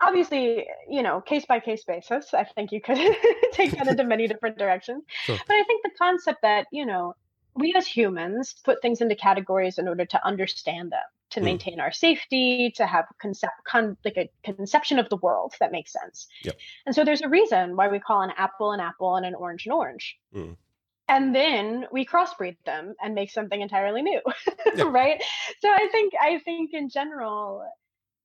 obviously, 0.00 0.66
you 0.88 1.02
know, 1.02 1.20
case 1.20 1.44
by 1.46 1.60
case 1.60 1.84
basis. 1.84 2.34
I 2.34 2.44
think 2.44 2.72
you 2.72 2.80
could 2.80 2.98
take 3.52 3.72
that 3.72 3.88
into 3.88 4.04
many 4.04 4.26
different 4.26 4.58
directions. 4.58 5.04
Sure. 5.24 5.38
But 5.46 5.54
I 5.54 5.62
think 5.64 5.82
the 5.82 5.90
concept 5.98 6.42
that 6.42 6.66
you 6.72 6.84
know 6.84 7.14
we 7.54 7.74
as 7.76 7.86
humans 7.86 8.54
put 8.64 8.80
things 8.80 9.00
into 9.00 9.14
categories 9.14 9.78
in 9.78 9.88
order 9.88 10.04
to 10.06 10.26
understand 10.26 10.92
them 10.92 11.00
to 11.30 11.40
mm. 11.40 11.44
maintain 11.44 11.80
our 11.80 11.92
safety 11.92 12.72
to 12.76 12.86
have 12.86 13.06
concept 13.20 13.52
con- 13.64 13.96
like 14.04 14.16
a 14.16 14.30
conception 14.44 14.98
of 14.98 15.08
the 15.08 15.16
world 15.16 15.54
that 15.60 15.72
makes 15.72 15.92
sense 15.92 16.26
yep. 16.44 16.56
and 16.86 16.94
so 16.94 17.04
there's 17.04 17.22
a 17.22 17.28
reason 17.28 17.76
why 17.76 17.88
we 17.88 17.98
call 17.98 18.22
an 18.22 18.32
apple 18.36 18.72
an 18.72 18.80
apple 18.80 19.16
and 19.16 19.26
an 19.26 19.34
orange 19.34 19.66
an 19.66 19.72
orange 19.72 20.18
mm. 20.34 20.56
and 21.08 21.34
then 21.34 21.86
we 21.92 22.06
crossbreed 22.06 22.56
them 22.64 22.94
and 23.02 23.14
make 23.14 23.30
something 23.30 23.60
entirely 23.60 24.02
new 24.02 24.20
yep. 24.76 24.86
right 24.86 25.22
so 25.60 25.68
i 25.70 25.88
think 25.90 26.12
i 26.20 26.38
think 26.38 26.72
in 26.72 26.88
general 26.88 27.66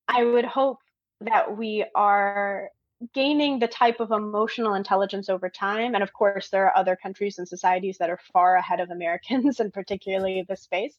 i 0.08 0.24
would 0.24 0.46
hope 0.46 0.80
that 1.22 1.58
we 1.58 1.86
are 1.96 2.70
gaining 3.14 3.60
the 3.60 3.68
type 3.68 4.00
of 4.00 4.12
emotional 4.12 4.74
intelligence 4.74 5.30
over 5.30 5.50
time. 5.50 5.94
And 5.94 6.04
of 6.04 6.14
course, 6.14 6.50
there 6.50 6.66
are 6.66 6.78
other 6.78 6.96
countries 6.96 7.38
and 7.38 7.48
societies 7.48 7.98
that 8.00 8.10
are 8.10 8.20
far 8.34 8.56
ahead 8.56 8.80
of 8.80 8.90
Americans, 8.90 9.60
and 9.60 9.72
particularly 9.72 10.46
this 10.48 10.62
space. 10.62 10.96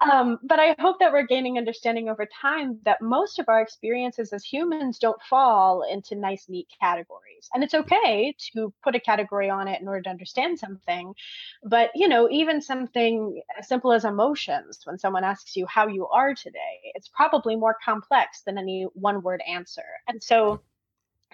Um, 0.00 0.38
but 0.42 0.58
I 0.58 0.76
hope 0.78 0.98
that 1.00 1.12
we're 1.12 1.26
gaining 1.26 1.58
understanding 1.58 2.08
over 2.08 2.26
time 2.40 2.78
that 2.84 3.00
most 3.00 3.38
of 3.38 3.48
our 3.48 3.60
experiences 3.60 4.32
as 4.32 4.44
humans 4.44 4.98
don't 4.98 5.20
fall 5.22 5.82
into 5.90 6.14
nice, 6.14 6.46
neat 6.48 6.68
categories. 6.80 7.48
And 7.54 7.64
it's 7.64 7.74
okay 7.74 8.34
to 8.54 8.72
put 8.82 8.94
a 8.94 9.00
category 9.00 9.48
on 9.48 9.68
it 9.68 9.80
in 9.80 9.88
order 9.88 10.02
to 10.02 10.10
understand 10.10 10.58
something. 10.58 11.14
But, 11.64 11.90
you 11.94 12.08
know, 12.08 12.28
even 12.30 12.60
something 12.60 13.40
as 13.58 13.68
simple 13.68 13.92
as 13.92 14.04
emotions, 14.04 14.80
when 14.84 14.98
someone 14.98 15.24
asks 15.24 15.56
you 15.56 15.66
how 15.66 15.86
you 15.86 16.06
are 16.08 16.34
today, 16.34 16.92
it's 16.94 17.08
probably 17.08 17.56
more 17.56 17.76
complex 17.82 18.42
than 18.42 18.58
any 18.58 18.86
one 18.92 19.22
word 19.22 19.42
answer. 19.46 19.84
And 20.06 20.22
so, 20.22 20.60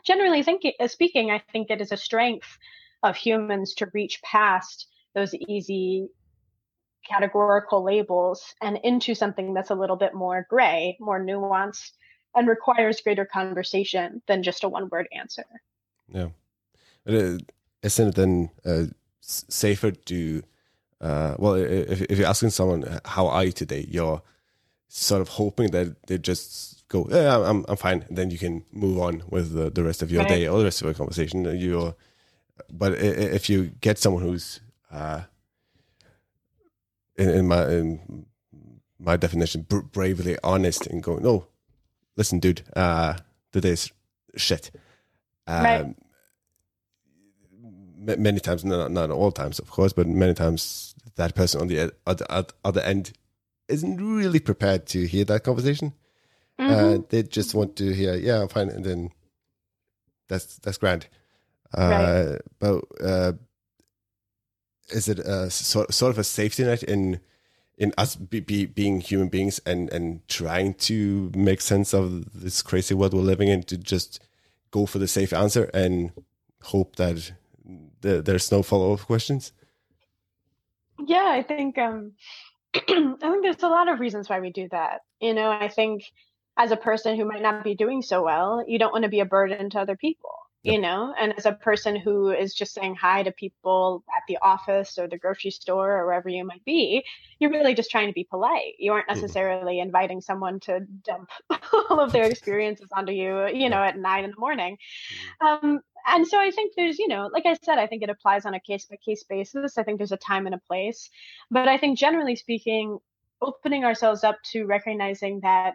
generally 0.06 0.44
uh, 0.80 0.88
speaking, 0.88 1.30
I 1.30 1.42
think 1.52 1.70
it 1.70 1.80
is 1.80 1.92
a 1.92 1.96
strength 1.96 2.58
of 3.02 3.16
humans 3.16 3.74
to 3.74 3.90
reach 3.92 4.22
past 4.22 4.86
those 5.14 5.34
easy 5.34 6.08
categorical 7.08 7.84
labels 7.84 8.54
and 8.60 8.78
into 8.82 9.14
something 9.14 9.54
that's 9.54 9.70
a 9.70 9.74
little 9.74 9.96
bit 9.96 10.14
more 10.14 10.46
gray, 10.48 10.96
more 11.00 11.20
nuanced, 11.20 11.92
and 12.34 12.48
requires 12.48 13.00
greater 13.00 13.24
conversation 13.24 14.22
than 14.26 14.42
just 14.42 14.64
a 14.64 14.68
one 14.68 14.88
word 14.90 15.08
answer. 15.12 15.44
Yeah. 16.08 16.28
Uh, 17.08 17.38
isn't 17.82 18.08
it 18.08 18.14
then 18.14 18.50
uh, 18.64 18.84
safer 19.20 19.92
to, 19.92 20.42
uh, 21.00 21.34
well, 21.38 21.54
if, 21.54 22.02
if 22.02 22.18
you're 22.18 22.28
asking 22.28 22.50
someone, 22.50 23.00
how 23.04 23.28
are 23.28 23.44
you 23.44 23.52
today? 23.52 23.86
You're 23.88 24.22
sort 24.88 25.22
of 25.22 25.28
hoping 25.28 25.70
that 25.70 26.06
they 26.06 26.18
just 26.18 26.75
go, 26.88 27.06
yeah, 27.10 27.38
I'm, 27.38 27.64
I'm 27.68 27.76
fine. 27.76 28.04
And 28.08 28.16
then 28.16 28.30
you 28.30 28.38
can 28.38 28.64
move 28.72 28.98
on 28.98 29.22
with 29.28 29.52
the, 29.52 29.70
the 29.70 29.82
rest 29.82 30.02
of 30.02 30.10
your 30.10 30.22
right. 30.22 30.28
day 30.28 30.48
or 30.48 30.58
the 30.58 30.64
rest 30.64 30.80
of 30.80 30.86
your 30.86 30.94
conversation. 30.94 31.44
You, 31.44 31.94
but 32.70 32.94
if 32.94 33.48
you 33.50 33.72
get 33.80 33.98
someone 33.98 34.22
who's, 34.22 34.60
uh, 34.90 35.22
in, 37.16 37.28
in 37.30 37.48
my 37.48 37.66
in 37.68 38.26
my 38.98 39.16
definition, 39.16 39.66
bravely 39.68 40.36
honest 40.42 40.86
and 40.86 41.02
going, 41.02 41.22
no, 41.22 41.46
listen, 42.16 42.38
dude, 42.38 42.62
uh, 42.74 43.14
today's 43.52 43.90
shit. 44.36 44.70
Um, 45.46 45.64
right. 45.64 45.94
Many 48.18 48.40
times, 48.40 48.64
not, 48.64 48.92
not 48.92 49.10
all 49.10 49.32
times, 49.32 49.58
of 49.58 49.70
course, 49.70 49.92
but 49.92 50.06
many 50.06 50.34
times 50.34 50.94
that 51.16 51.34
person 51.34 51.60
on 51.60 51.66
the 51.66 51.92
other, 52.06 52.46
other 52.64 52.80
end 52.82 53.12
isn't 53.68 53.96
really 53.96 54.38
prepared 54.38 54.86
to 54.86 55.06
hear 55.06 55.24
that 55.24 55.42
conversation. 55.42 55.92
Uh, 56.58 56.62
mm-hmm. 56.62 57.00
Uh, 57.00 57.04
they 57.08 57.22
just 57.22 57.54
want 57.54 57.76
to 57.76 57.92
hear, 57.92 58.14
yeah, 58.14 58.42
I'm 58.42 58.48
fine, 58.48 58.70
and 58.70 58.84
then 58.84 59.10
that's 60.28 60.56
that's 60.58 60.78
grand. 60.78 61.06
Uh, 61.76 62.26
right. 62.30 62.40
But 62.58 62.84
uh, 63.02 63.32
is 64.90 65.08
it 65.08 65.18
a 65.18 65.50
sort 65.50 65.92
sort 65.92 66.10
of 66.10 66.18
a 66.18 66.24
safety 66.24 66.64
net 66.64 66.82
in 66.82 67.20
in 67.78 67.92
us 67.98 68.16
be, 68.16 68.40
be, 68.40 68.64
being 68.64 69.00
human 69.00 69.28
beings 69.28 69.60
and 69.66 69.92
and 69.92 70.26
trying 70.28 70.74
to 70.74 71.30
make 71.34 71.60
sense 71.60 71.92
of 71.92 72.40
this 72.40 72.62
crazy 72.62 72.94
world 72.94 73.12
we're 73.12 73.20
living 73.20 73.48
in 73.48 73.62
to 73.64 73.76
just 73.76 74.20
go 74.70 74.86
for 74.86 74.98
the 74.98 75.08
safe 75.08 75.32
answer 75.32 75.64
and 75.74 76.12
hope 76.62 76.96
that 76.96 77.32
the, 78.00 78.22
there's 78.22 78.50
no 78.50 78.62
follow 78.62 78.92
up 78.92 79.00
questions? 79.00 79.52
Yeah, 81.04 81.28
I 81.30 81.42
think 81.42 81.76
um, 81.78 82.12
I 82.74 82.80
think 82.80 83.42
there's 83.42 83.62
a 83.62 83.68
lot 83.68 83.88
of 83.88 84.00
reasons 84.00 84.28
why 84.28 84.40
we 84.40 84.50
do 84.50 84.68
that. 84.70 85.00
You 85.20 85.34
know, 85.34 85.50
I 85.50 85.68
think 85.68 86.04
as 86.56 86.70
a 86.70 86.76
person 86.76 87.16
who 87.16 87.24
might 87.24 87.42
not 87.42 87.64
be 87.64 87.74
doing 87.74 88.02
so 88.02 88.22
well, 88.22 88.64
you 88.66 88.78
don't 88.78 88.92
want 88.92 89.04
to 89.04 89.10
be 89.10 89.20
a 89.20 89.26
burden 89.26 89.68
to 89.70 89.78
other 89.78 89.96
people, 89.96 90.30
yep. 90.62 90.74
you 90.74 90.80
know? 90.80 91.14
And 91.18 91.34
as 91.36 91.44
a 91.44 91.52
person 91.52 91.96
who 91.96 92.30
is 92.30 92.54
just 92.54 92.72
saying 92.72 92.94
hi 92.94 93.22
to 93.22 93.30
people 93.30 94.04
at 94.16 94.22
the 94.26 94.38
office 94.40 94.98
or 94.98 95.06
the 95.06 95.18
grocery 95.18 95.50
store 95.50 95.98
or 95.98 96.06
wherever 96.06 96.28
you 96.28 96.44
might 96.44 96.64
be, 96.64 97.04
you're 97.38 97.50
really 97.50 97.74
just 97.74 97.90
trying 97.90 98.08
to 98.08 98.14
be 98.14 98.24
polite. 98.24 98.74
You 98.78 98.92
aren't 98.92 99.08
mm-hmm. 99.08 99.20
necessarily 99.20 99.74
mm-hmm. 99.74 99.86
inviting 99.86 100.20
someone 100.22 100.60
to 100.60 100.80
dump 101.04 101.28
all 101.90 102.00
of 102.00 102.12
their 102.12 102.24
experiences 102.30 102.88
onto 102.92 103.12
you, 103.12 103.48
you 103.48 103.68
know, 103.68 103.82
at 103.82 103.98
nine 103.98 104.24
in 104.24 104.30
the 104.30 104.40
morning. 104.40 104.78
Mm-hmm. 105.42 105.66
Um, 105.66 105.80
and 106.06 106.26
so 106.26 106.38
I 106.38 106.52
think 106.52 106.74
there's, 106.76 106.98
you 106.98 107.08
know, 107.08 107.28
like 107.32 107.46
I 107.46 107.56
said, 107.64 107.78
I 107.78 107.88
think 107.88 108.02
it 108.02 108.10
applies 108.10 108.46
on 108.46 108.54
a 108.54 108.60
case 108.60 108.86
by 108.86 108.96
case 109.04 109.24
basis. 109.24 109.76
I 109.76 109.82
think 109.82 109.98
there's 109.98 110.12
a 110.12 110.16
time 110.16 110.46
and 110.46 110.54
a 110.54 110.60
place. 110.66 111.10
But 111.50 111.68
I 111.68 111.78
think 111.78 111.98
generally 111.98 112.36
speaking, 112.36 112.98
opening 113.42 113.84
ourselves 113.84 114.24
up 114.24 114.36
to 114.52 114.64
recognizing 114.64 115.40
that 115.40 115.74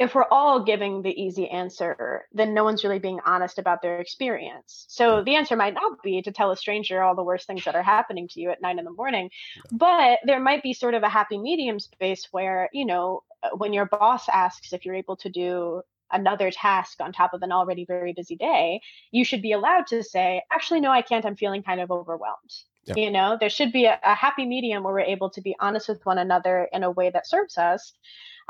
if 0.00 0.14
we're 0.14 0.24
all 0.30 0.64
giving 0.64 1.02
the 1.02 1.22
easy 1.22 1.46
answer, 1.50 2.26
then 2.32 2.54
no 2.54 2.64
one's 2.64 2.82
really 2.82 2.98
being 2.98 3.20
honest 3.26 3.58
about 3.58 3.82
their 3.82 4.00
experience. 4.00 4.86
So 4.88 5.22
the 5.22 5.34
answer 5.36 5.56
might 5.56 5.74
not 5.74 6.02
be 6.02 6.22
to 6.22 6.32
tell 6.32 6.50
a 6.50 6.56
stranger 6.56 7.02
all 7.02 7.14
the 7.14 7.22
worst 7.22 7.46
things 7.46 7.66
that 7.66 7.74
are 7.74 7.82
happening 7.82 8.26
to 8.28 8.40
you 8.40 8.48
at 8.48 8.62
nine 8.62 8.78
in 8.78 8.86
the 8.86 8.92
morning, 8.92 9.30
but 9.70 10.18
there 10.24 10.40
might 10.40 10.62
be 10.62 10.72
sort 10.72 10.94
of 10.94 11.02
a 11.02 11.08
happy 11.10 11.36
medium 11.36 11.78
space 11.78 12.28
where, 12.30 12.70
you 12.72 12.86
know, 12.86 13.22
uh, 13.42 13.50
when 13.50 13.74
your 13.74 13.84
boss 13.84 14.26
asks 14.30 14.72
if 14.72 14.86
you're 14.86 14.94
able 14.94 15.16
to 15.16 15.28
do 15.28 15.82
another 16.10 16.50
task 16.50 17.02
on 17.02 17.12
top 17.12 17.34
of 17.34 17.42
an 17.42 17.52
already 17.52 17.84
very 17.84 18.14
busy 18.14 18.36
day, 18.36 18.80
you 19.10 19.22
should 19.22 19.42
be 19.42 19.52
allowed 19.52 19.86
to 19.88 20.02
say, 20.02 20.42
actually, 20.50 20.80
no, 20.80 20.90
I 20.90 21.02
can't. 21.02 21.26
I'm 21.26 21.36
feeling 21.36 21.62
kind 21.62 21.80
of 21.80 21.90
overwhelmed. 21.90 22.54
Yeah. 22.86 22.94
You 22.96 23.10
know, 23.10 23.36
there 23.38 23.50
should 23.50 23.70
be 23.70 23.84
a, 23.84 24.00
a, 24.02 24.14
happy 24.14 24.46
medium 24.46 24.82
where 24.82 24.94
we're 24.94 25.00
able 25.00 25.28
to 25.30 25.42
be 25.42 25.54
honest 25.60 25.90
with 25.90 26.04
one 26.06 26.16
another 26.16 26.66
in 26.72 26.82
a 26.82 26.90
way 26.90 27.10
that 27.10 27.28
serves 27.28 27.58
us 27.58 27.92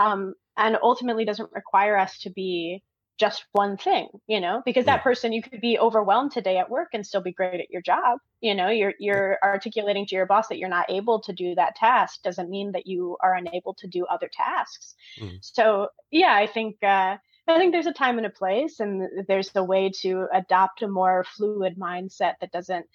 um, 0.00 0.34
and 0.56 0.76
ultimately 0.82 1.24
doesn't 1.24 1.52
require 1.52 1.96
us 1.96 2.18
to 2.20 2.30
be 2.30 2.82
just 3.18 3.44
one 3.52 3.76
thing, 3.76 4.08
you 4.26 4.40
know, 4.40 4.62
because 4.64 4.86
that 4.86 5.02
person 5.02 5.30
you 5.30 5.42
could 5.42 5.60
be 5.60 5.78
overwhelmed 5.78 6.32
today 6.32 6.56
at 6.56 6.70
work 6.70 6.88
and 6.94 7.06
still 7.06 7.20
be 7.20 7.32
great 7.32 7.60
at 7.60 7.70
your 7.70 7.82
job. 7.82 8.18
You 8.40 8.54
know, 8.54 8.70
you're 8.70 8.94
you're 8.98 9.36
articulating 9.44 10.06
to 10.06 10.14
your 10.14 10.24
boss 10.24 10.48
that 10.48 10.56
you're 10.56 10.70
not 10.70 10.90
able 10.90 11.20
to 11.20 11.32
do 11.34 11.54
that 11.54 11.76
task 11.76 12.22
doesn't 12.22 12.48
mean 12.48 12.72
that 12.72 12.86
you 12.86 13.18
are 13.20 13.34
unable 13.34 13.74
to 13.74 13.86
do 13.86 14.06
other 14.06 14.30
tasks. 14.32 14.94
Mm. 15.20 15.38
So 15.42 15.88
yeah, 16.10 16.34
I 16.34 16.46
think 16.46 16.76
uh, 16.82 17.18
I 17.46 17.58
think 17.58 17.72
there's 17.72 17.86
a 17.86 17.92
time 17.92 18.16
and 18.16 18.26
a 18.26 18.30
place, 18.30 18.80
and 18.80 19.06
there's 19.28 19.50
a 19.54 19.62
way 19.62 19.90
to 20.00 20.26
adopt 20.32 20.80
a 20.80 20.88
more 20.88 21.26
fluid 21.36 21.76
mindset 21.78 22.34
that 22.40 22.52
doesn't 22.52 22.86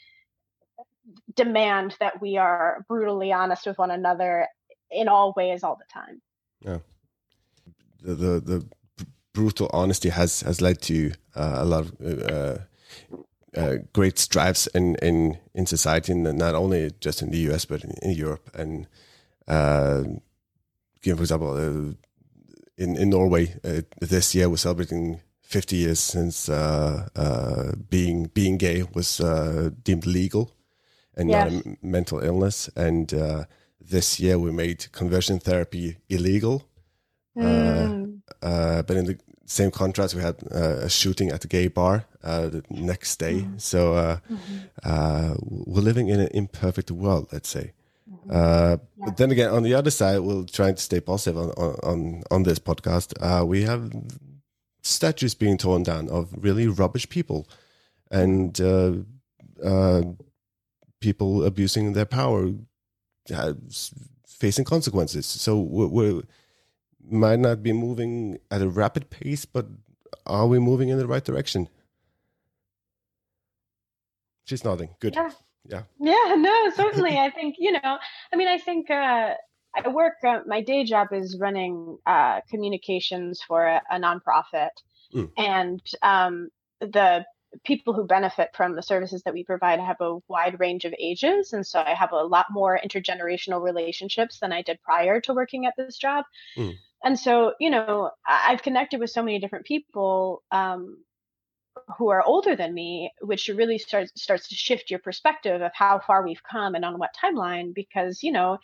demand 1.35 1.97
that 1.99 2.19
we 2.19 2.37
are 2.37 2.83
brutally 2.87 3.31
honest 3.31 3.67
with 3.67 3.77
one 3.77 3.91
another 3.91 4.47
in 4.89 5.07
all 5.07 5.35
ways 5.37 5.63
all 5.63 5.75
the 5.75 5.93
time. 5.93 6.19
Yeah. 6.61 6.79
The 8.05 8.13
the, 8.15 8.39
the 8.39 8.65
brutal 9.33 9.69
honesty 9.73 10.09
has 10.09 10.41
has 10.41 10.61
led 10.61 10.81
to 10.83 11.11
uh, 11.35 11.55
a 11.57 11.65
lot 11.65 11.85
of 11.85 11.91
uh, 11.99 12.57
uh, 13.57 13.75
great 13.93 14.19
strives 14.19 14.67
in 14.67 14.95
in 15.01 15.37
in 15.53 15.65
society, 15.65 16.11
and 16.11 16.37
not 16.37 16.55
only 16.55 16.91
just 16.99 17.21
in 17.21 17.31
the 17.31 17.37
U.S. 17.49 17.65
but 17.65 17.83
in, 17.83 17.91
in 18.01 18.11
Europe. 18.11 18.49
And 18.53 18.87
uh, 19.47 20.03
for 21.03 21.21
example, 21.21 21.51
uh, 21.51 21.93
in 22.77 22.95
in 22.97 23.09
Norway 23.09 23.55
uh, 23.63 23.81
this 23.99 24.35
year 24.35 24.49
we're 24.49 24.57
celebrating 24.57 25.21
50 25.41 25.75
years 25.75 25.99
since 25.99 26.49
being 27.89 28.31
being 28.33 28.57
gay 28.57 28.83
was 28.93 29.21
deemed 29.83 30.05
legal 30.05 30.51
and 31.15 31.29
not 31.29 31.47
a 31.47 31.77
mental 31.81 32.19
illness. 32.19 32.69
And 32.75 33.13
this 33.79 34.19
year 34.19 34.37
we 34.39 34.51
made 34.51 34.91
conversion 34.91 35.39
therapy 35.39 35.97
illegal. 36.09 36.67
Mm. 37.35 38.21
Uh, 38.41 38.81
but 38.83 38.97
in 38.97 39.05
the 39.05 39.17
same 39.45 39.71
contrast, 39.71 40.15
we 40.15 40.21
had 40.21 40.35
uh, 40.51 40.85
a 40.85 40.89
shooting 40.89 41.29
at 41.31 41.43
a 41.45 41.47
gay 41.47 41.67
bar 41.67 42.05
uh, 42.23 42.47
the 42.47 42.63
next 42.69 43.17
day. 43.17 43.41
Mm. 43.41 43.61
So 43.61 44.19
mm-hmm. 44.29 45.33
we're 45.41 45.81
living 45.81 46.09
in 46.09 46.19
an 46.19 46.29
imperfect 46.31 46.91
world, 46.91 47.29
let's 47.31 47.49
say. 47.49 47.73
Mm-hmm. 48.09 48.31
Yeah. 48.31 48.77
But 48.97 49.17
then 49.17 49.31
again, 49.31 49.49
on 49.49 49.63
the 49.63 49.73
other 49.73 49.91
side, 49.91 50.19
we're 50.19 50.45
trying 50.45 50.75
to 50.75 50.81
stay 50.81 50.99
positive 50.99 51.37
on 51.37 51.51
on 51.83 52.23
on 52.31 52.43
this 52.43 52.59
podcast. 52.59 53.13
we 53.45 53.63
have 53.63 53.91
statues 54.81 55.33
being 55.33 55.57
torn 55.57 55.83
down 55.83 56.09
of 56.09 56.29
really 56.37 56.67
rubbish 56.67 57.09
people, 57.09 57.47
and 58.11 58.59
people 60.99 61.43
abusing 61.45 61.93
their 61.93 62.05
power, 62.05 62.51
facing 64.27 64.65
consequences. 64.65 65.25
So 65.25 65.59
we're, 65.59 65.87
we're 65.87 66.21
might 67.09 67.39
not 67.39 67.63
be 67.63 67.73
moving 67.73 68.39
at 68.49 68.61
a 68.61 68.69
rapid 68.69 69.09
pace, 69.09 69.45
but 69.45 69.67
are 70.25 70.47
we 70.47 70.59
moving 70.59 70.89
in 70.89 70.97
the 70.97 71.07
right 71.07 71.23
direction? 71.23 71.69
She's 74.45 74.63
nodding. 74.63 74.95
Good. 74.99 75.15
Yeah. 75.15 75.31
Yeah. 75.67 75.83
Yeah. 75.99 76.35
No, 76.37 76.69
certainly. 76.75 77.17
I 77.17 77.29
think 77.31 77.55
you 77.57 77.71
know. 77.71 77.97
I 78.31 78.35
mean, 78.35 78.47
I 78.47 78.57
think 78.57 78.89
uh, 78.89 79.33
I 79.75 79.87
work. 79.89 80.15
Uh, 80.23 80.39
my 80.45 80.61
day 80.61 80.83
job 80.83 81.07
is 81.11 81.37
running 81.39 81.97
uh, 82.05 82.41
communications 82.49 83.41
for 83.47 83.65
a, 83.65 83.81
a 83.89 83.99
nonprofit, 83.99 84.69
mm. 85.13 85.31
and 85.37 85.81
um, 86.03 86.49
the 86.79 87.25
people 87.63 87.93
who 87.93 88.05
benefit 88.05 88.49
from 88.53 88.75
the 88.75 88.83
services 88.83 89.23
that 89.23 89.33
we 89.33 89.43
provide 89.43 89.79
have 89.79 90.01
a 90.01 90.17
wide 90.27 90.59
range 90.59 90.85
of 90.85 90.93
ages 90.99 91.53
and 91.53 91.65
so 91.65 91.79
i 91.79 91.93
have 91.93 92.11
a 92.11 92.23
lot 92.23 92.45
more 92.51 92.79
intergenerational 92.83 93.61
relationships 93.61 94.39
than 94.39 94.51
i 94.51 94.61
did 94.61 94.81
prior 94.81 95.21
to 95.21 95.33
working 95.33 95.65
at 95.65 95.73
this 95.77 95.97
job. 95.97 96.25
Mm 96.57 96.75
and 97.05 97.17
so 97.17 97.53
you 97.59 97.69
know 97.69 98.11
i've 98.27 98.63
connected 98.63 98.99
with 98.99 99.09
so 99.09 99.23
many 99.23 99.39
different 99.39 99.65
people 99.65 100.43
um, 100.51 100.97
who 101.97 102.09
are 102.09 102.23
older 102.23 102.55
than 102.55 102.73
me 102.73 103.11
which 103.21 103.47
really 103.47 103.77
starts 103.77 104.11
starts 104.15 104.49
to 104.49 104.55
shift 104.55 104.89
your 104.89 104.99
perspective 104.99 105.61
of 105.61 105.71
how 105.73 105.99
far 105.99 106.25
we've 106.25 106.43
come 106.43 106.75
and 106.75 106.83
on 106.83 106.97
what 106.97 107.15
timeline 107.21 107.73
because 107.73 108.23
you 108.23 108.31
know 108.31 108.57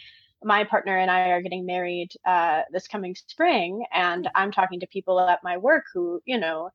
my 0.43 0.63
partner 0.63 0.97
and 0.97 1.11
I 1.11 1.29
are 1.29 1.41
getting 1.41 1.65
married 1.65 2.09
uh, 2.25 2.61
this 2.71 2.87
coming 2.87 3.15
spring, 3.15 3.85
and 3.93 4.27
I'm 4.33 4.51
talking 4.51 4.79
to 4.79 4.87
people 4.87 5.19
at 5.19 5.43
my 5.43 5.57
work 5.57 5.85
who, 5.93 6.19
you 6.25 6.39
know, 6.39 6.71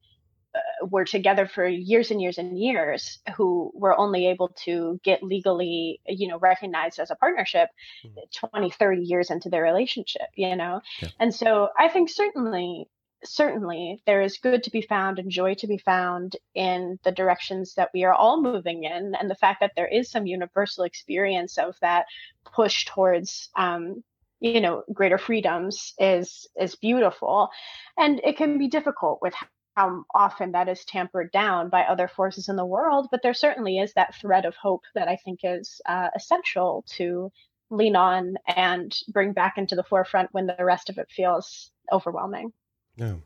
were 0.83 1.05
together 1.05 1.47
for 1.47 1.67
years 1.67 2.11
and 2.11 2.21
years 2.21 2.39
and 2.39 2.59
years 2.59 3.19
who 3.37 3.71
were 3.75 3.99
only 3.99 4.27
able 4.27 4.49
to 4.65 5.01
get 5.03 5.23
legally 5.23 6.01
you 6.07 6.29
know 6.29 6.39
recognized 6.39 6.99
as 6.99 7.11
a 7.11 7.17
partnership 7.17 7.69
mm-hmm. 8.05 8.49
20 8.53 8.71
30 8.71 9.03
years 9.03 9.31
into 9.31 9.49
their 9.49 9.63
relationship 9.63 10.29
you 10.35 10.57
know 10.57 10.81
yeah. 11.01 11.09
and 11.19 11.35
so 11.35 11.69
i 11.79 11.89
think 11.89 12.09
certainly 12.09 12.89
certainly 13.25 14.03
there 14.07 14.23
is 14.23 14.39
good 14.39 14.63
to 14.63 14.71
be 14.71 14.83
found 14.83 15.19
and 15.19 15.31
joy 15.31 15.55
to 15.55 15.67
be 15.67 15.79
found 15.79 16.37
in 16.55 16.99
the 17.03 17.13
directions 17.13 17.75
that 17.75 17.91
we 17.95 18.05
are 18.05 18.13
all 18.13 18.41
moving 18.41 18.85
in 18.85 19.15
and 19.19 19.31
the 19.31 19.35
fact 19.35 19.61
that 19.61 19.73
there 19.75 19.89
is 19.89 20.11
some 20.11 20.27
universal 20.27 20.85
experience 20.85 21.59
of 21.59 21.75
that 21.81 22.07
push 22.45 22.85
towards 22.85 23.49
um, 23.57 24.03
you 24.41 24.61
know 24.61 24.83
greater 24.93 25.19
freedoms 25.19 25.95
is 25.99 26.47
is 26.61 26.75
beautiful 26.77 27.49
and 27.97 28.21
it 28.23 28.37
can 28.37 28.59
be 28.59 28.69
difficult 28.69 29.19
with 29.23 29.35
how 29.77 30.05
often 30.15 30.53
that 30.53 30.69
is 30.69 30.85
tampered 30.85 31.31
down 31.31 31.69
by 31.69 31.83
other 31.83 32.09
forces 32.09 32.49
in 32.49 32.57
the 32.57 32.65
world. 32.65 33.09
But 33.11 33.23
there 33.23 33.35
certainly 33.35 33.79
is 33.79 33.93
that 33.93 34.15
thread 34.15 34.47
of 34.47 34.57
hope 34.57 34.83
that 34.95 35.07
I 35.07 35.17
think 35.17 35.41
is 35.43 35.81
uh, 35.87 36.09
essential 36.17 36.85
to 36.97 37.31
lean 37.69 37.95
on 37.95 38.37
and 38.47 38.97
bring 39.09 39.33
back 39.33 39.59
into 39.59 39.77
the 39.77 39.83
forefront 39.83 40.33
when 40.33 40.47
the 40.47 40.65
rest 40.65 40.89
of 40.89 40.99
it 40.99 41.09
feels 41.11 41.71
overwhelming. 41.93 42.53
Yeah. 42.97 43.17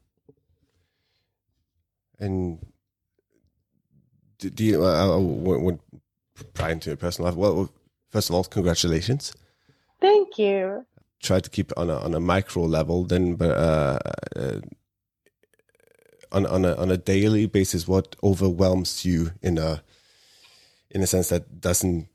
And 2.18 2.66
do 4.38 4.64
you, 4.64 4.84
uh, 4.84 5.16
uh 5.16 5.18
when, 5.18 5.80
prior 6.54 6.74
to 6.74 6.90
your 6.90 6.96
personal 6.96 7.30
life, 7.30 7.38
well, 7.38 7.70
first 8.08 8.28
of 8.28 8.34
all, 8.34 8.44
congratulations. 8.44 9.32
Thank 10.00 10.38
you. 10.38 10.84
Try 11.22 11.40
to 11.40 11.50
keep 11.50 11.70
on 11.76 11.90
a 11.90 11.98
on 11.98 12.14
a 12.14 12.20
micro 12.20 12.62
level, 12.64 13.04
then, 13.04 13.34
but 13.34 13.50
uh, 13.50 13.98
uh 14.34 14.60
on 16.32 16.46
on 16.46 16.64
a 16.64 16.74
on 16.76 16.90
a 16.90 16.96
daily 16.96 17.46
basis 17.46 17.88
what 17.88 18.16
overwhelms 18.22 19.04
you 19.04 19.32
in 19.42 19.58
a 19.58 19.82
in 20.90 21.02
a 21.02 21.06
sense 21.06 21.28
that 21.28 21.60
doesn't 21.60 22.08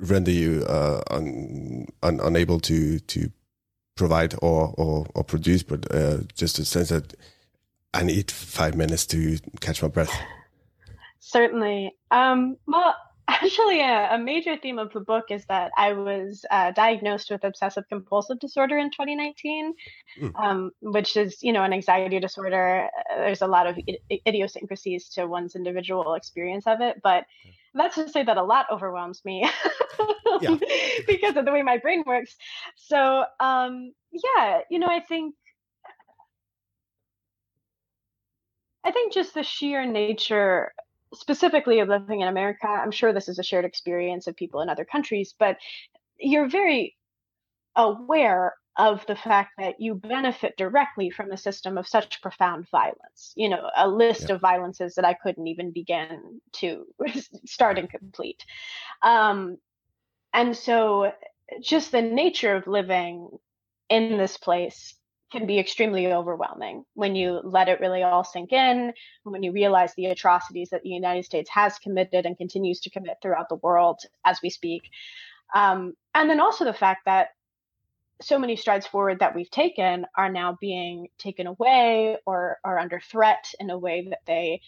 render 0.00 0.30
you 0.30 0.64
uh, 0.66 1.00
un, 1.10 1.86
un, 2.02 2.20
unable 2.20 2.58
to 2.60 2.98
to 3.00 3.30
provide 3.96 4.34
or 4.40 4.74
or, 4.76 5.06
or 5.14 5.24
produce, 5.24 5.62
but 5.62 5.92
uh, 5.94 6.18
just 6.34 6.58
a 6.58 6.64
sense 6.64 6.88
that 6.88 7.14
I 7.92 8.02
need 8.02 8.30
five 8.30 8.74
minutes 8.74 9.06
to 9.06 9.38
catch 9.60 9.82
my 9.82 9.88
breath. 9.88 10.12
Certainly. 11.18 11.94
Um, 12.10 12.56
well, 12.66 12.94
actually 13.30 13.80
a, 13.80 14.14
a, 14.14 14.18
major 14.18 14.56
theme 14.56 14.78
of 14.78 14.92
the 14.92 15.00
book 15.00 15.26
is 15.30 15.44
that 15.46 15.70
I 15.76 15.92
was 15.92 16.44
uh, 16.50 16.72
diagnosed 16.72 17.30
with 17.30 17.44
obsessive 17.44 17.84
compulsive 17.88 18.38
disorder 18.38 18.78
in 18.78 18.90
2019, 18.90 19.74
mm. 20.20 20.40
um, 20.40 20.70
which 20.80 21.16
is, 21.16 21.42
you 21.42 21.52
know, 21.52 21.62
an 21.62 21.72
anxiety 21.72 22.18
disorder. 22.18 22.88
There's 23.16 23.42
a 23.42 23.46
lot 23.46 23.66
of 23.66 23.78
idiosyncrasies 24.26 25.08
to 25.10 25.26
one's 25.26 25.54
individual 25.54 26.14
experience 26.14 26.66
of 26.66 26.80
it, 26.80 27.00
but 27.02 27.24
that's 27.74 27.94
to 27.94 28.08
say 28.08 28.24
that 28.24 28.36
a 28.36 28.42
lot 28.42 28.66
overwhelms 28.72 29.22
me 29.24 29.48
because 31.06 31.36
of 31.36 31.44
the 31.44 31.52
way 31.52 31.62
my 31.62 31.78
brain 31.78 32.02
works. 32.06 32.36
So, 32.76 33.24
um, 33.38 33.92
yeah, 34.12 34.60
you 34.70 34.78
know, 34.78 34.88
I 34.88 35.00
think 35.00 35.34
I 38.82 38.92
think 38.92 39.12
just 39.12 39.34
the 39.34 39.42
sheer 39.42 39.84
nature 39.84 40.72
specifically 41.14 41.80
of 41.80 41.88
living 41.88 42.20
in 42.20 42.28
America, 42.28 42.66
I'm 42.66 42.90
sure 42.90 43.12
this 43.12 43.28
is 43.28 43.38
a 43.38 43.42
shared 43.42 43.64
experience 43.64 44.26
of 44.26 44.36
people 44.36 44.60
in 44.60 44.68
other 44.68 44.84
countries, 44.84 45.34
but 45.38 45.56
you're 46.18 46.48
very 46.48 46.96
aware 47.76 48.54
of 48.76 49.04
the 49.06 49.16
fact 49.16 49.52
that 49.58 49.80
you 49.80 49.94
benefit 49.94 50.56
directly 50.56 51.10
from 51.10 51.32
a 51.32 51.36
system 51.36 51.76
of 51.76 51.88
such 51.88 52.22
profound 52.22 52.68
violence. 52.70 53.32
You 53.34 53.48
know, 53.48 53.68
a 53.76 53.88
list 53.88 54.28
yeah. 54.28 54.36
of 54.36 54.40
violences 54.40 54.94
that 54.94 55.04
I 55.04 55.14
couldn't 55.14 55.48
even 55.48 55.72
begin 55.72 56.40
to 56.52 56.86
start 57.44 57.78
and 57.78 57.90
complete. 57.90 58.44
Um, 59.02 59.58
and 60.32 60.56
so, 60.56 61.12
just 61.60 61.90
the 61.90 62.02
nature 62.02 62.54
of 62.54 62.68
living 62.68 63.28
in 63.88 64.16
this 64.16 64.36
place 64.36 64.94
can 65.30 65.46
be 65.46 65.58
extremely 65.58 66.12
overwhelming 66.12 66.84
when 66.94 67.14
you 67.14 67.40
let 67.44 67.68
it 67.68 67.80
really 67.80 68.02
all 68.02 68.24
sink 68.24 68.52
in, 68.52 68.92
when 69.22 69.42
you 69.42 69.52
realize 69.52 69.94
the 69.94 70.06
atrocities 70.06 70.70
that 70.70 70.82
the 70.82 70.88
United 70.88 71.24
States 71.24 71.50
has 71.50 71.78
committed 71.78 72.26
and 72.26 72.36
continues 72.36 72.80
to 72.80 72.90
commit 72.90 73.16
throughout 73.22 73.48
the 73.48 73.56
world 73.56 74.00
as 74.24 74.40
we 74.42 74.50
speak. 74.50 74.82
Um, 75.54 75.94
and 76.14 76.28
then 76.28 76.40
also 76.40 76.64
the 76.64 76.72
fact 76.72 77.04
that 77.06 77.28
so 78.22 78.38
many 78.38 78.56
strides 78.56 78.86
forward 78.86 79.20
that 79.20 79.34
we've 79.34 79.50
taken 79.50 80.04
are 80.16 80.30
now 80.30 80.58
being 80.60 81.08
taken 81.18 81.46
away 81.46 82.18
or 82.26 82.58
are 82.64 82.78
under 82.78 83.00
threat 83.00 83.52
in 83.58 83.70
a 83.70 83.78
way 83.78 84.06
that 84.10 84.20
they 84.26 84.60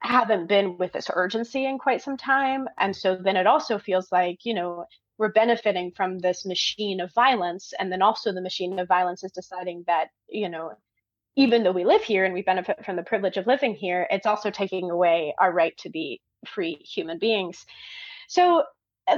haven't 0.00 0.48
been 0.48 0.76
with 0.76 0.92
this 0.92 1.10
urgency 1.12 1.64
in 1.64 1.78
quite 1.78 2.02
some 2.02 2.16
time. 2.16 2.68
And 2.78 2.94
so 2.94 3.16
then 3.16 3.36
it 3.36 3.46
also 3.46 3.78
feels 3.78 4.12
like, 4.12 4.44
you 4.44 4.52
know, 4.52 4.84
we're 5.18 5.32
benefiting 5.32 5.92
from 5.92 6.18
this 6.18 6.44
machine 6.44 7.00
of 7.00 7.12
violence. 7.12 7.72
And 7.78 7.90
then 7.90 8.02
also 8.02 8.32
the 8.32 8.40
machine 8.40 8.78
of 8.78 8.88
violence 8.88 9.22
is 9.24 9.32
deciding 9.32 9.84
that, 9.86 10.08
you 10.28 10.48
know, 10.48 10.72
even 11.36 11.62
though 11.62 11.72
we 11.72 11.84
live 11.84 12.02
here 12.02 12.24
and 12.24 12.34
we 12.34 12.42
benefit 12.42 12.84
from 12.84 12.96
the 12.96 13.02
privilege 13.02 13.36
of 13.36 13.46
living 13.46 13.74
here, 13.74 14.06
it's 14.10 14.26
also 14.26 14.50
taking 14.50 14.90
away 14.90 15.34
our 15.38 15.52
right 15.52 15.76
to 15.78 15.90
be 15.90 16.20
free 16.46 16.74
human 16.84 17.18
beings. 17.18 17.64
So 18.28 18.64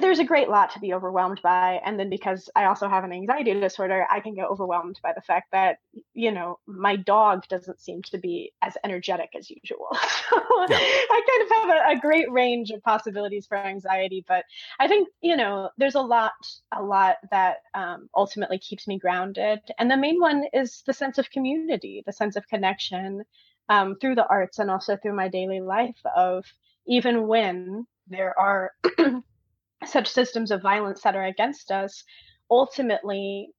there's 0.01 0.19
a 0.19 0.25
great 0.25 0.49
lot 0.49 0.71
to 0.71 0.81
be 0.81 0.93
overwhelmed 0.93 1.41
by 1.43 1.81
and 1.85 1.99
then 1.99 2.11
because 2.11 2.51
i 2.57 2.65
also 2.65 2.89
have 2.89 3.05
an 3.05 3.13
anxiety 3.13 3.59
disorder 3.59 4.07
i 4.11 4.19
can 4.19 4.35
get 4.35 4.47
overwhelmed 4.47 4.99
by 5.03 5.13
the 5.13 5.21
fact 5.21 5.51
that 5.53 5.79
you 6.13 6.33
know 6.33 6.59
my 6.67 6.97
dog 6.97 7.47
doesn't 7.49 7.81
seem 7.81 8.03
to 8.03 8.19
be 8.19 8.53
as 8.63 8.77
energetic 8.85 9.31
as 9.37 9.49
usual 9.49 9.89
so 9.93 10.37
yeah. 10.69 10.77
i 10.77 11.23
kind 11.29 11.43
of 11.43 11.57
have 11.57 11.77
a, 11.77 11.97
a, 11.97 12.01
great 12.01 12.31
range 12.31 12.71
of 12.71 12.83
possibilities 12.83 13.47
for 13.47 13.57
anxiety 13.57 14.25
but 14.27 14.45
i 14.81 14.89
think 14.89 15.09
you 15.21 15.37
know 15.37 15.71
there's 15.79 15.95
a 15.95 16.01
lot 16.01 16.33
a 16.73 16.83
lot 16.83 17.17
that 17.31 17.59
um, 17.75 18.09
ultimately 18.15 18.59
keeps 18.59 18.89
me 18.89 18.99
grounded 18.99 19.61
and 19.79 19.91
the 19.91 19.97
main 19.97 20.21
one 20.21 20.45
is 20.53 20.83
the 20.87 20.93
sense 20.93 21.19
of 21.19 21.31
community 21.31 22.03
the 22.07 22.13
sense 22.13 22.37
of 22.37 22.47
connection 22.49 23.23
um, 23.69 23.97
through 24.01 24.15
the 24.15 24.27
arts 24.27 24.59
and 24.59 24.71
also 24.71 24.97
through 24.97 25.15
my 25.15 25.29
daily 25.29 25.61
life 25.61 26.01
of 26.17 26.45
even 26.87 27.27
when 27.27 27.87
there 28.09 28.39
are 28.39 28.73
such 29.85 30.09
systems 30.09 30.51
of 30.51 30.63
violence 30.63 31.03
that 31.03 31.17
are 31.17 31.25
against 31.25 31.71
us, 31.71 32.05
ultimately, 32.51 33.51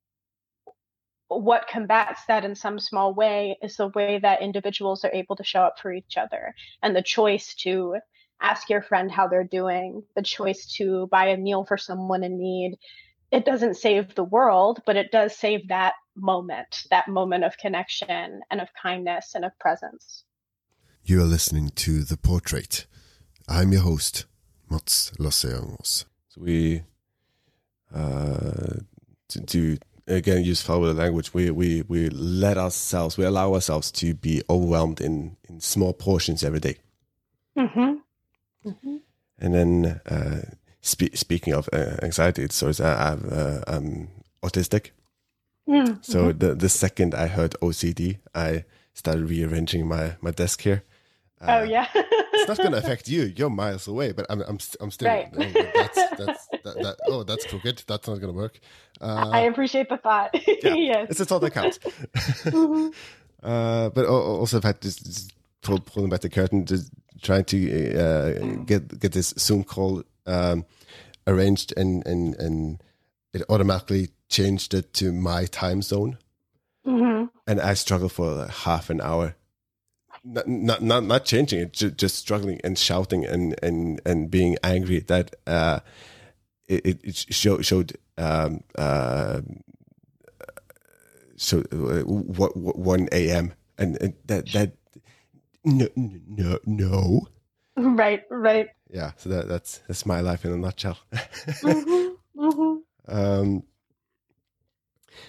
what 1.30 1.68
combats 1.68 2.22
that 2.28 2.46
in 2.46 2.56
some 2.56 2.80
small 2.80 3.14
way 3.14 3.58
is 3.62 3.76
the 3.76 3.90
way 3.90 4.20
that 4.20 4.42
individuals 4.42 5.04
are 5.04 5.12
able 5.12 5.36
to 5.36 5.44
show 5.44 5.62
up 5.62 5.78
for 5.80 5.92
each 5.92 6.16
other 6.18 6.56
and 6.82 6.96
the 6.96 7.02
choice 7.02 7.54
to 7.56 7.98
ask 8.42 8.70
your 8.70 8.82
friend 8.82 9.12
how 9.12 9.28
they're 9.28 9.44
doing, 9.44 10.04
the 10.16 10.22
choice 10.22 10.74
to 10.78 11.08
buy 11.08 11.28
a 11.28 11.38
meal 11.38 11.66
for 11.66 11.78
someone 11.78 12.24
in 12.24 12.40
need. 12.40 12.78
It 13.32 13.46
doesn't 13.46 13.76
save 13.76 14.16
the 14.16 14.24
world, 14.24 14.82
but 14.86 14.96
it 14.96 15.12
does 15.12 15.36
save 15.36 15.68
that 15.68 15.96
moment, 16.16 16.84
that 16.92 17.08
moment 17.08 17.44
of 17.44 17.58
connection 17.58 18.42
and 18.50 18.62
of 18.62 18.70
kindness 18.82 19.34
and 19.36 19.44
of 19.44 19.58
presence. 19.60 20.24
You 21.04 21.22
are 21.22 21.26
listening 21.26 21.70
to 21.76 22.04
The 22.04 22.18
Portrait. 22.18 22.86
I'm 23.50 23.72
your 23.72 23.82
host, 23.82 24.26
Mats 24.70 25.12
Lasseangos. 25.18 26.06
So 26.30 26.42
we, 26.42 26.84
uh, 27.94 28.80
to, 29.30 29.42
to 29.42 29.78
again 30.08 30.44
use 30.44 30.62
flowery 30.62 30.94
language, 30.94 31.34
we, 31.34 31.52
we, 31.52 31.84
we 31.88 32.10
let 32.10 32.58
ourselves, 32.58 33.18
we 33.18 33.26
allow 33.26 33.54
ourselves 33.54 33.92
to 33.94 34.14
be 34.14 34.42
overwhelmed 34.50 35.02
in, 35.02 35.38
in 35.50 35.60
small 35.60 35.94
portions 35.94 36.44
every 36.44 36.60
day. 36.60 36.78
Mm-hmm. 37.58 38.70
Mm-hmm. 38.70 38.98
And 39.40 39.54
then, 39.54 40.02
uh, 40.06 40.42
spe- 40.88 41.16
speaking 41.16 41.54
of 41.54 41.70
uh, 41.74 41.98
anxiety 42.02 42.48
so 42.50 42.72
I 42.84 43.10
have 43.10 43.32
uh, 43.32 43.62
I'm 43.68 44.10
autistic. 44.42 44.92
Mm-hmm. 45.68 45.96
So 46.02 46.32
the 46.32 46.56
the 46.56 46.70
second 46.70 47.14
I 47.14 47.28
heard 47.28 47.56
OCD, 47.62 48.20
I 48.34 48.64
started 48.94 49.30
rearranging 49.30 49.88
my 49.88 50.16
my 50.22 50.32
desk 50.32 50.62
here. 50.62 50.84
Oh 51.42 51.64
yeah. 51.64 51.88
it's 51.94 52.48
not 52.48 52.58
going 52.58 52.72
to 52.74 52.78
affect 52.78 53.08
you. 53.08 53.34
You're 53.36 53.50
miles 53.50 53.88
away, 53.88 54.12
but 54.12 54.26
I'm 54.30 54.42
I'm, 54.42 54.58
I'm 54.80 54.92
still. 54.92 55.10
Right. 55.10 55.30
Oh, 55.34 55.52
that's, 55.54 55.96
that's, 55.96 56.48
that, 56.48 56.64
that, 56.64 56.96
oh, 57.08 57.24
that's 57.24 57.46
crooked. 57.46 57.84
That's 57.88 58.08
not 58.08 58.20
going 58.20 58.34
to 58.34 58.38
work. 58.38 58.60
Uh, 59.00 59.30
I 59.32 59.42
appreciate 59.42 59.90
the 59.90 59.98
thought. 59.98 60.36
Yeah, 60.64 60.74
yes, 60.74 61.20
it's, 61.20 61.32
a 61.32 61.34
all 61.34 61.40
that 61.40 61.52
counts. 61.52 61.78
mm-hmm. 62.18 62.90
uh, 63.44 63.90
but 63.90 64.06
also, 64.06 64.58
I've 64.58 64.64
had 64.64 64.82
this 64.82 65.30
pull, 65.62 65.80
pulling 65.80 66.10
back 66.10 66.22
the 66.22 66.30
curtain, 66.30 66.66
just 66.66 66.92
trying 67.22 67.46
to 67.46 67.96
uh, 67.96 68.56
get 68.66 69.00
get 69.00 69.12
this 69.12 69.34
Zoom 69.38 69.64
call 69.64 70.04
um, 70.26 70.66
arranged, 71.28 71.74
and 71.78 72.06
and 72.08 72.36
and 72.36 72.84
it 73.34 73.44
automatically 73.50 74.10
changed 74.30 74.74
it 74.74 74.94
to 74.96 75.12
my 75.12 75.46
time 75.46 75.82
zone. 75.82 76.18
Mm-hmm. 76.86 77.26
And 77.46 77.62
I 77.62 77.74
struggled 77.76 78.14
for 78.14 78.32
like 78.32 78.50
half 78.50 78.90
an 78.90 79.02
hour 79.02 79.36
not 80.28 80.48
not 80.48 80.82
not, 80.82 81.04
not 81.04 81.26
changing 81.26 81.60
it, 81.60 81.74
just, 81.74 81.98
just 81.98 82.16
struggling 82.16 82.60
and 82.64 82.78
shouting 82.78 83.26
and 83.26 83.56
and 83.64 84.02
and 84.06 84.30
being 84.30 84.58
angry 84.64 85.00
that 85.00 85.36
uh, 85.48 85.80
it, 86.68 87.00
it 87.04 87.16
showed 87.16 87.66
showed 87.66 87.98
um, 88.18 88.64
uh, 88.78 89.42
so 91.36 91.60
uh, 91.72 92.02
what, 92.02 92.58
what 92.58 92.78
one 92.78 93.08
a.m. 93.12 93.54
And, 93.78 94.02
and 94.02 94.14
that 94.26 94.52
that 94.54 94.72
no 95.64 95.88
no 95.96 96.58
no 96.66 97.28
right 97.76 98.24
right 98.32 98.70
yeah 98.90 99.12
so 99.18 99.30
that 99.30 99.48
that's 99.48 99.80
that's 99.88 100.06
my 100.06 100.20
life 100.20 100.46
in 100.46 100.52
a 100.52 100.58
nutshell 100.58 100.98
mm-hmm, 101.14 102.42
mm-hmm. 102.42 103.16
um 103.16 103.64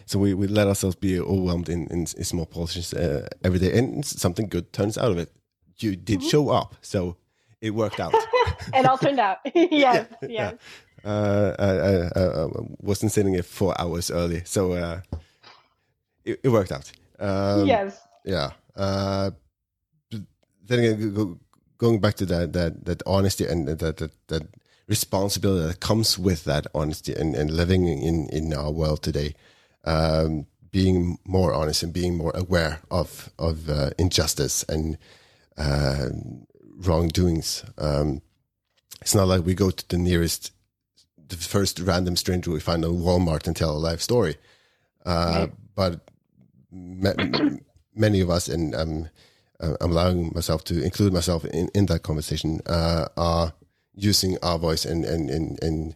so 0.06 0.18
we, 0.18 0.34
we 0.34 0.46
let 0.46 0.66
ourselves 0.66 0.96
be 0.96 1.18
overwhelmed 1.18 1.68
in, 1.68 1.86
in, 1.88 2.00
in 2.00 2.24
small 2.24 2.46
portions 2.46 2.92
uh, 2.94 3.26
every 3.44 3.58
day, 3.58 3.76
and 3.76 4.04
something 4.04 4.48
good 4.48 4.72
turns 4.72 4.98
out 4.98 5.10
of 5.10 5.18
it. 5.18 5.30
You 5.78 5.96
did 5.96 6.20
mm-hmm. 6.20 6.28
show 6.28 6.48
up, 6.50 6.74
so 6.80 7.16
it 7.60 7.70
worked 7.70 8.00
out. 8.00 8.14
it 8.74 8.86
all 8.86 8.98
turned 8.98 9.20
out. 9.20 9.38
yes, 9.54 9.70
yeah, 9.70 10.06
yes. 10.22 10.54
Yeah. 11.04 11.10
Uh, 11.10 11.54
I, 11.58 12.18
I, 12.18 12.42
I, 12.42 12.48
wasn't 12.80 13.12
sitting 13.12 13.34
here 13.34 13.42
four 13.42 13.80
hours 13.80 14.10
early, 14.10 14.42
so 14.44 14.72
uh, 14.72 15.00
it, 16.24 16.40
it, 16.42 16.48
worked 16.48 16.72
out. 16.72 16.90
Um, 17.20 17.66
yes. 17.66 18.00
Yeah. 18.24 18.50
Uh, 18.74 19.30
then 20.10 20.78
again, 20.80 21.38
going 21.78 22.00
back 22.00 22.14
to 22.14 22.26
that 22.26 22.52
that 22.52 22.84
that 22.84 23.02
honesty 23.06 23.46
and 23.46 23.68
that 23.68 23.96
that, 23.96 24.12
that 24.28 24.42
responsibility 24.86 25.66
that 25.66 25.80
comes 25.80 26.18
with 26.18 26.44
that 26.44 26.66
honesty 26.74 27.14
and, 27.14 27.34
and 27.34 27.50
living 27.50 27.86
in 27.86 28.28
in 28.28 28.52
our 28.52 28.70
world 28.70 29.02
today 29.02 29.34
um, 29.88 30.46
being 30.70 31.18
more 31.24 31.54
honest 31.54 31.82
and 31.82 31.92
being 31.92 32.16
more 32.16 32.32
aware 32.34 32.80
of 32.90 33.30
of 33.38 33.68
uh, 33.70 33.90
injustice 33.98 34.62
and 34.68 34.98
uh, 35.56 36.08
wrongdoings. 36.76 37.64
Um, 37.78 38.20
it's 39.00 39.14
not 39.14 39.28
like 39.28 39.46
we 39.46 39.54
go 39.54 39.70
to 39.70 39.88
the 39.88 39.96
nearest, 39.96 40.52
the 41.28 41.36
first 41.36 41.80
random 41.80 42.16
stranger 42.16 42.50
we 42.50 42.60
find 42.60 42.84
at 42.84 42.90
Walmart 42.90 43.46
and 43.46 43.56
tell 43.56 43.70
a 43.70 43.78
life 43.78 44.00
story. 44.00 44.36
Uh, 45.06 45.46
right. 45.46 45.52
But 45.74 46.00
many 47.94 48.20
of 48.20 48.28
us, 48.30 48.48
and 48.48 48.74
um, 48.74 49.08
uh, 49.60 49.76
I'm 49.80 49.92
allowing 49.92 50.32
myself 50.34 50.64
to 50.64 50.82
include 50.82 51.12
myself 51.12 51.44
in, 51.46 51.68
in 51.74 51.86
that 51.86 52.02
conversation, 52.02 52.60
uh, 52.66 53.06
are 53.16 53.54
using 53.94 54.36
our 54.42 54.58
voice 54.58 54.84
and 54.84 55.04
and 55.04 55.30
and, 55.30 55.62
and 55.62 55.94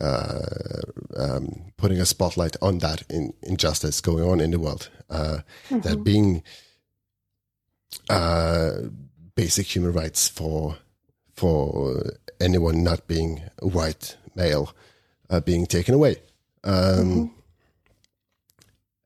uh, 0.00 0.82
um, 1.16 1.72
putting 1.76 2.00
a 2.00 2.06
spotlight 2.06 2.56
on 2.60 2.78
that 2.78 3.02
in 3.08 3.32
injustice 3.42 4.00
going 4.00 4.24
on 4.24 4.40
in 4.40 4.50
the 4.50 4.58
world. 4.58 4.88
Uh, 5.08 5.38
mm-hmm. 5.68 5.80
That 5.80 6.04
being 6.04 6.42
uh, 8.10 8.72
basic 9.34 9.74
human 9.74 9.92
rights 9.92 10.28
for 10.28 10.76
for 11.34 12.12
anyone 12.40 12.82
not 12.82 13.06
being 13.06 13.42
white 13.60 14.16
male 14.34 14.74
uh, 15.30 15.40
being 15.40 15.66
taken 15.66 15.94
away. 15.94 16.16
Um, 16.64 16.74
mm-hmm. 16.74 17.26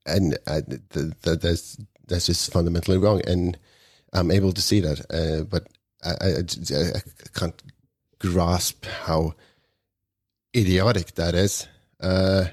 And 0.07 0.39
th- 0.47 0.81
th- 1.23 1.41
that's 1.41 1.77
that's 2.07 2.27
just 2.27 2.53
fundamentally 2.53 2.99
wrong, 2.99 3.23
and 3.27 3.57
I'm 4.13 4.31
able 4.31 4.53
to 4.53 4.63
see 4.63 4.81
that, 4.81 5.01
uh, 5.11 5.45
but 5.45 5.69
I, 6.03 6.11
I, 6.11 6.99
I 6.99 7.39
can't 7.39 7.63
grasp 8.19 8.85
how 8.87 9.35
idiotic 10.55 11.15
that 11.15 11.35
is. 11.35 11.67
Uh, 12.01 12.47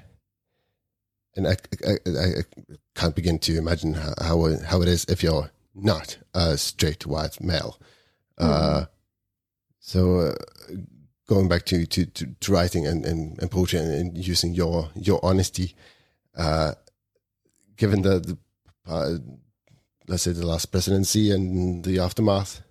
and 1.36 1.48
I, 1.48 1.56
I, 1.88 1.94
I, 2.08 2.28
can't 2.96 3.16
begin 3.16 3.38
to 3.40 3.58
imagine 3.58 3.94
how, 3.94 4.14
how, 4.20 4.58
how 4.66 4.82
it 4.82 4.88
is 4.88 5.06
if 5.06 5.22
you're 5.22 5.52
not 5.76 6.18
a 6.34 6.58
straight 6.58 7.06
white 7.06 7.40
male. 7.40 7.80
Mm. 8.40 8.46
Uh, 8.46 8.86
so 9.80 10.20
uh, 10.20 10.36
going 11.28 11.48
back 11.48 11.66
to, 11.66 11.86
to, 11.86 12.06
to, 12.06 12.26
to 12.40 12.52
writing 12.52 12.88
and, 12.88 13.06
and, 13.06 13.40
and, 13.40 13.52
poetry 13.52 13.80
and, 13.80 13.92
and, 13.92 14.18
using 14.18 14.54
your 14.54 14.90
your 14.96 15.24
honesty, 15.24 15.76
uh, 16.36 16.74
given 17.78 18.02
the, 18.02 18.20
the 18.20 18.38
uh, 18.88 19.18
let's 20.08 20.24
say 20.24 20.32
the 20.32 20.46
last 20.46 20.72
presidency 20.72 21.32
and 21.32 21.84
the 21.84 22.00
aftermath, 22.00 22.62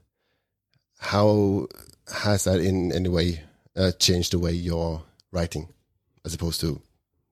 how 0.99 1.69
has 2.23 2.45
that 2.45 2.61
in 2.61 2.93
any 2.93 3.09
way 3.09 3.41
uh, 3.77 3.93
changed 3.93 4.33
the 4.33 4.39
way 4.39 4.53
you're 4.53 5.03
writing 5.37 5.69
as 6.25 6.35
opposed 6.35 6.61
to 6.63 6.81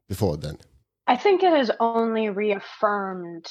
before 0.08 0.36
then? 0.36 0.58
I 1.06 1.16
think 1.16 1.42
it 1.42 1.52
has 1.52 1.70
only 1.80 2.28
reaffirmed 2.28 3.46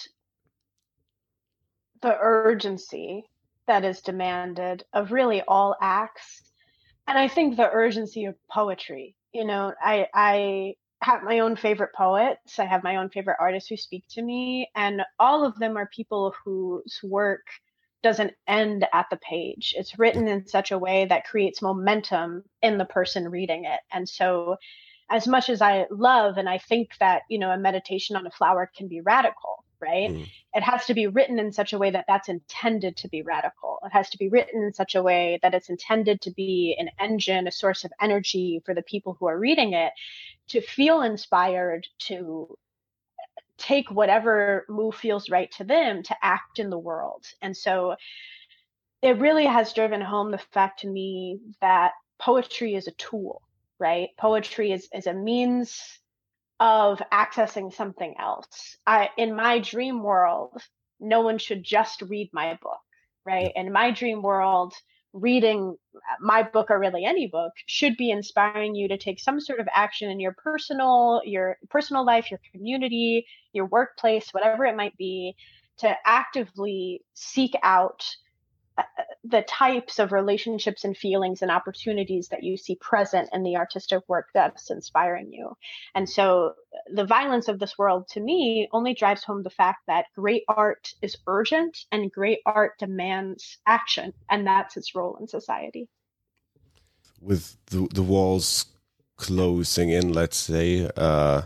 the 2.02 2.16
urgency 2.20 3.26
that 3.68 3.84
is 3.84 4.02
demanded 4.02 4.84
of 4.94 5.12
really 5.12 5.42
all 5.48 5.76
acts. 5.82 6.44
And 7.08 7.18
I 7.18 7.28
think 7.28 7.58
the 7.58 7.70
urgency 7.70 8.26
of 8.26 8.36
poetry. 8.50 9.16
You 9.34 9.46
know, 9.46 9.74
I 9.82 10.08
I 10.14 10.76
have 11.02 11.24
my 11.24 11.40
own 11.40 11.56
favorite 11.56 11.94
poets. 11.96 12.60
I 12.60 12.66
have 12.66 12.84
my 12.84 12.98
own 12.98 13.10
favorite 13.10 13.38
artists 13.40 13.70
who 13.70 13.78
speak 13.78 14.06
to 14.12 14.22
me, 14.22 14.70
and 14.76 15.02
all 15.20 15.46
of 15.46 15.58
them 15.58 15.78
are 15.78 15.90
people 15.96 16.34
whose 16.46 17.00
work 17.04 17.46
doesn't 18.04 18.34
end 18.48 18.86
at 18.94 19.08
the 19.10 19.18
page. 19.18 19.74
It's 19.78 19.98
written 19.98 20.28
in 20.28 20.46
such 20.46 20.72
a 20.72 20.78
way 20.78 21.06
that 21.06 21.26
creates 21.26 21.62
momentum 21.62 22.44
in 22.62 22.78
the 22.78 22.86
person 22.86 23.30
reading 23.30 23.66
it. 23.66 23.80
And 23.92 24.08
so, 24.08 24.58
as 25.10 25.28
much 25.28 25.50
as 25.50 25.62
I 25.62 25.86
love 25.90 26.38
and 26.38 26.48
I 26.48 26.58
think 26.58 26.92
that, 27.00 27.24
you 27.30 27.40
know, 27.40 27.52
a 27.52 27.58
meditation 27.58 28.16
on 28.16 28.26
a 28.26 28.32
flower 28.32 28.70
can 28.76 28.88
be 28.88 29.02
radical, 29.02 29.64
right? 29.80 30.10
Mm. 30.10 30.28
It 30.54 30.64
has 30.64 30.86
to 30.86 30.94
be 30.94 31.08
written 31.08 31.40
in 31.40 31.52
such 31.52 31.74
a 31.74 31.78
way 31.78 31.92
that 31.92 32.06
that's 32.08 32.30
intended 32.30 32.98
to 32.98 33.10
be 33.10 33.22
radical. 33.22 33.80
It 33.86 33.92
has 33.92 34.10
to 34.12 34.18
be 34.18 34.30
written 34.30 34.64
in 34.64 34.74
such 34.74 34.96
a 34.96 35.04
way 35.04 35.40
that 35.42 35.54
it's 35.54 35.70
intended 35.70 36.22
to 36.22 36.32
be 36.32 36.76
an 36.80 36.90
engine, 37.00 37.48
a 37.48 37.52
source 37.52 37.84
of 37.84 37.92
energy 38.02 38.62
for 38.66 38.74
the 38.74 38.82
people 38.82 39.16
who 39.20 39.28
are 39.28 39.38
reading 39.38 39.74
it 39.74 39.92
to 40.50 40.62
feel 40.62 41.02
inspired 41.02 41.88
to 42.08 42.58
take 43.58 43.90
whatever 43.92 44.66
move 44.70 44.96
feels 44.96 45.30
right 45.30 45.52
to 45.58 45.64
them 45.64 46.04
to 46.04 46.16
act 46.22 46.60
in 46.60 46.70
the 46.70 46.78
world. 46.80 47.26
And 47.42 47.56
so 47.56 47.96
it 49.02 49.20
really 49.20 49.46
has 49.46 49.74
driven 49.74 50.02
home 50.02 50.32
the 50.32 50.38
fact 50.38 50.82
to 50.82 50.88
me 50.88 51.40
that 51.62 51.92
poetry 52.20 52.76
is 52.76 52.88
a 52.88 52.92
tool, 52.92 53.42
right? 53.80 54.10
Poetry 54.18 54.72
is, 54.72 54.88
is 54.94 55.08
a 55.08 55.14
means 55.14 55.82
of 56.60 57.02
accessing 57.12 57.74
something 57.74 58.16
else. 58.20 58.78
I 58.88 59.10
in 59.18 59.36
my 59.36 59.60
dream 59.60 60.02
world, 60.02 60.62
no 61.00 61.22
one 61.22 61.38
should 61.38 61.64
just 61.64 62.02
read 62.04 62.30
my 62.32 62.58
book, 62.62 62.80
right? 63.26 63.52
In 63.56 63.74
my 63.74 63.92
dream 63.92 64.22
world, 64.22 64.74
reading 65.14 65.78
uh, 65.96 66.00
my 66.20 66.44
book 66.44 66.72
or 66.72 66.80
really 66.80 67.06
any 67.06 67.28
book 67.28 67.54
should 67.68 67.96
be 67.98 68.10
inspiring 68.10 68.76
you 68.76 68.88
to 68.88 68.98
take 68.98 69.20
some 69.20 69.40
sort 69.40 69.60
of 69.60 69.68
action 69.74 70.10
in 70.10 70.20
your 70.20 70.34
personal 70.34 71.22
your 71.24 71.58
personal 71.70 72.04
life 72.04 72.32
your 72.32 72.40
community 72.52 73.26
your 73.54 73.66
workplace 73.66 74.30
whatever 74.32 74.66
it 74.66 74.76
might 74.76 74.98
be 74.98 75.36
to 75.78 75.96
actively 76.06 77.02
seek 77.14 77.54
out 77.62 78.04
uh, 78.78 78.84
the 79.24 79.42
types 79.44 80.00
of 80.00 80.12
relationships 80.12 80.84
and 80.84 80.98
feelings 80.98 81.42
and 81.42 81.50
opportunities 81.50 82.28
that 82.28 82.44
you 82.44 82.58
see 82.58 82.76
present 82.76 83.30
in 83.32 83.44
the 83.44 83.56
artistic 83.56 84.02
work 84.08 84.28
that's 84.34 84.70
inspiring 84.70 85.32
you. 85.32 85.54
And 85.96 86.10
so 86.10 86.56
the 86.92 87.06
violence 87.06 87.48
of 87.48 87.58
this 87.58 87.78
world 87.78 88.10
to 88.10 88.20
me 88.20 88.68
only 88.74 88.94
drives 88.94 89.24
home 89.24 89.44
the 89.44 89.50
fact 89.50 89.84
that 89.88 90.08
great 90.14 90.44
art 90.50 90.94
is 91.02 91.16
urgent 91.26 91.86
and 91.92 92.12
great 92.12 92.40
art 92.46 92.78
demands 92.80 93.60
action. 93.66 94.14
And 94.30 94.46
that's 94.46 94.76
its 94.76 94.94
role 94.94 95.16
in 95.20 95.28
society. 95.28 95.88
With 97.22 97.56
the, 97.68 97.88
the 97.94 98.04
walls 98.04 98.66
closing 99.16 99.90
in, 99.90 100.12
let's 100.12 100.36
say, 100.36 100.90
uh, 100.98 101.44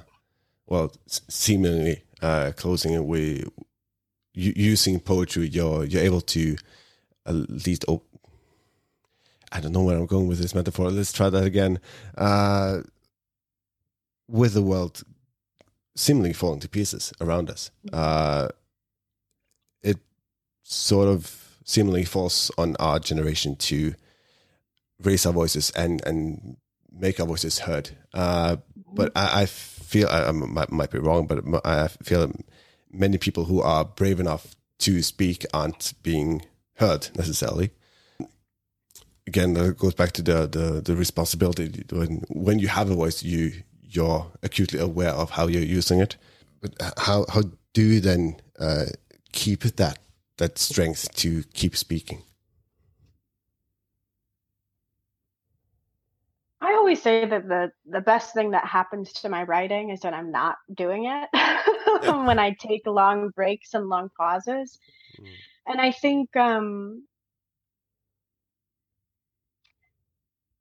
well, 0.66 0.92
seemingly 1.06 2.04
uh, 2.24 2.54
closing 2.56 2.94
in, 2.94 3.06
we 3.06 3.46
using 4.34 5.00
poetry, 5.00 5.48
you're 5.48 5.84
you're 5.86 6.04
able 6.04 6.22
to 6.22 6.58
at 7.28 7.68
least 7.68 7.86
oh, 7.88 8.02
I 9.52 9.60
don't 9.60 9.72
know 9.72 9.84
where 9.84 9.98
I'm 9.98 10.06
going 10.06 10.28
with 10.28 10.40
this 10.40 10.56
metaphor. 10.56 10.90
Let's 10.90 11.14
try 11.14 11.30
that 11.30 11.44
again. 11.44 11.80
Uh, 12.18 12.82
with 14.28 14.54
the 14.54 14.62
world 14.62 15.04
seemingly 15.96 16.34
falling 16.34 16.60
to 16.60 16.70
pieces 16.70 17.14
around 17.22 17.50
us, 17.50 17.72
uh, 17.94 18.50
it 19.82 19.98
sort 20.64 21.08
of 21.08 21.60
seemingly 21.64 22.04
falls 22.04 22.52
on 22.58 22.76
our 22.80 23.00
generation 23.00 23.56
to 23.56 23.94
raise 25.02 25.26
our 25.26 25.34
voices 25.34 25.72
and 25.72 26.06
and 26.06 26.58
make 26.92 27.20
our 27.20 27.28
voices 27.28 27.60
heard. 27.60 27.92
Uh, 28.14 28.58
but 28.94 29.12
I, 29.16 29.44
I 29.44 29.46
feel 29.46 30.08
I, 30.10 30.26
I 30.26 30.32
might, 30.32 30.72
might, 30.72 30.92
be 30.92 31.00
wrong, 31.00 31.28
but 31.28 31.44
I 31.66 31.88
feel 31.88 32.32
many 32.92 33.18
people 33.18 33.46
who 33.46 33.62
are 33.62 33.86
brave 33.86 34.20
enough 34.20 34.56
to 34.80 35.02
speak 35.02 35.46
aren't 35.54 35.94
being 36.04 36.44
heard 36.78 37.10
necessarily. 37.16 37.72
Again, 39.26 39.54
that 39.56 39.78
goes 39.78 39.94
back 39.94 40.14
to 40.14 40.22
the, 40.22 40.48
the, 40.48 40.82
the 40.82 40.96
responsibility. 40.96 41.84
When, 41.92 42.24
when 42.30 42.60
you 42.60 42.70
have 42.70 42.90
a 42.90 42.96
voice, 42.96 43.24
you 43.24 43.52
you're 43.90 44.32
acutely 44.44 44.80
aware 44.80 45.12
of 45.12 45.32
how 45.32 45.48
you're 45.48 45.62
using 45.62 46.02
it. 46.02 46.18
But 46.62 46.76
how 46.98 47.26
how 47.30 47.44
do 47.74 47.82
you 47.82 48.00
then 48.00 48.36
uh, 48.60 48.86
keep 49.32 49.62
that 49.62 50.00
that 50.38 50.58
strength 50.58 51.14
to 51.16 51.44
keep 51.54 51.76
speaking? 51.76 52.22
I 56.60 56.74
always 56.74 57.02
say 57.02 57.26
that 57.26 57.48
the 57.48 57.72
the 57.86 58.02
best 58.02 58.34
thing 58.34 58.52
that 58.52 58.66
happens 58.66 59.14
to 59.14 59.30
my 59.30 59.44
writing 59.44 59.92
is 59.92 60.02
that 60.02 60.14
I'm 60.14 60.32
not 60.32 60.58
doing 60.74 61.06
it 61.06 61.30
when 62.26 62.40
I 62.40 62.56
take 62.60 62.86
long 62.86 63.30
breaks 63.30 63.74
and 63.74 63.88
long 63.88 64.10
pauses. 64.18 64.78
Mm 65.20 65.28
and 65.68 65.82
I 65.82 65.92
think 65.92 66.36
um, 66.36 67.04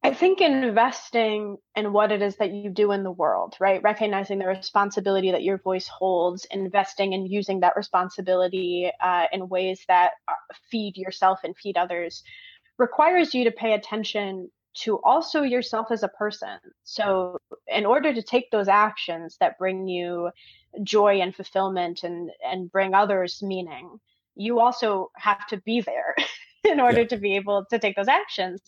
I 0.02 0.14
think 0.14 0.40
investing 0.40 1.56
in 1.74 1.92
what 1.92 2.12
it 2.12 2.22
is 2.22 2.36
that 2.36 2.52
you 2.52 2.70
do 2.70 2.92
in 2.92 3.02
the 3.02 3.10
world, 3.10 3.56
right? 3.58 3.82
Recognizing 3.82 4.38
the 4.38 4.46
responsibility 4.46 5.32
that 5.32 5.42
your 5.42 5.58
voice 5.58 5.88
holds, 5.88 6.44
investing 6.46 7.12
and 7.12 7.28
using 7.28 7.60
that 7.60 7.76
responsibility 7.76 8.90
uh, 9.00 9.26
in 9.32 9.48
ways 9.48 9.84
that 9.88 10.12
feed 10.70 10.96
yourself 10.96 11.40
and 11.42 11.56
feed 11.56 11.76
others 11.76 12.22
requires 12.78 13.34
you 13.34 13.44
to 13.44 13.50
pay 13.50 13.72
attention 13.72 14.50
to 14.74 15.00
also 15.02 15.42
yourself 15.42 15.88
as 15.90 16.04
a 16.04 16.08
person. 16.08 16.58
So, 16.84 17.38
in 17.66 17.84
order 17.84 18.12
to 18.14 18.22
take 18.22 18.50
those 18.50 18.68
actions 18.68 19.36
that 19.40 19.58
bring 19.58 19.88
you 19.88 20.30
joy 20.84 21.20
and 21.20 21.34
fulfillment 21.34 22.04
and 22.04 22.30
and 22.44 22.70
bring 22.70 22.94
others 22.94 23.42
meaning, 23.42 23.98
you 24.36 24.60
also 24.60 25.10
have 25.16 25.46
to 25.48 25.56
be 25.58 25.80
there 25.80 26.14
in 26.64 26.80
order 26.80 27.00
yeah. 27.00 27.08
to 27.08 27.16
be 27.16 27.36
able 27.36 27.64
to 27.70 27.78
take 27.78 27.96
those 27.96 28.08
actions. 28.08 28.60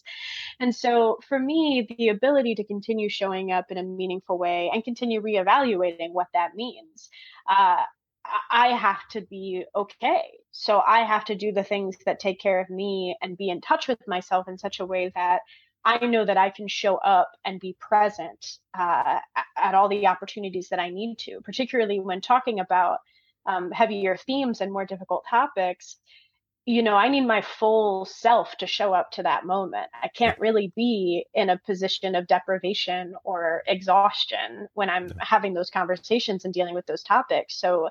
And 0.61 0.75
so 0.75 1.19
for 1.29 1.39
me, 1.39 1.87
the 1.99 2.09
ability 2.09 2.55
to 2.57 2.64
continue 2.64 3.09
showing 3.09 3.53
up 3.53 3.66
in 3.71 3.79
a 3.79 3.83
meaningful 3.83 4.39
way 4.39 4.71
and 4.73 4.83
continue 4.83 5.21
reevaluating 5.21 6.12
what 6.12 6.29
that 6.35 6.55
means. 6.55 7.09
Uh, 7.49 7.83
I 8.51 8.69
have 8.69 9.07
to 9.12 9.23
be 9.23 9.64
okay. 9.75 10.23
So 10.51 10.83
I 10.87 11.01
have 11.01 11.25
to 11.27 11.35
do 11.35 11.53
the 11.53 11.64
things 11.64 11.97
that 12.05 12.21
take 12.21 12.41
care 12.41 12.61
of 12.61 12.69
me 12.69 13.16
and 13.23 13.39
be 13.39 13.49
in 13.49 13.61
touch 13.61 13.89
with 13.89 14.07
myself 14.07 14.49
in 14.49 14.59
such 14.59 14.81
a 14.81 14.87
way 14.87 15.11
that 15.14 15.41
I 15.85 16.05
know 16.07 16.25
that 16.25 16.37
I 16.37 16.51
can 16.51 16.69
show 16.69 16.97
up 16.97 17.31
and 17.45 17.61
be 17.61 17.77
present 17.81 18.59
uh, 18.79 19.21
at 19.57 19.75
all 19.75 19.89
the 19.89 20.07
opportunities 20.07 20.69
that 20.69 20.81
I 20.81 20.91
need 20.91 21.16
to, 21.21 21.41
particularly 21.43 22.01
when 22.01 22.21
talking 22.21 22.61
about 22.61 22.99
um, 23.49 23.73
heavier 23.73 24.17
themes 24.17 24.61
and 24.61 24.73
more 24.73 24.85
difficult 24.85 25.25
topics, 25.29 25.97
you 26.67 26.83
know, 26.83 26.97
I 26.97 27.09
need 27.09 27.23
my 27.23 27.41
full 27.41 28.05
self 28.05 28.55
to 28.59 28.67
show 28.67 28.93
up 28.93 29.11
to 29.13 29.23
that 29.23 29.47
moment. 29.47 29.87
I 30.03 30.09
can't 30.09 30.39
really 30.39 30.71
be 30.77 31.25
in 31.33 31.49
a 31.49 31.57
position 31.57 32.15
of 32.15 32.27
deprivation 32.27 33.15
or 33.25 33.63
exhaustion 33.67 34.69
when 34.75 34.91
I'm 34.91 35.11
having 35.19 35.55
those 35.55 35.71
conversations 35.71 36.45
and 36.45 36.53
dealing 36.53 36.75
with 36.75 36.85
those 36.85 37.03
topics. 37.03 37.59
So, 37.59 37.89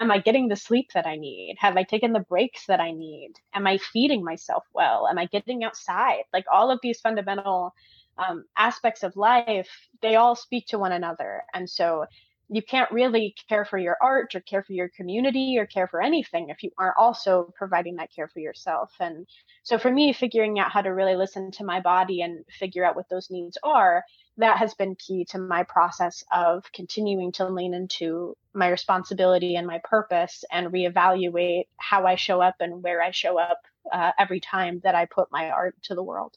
am 0.00 0.10
I 0.10 0.18
getting 0.18 0.48
the 0.48 0.56
sleep 0.56 0.88
that 0.94 1.06
I 1.06 1.14
need? 1.14 1.54
Have 1.60 1.76
I 1.76 1.84
taken 1.84 2.12
the 2.12 2.26
breaks 2.28 2.66
that 2.66 2.80
I 2.80 2.90
need? 2.90 3.34
Am 3.54 3.64
I 3.64 3.78
feeding 3.78 4.24
myself 4.24 4.64
well? 4.74 5.06
Am 5.08 5.16
I 5.16 5.26
getting 5.26 5.62
outside? 5.62 6.24
Like 6.32 6.46
all 6.52 6.72
of 6.72 6.80
these 6.82 7.00
fundamental 7.00 7.72
um, 8.18 8.44
aspects 8.58 9.04
of 9.04 9.16
life, 9.16 9.70
they 10.02 10.16
all 10.16 10.34
speak 10.34 10.66
to 10.68 10.80
one 10.80 10.92
another. 10.92 11.44
And 11.54 11.70
so, 11.70 12.06
you 12.52 12.62
can't 12.62 12.90
really 12.90 13.34
care 13.48 13.64
for 13.64 13.78
your 13.78 13.96
art 14.02 14.34
or 14.34 14.40
care 14.40 14.64
for 14.64 14.72
your 14.72 14.88
community 14.88 15.56
or 15.56 15.66
care 15.66 15.86
for 15.86 16.02
anything 16.02 16.48
if 16.48 16.64
you 16.64 16.70
aren't 16.76 16.96
also 16.98 17.52
providing 17.56 17.96
that 17.96 18.12
care 18.14 18.26
for 18.26 18.40
yourself. 18.40 18.90
And 18.98 19.26
so 19.62 19.78
for 19.78 19.90
me, 19.90 20.12
figuring 20.12 20.58
out 20.58 20.72
how 20.72 20.82
to 20.82 20.88
really 20.88 21.14
listen 21.14 21.52
to 21.52 21.64
my 21.64 21.80
body 21.80 22.22
and 22.22 22.44
figure 22.58 22.84
out 22.84 22.96
what 22.96 23.08
those 23.08 23.30
needs 23.30 23.56
are, 23.62 24.02
that 24.38 24.58
has 24.58 24.74
been 24.74 24.96
key 24.96 25.24
to 25.26 25.38
my 25.38 25.62
process 25.62 26.24
of 26.32 26.64
continuing 26.72 27.30
to 27.32 27.48
lean 27.48 27.72
into 27.72 28.36
my 28.52 28.68
responsibility 28.68 29.54
and 29.54 29.66
my 29.66 29.80
purpose 29.84 30.44
and 30.50 30.72
reevaluate 30.72 31.64
how 31.76 32.04
I 32.04 32.16
show 32.16 32.40
up 32.40 32.56
and 32.58 32.82
where 32.82 33.00
I 33.00 33.12
show 33.12 33.38
up 33.38 33.60
uh, 33.92 34.10
every 34.18 34.40
time 34.40 34.80
that 34.82 34.96
I 34.96 35.06
put 35.06 35.30
my 35.30 35.50
art 35.50 35.76
to 35.84 35.94
the 35.94 36.02
world. 36.02 36.36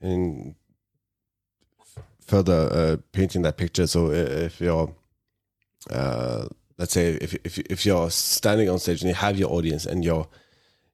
And 0.00 0.56
further 2.26 2.68
uh, 2.72 2.96
painting 3.12 3.42
that 3.42 3.56
picture. 3.56 3.86
So 3.86 4.10
if 4.10 4.60
you're, 4.60 4.94
uh, 5.90 6.46
let's 6.78 6.92
say, 6.92 7.14
if, 7.14 7.34
if 7.44 7.58
if 7.58 7.86
you're 7.86 8.10
standing 8.10 8.68
on 8.68 8.78
stage 8.78 9.02
and 9.02 9.08
you 9.08 9.14
have 9.14 9.38
your 9.38 9.50
audience 9.50 9.86
and 9.86 10.04
you're, 10.04 10.28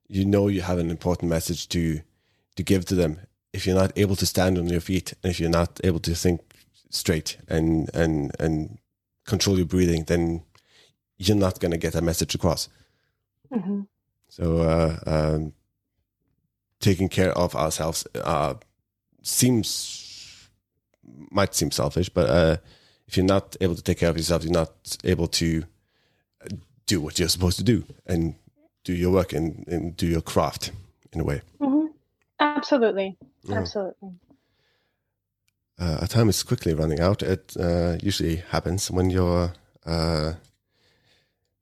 you 0.07 0.25
know, 0.25 0.47
you 0.47 0.61
have 0.61 0.79
an 0.79 0.89
important 0.89 1.29
message 1.29 1.67
to 1.69 2.01
to 2.55 2.63
give 2.63 2.85
to 2.85 2.95
them. 2.95 3.19
If 3.53 3.65
you're 3.65 3.75
not 3.75 3.91
able 3.95 4.15
to 4.15 4.25
stand 4.25 4.57
on 4.57 4.67
your 4.67 4.81
feet, 4.81 5.13
and 5.23 5.31
if 5.31 5.39
you're 5.39 5.49
not 5.49 5.79
able 5.83 5.99
to 6.01 6.15
think 6.15 6.41
straight 6.89 7.37
and 7.47 7.89
and 7.93 8.31
and 8.39 8.77
control 9.25 9.57
your 9.57 9.65
breathing, 9.67 10.05
then 10.05 10.43
you're 11.17 11.37
not 11.37 11.59
going 11.59 11.71
to 11.71 11.77
get 11.77 11.93
that 11.93 12.03
message 12.03 12.35
across. 12.35 12.69
Mm-hmm. 13.51 13.81
So, 14.29 14.57
uh, 14.59 14.99
um, 15.05 15.53
taking 16.79 17.09
care 17.09 17.31
of 17.37 17.55
ourselves 17.55 18.07
uh, 18.15 18.53
seems 19.21 20.08
might 21.31 21.53
seem 21.55 21.71
selfish, 21.71 22.09
but 22.09 22.29
uh, 22.29 22.57
if 23.07 23.17
you're 23.17 23.25
not 23.25 23.55
able 23.61 23.75
to 23.75 23.81
take 23.81 23.99
care 23.99 24.09
of 24.09 24.17
yourself, 24.17 24.43
you're 24.43 24.53
not 24.53 24.97
able 25.03 25.27
to 25.27 25.63
do 26.85 27.01
what 27.01 27.19
you're 27.19 27.29
supposed 27.29 27.57
to 27.57 27.63
do 27.63 27.85
and 28.05 28.35
do 28.83 28.93
your 28.93 29.11
work 29.11 29.33
and, 29.33 29.67
and 29.67 29.95
do 29.95 30.07
your 30.07 30.21
craft 30.21 30.71
in 31.13 31.21
a 31.21 31.23
way. 31.23 31.41
Mm-hmm. 31.59 31.87
Absolutely, 32.39 33.17
yeah. 33.43 33.59
absolutely. 33.59 34.09
Uh, 35.79 35.99
our 36.01 36.07
time 36.07 36.29
is 36.29 36.43
quickly 36.43 36.73
running 36.73 36.99
out. 36.99 37.23
It 37.23 37.55
uh, 37.59 37.97
usually 38.01 38.37
happens 38.37 38.91
when 38.91 39.09
you're 39.09 39.53
uh, 39.85 40.33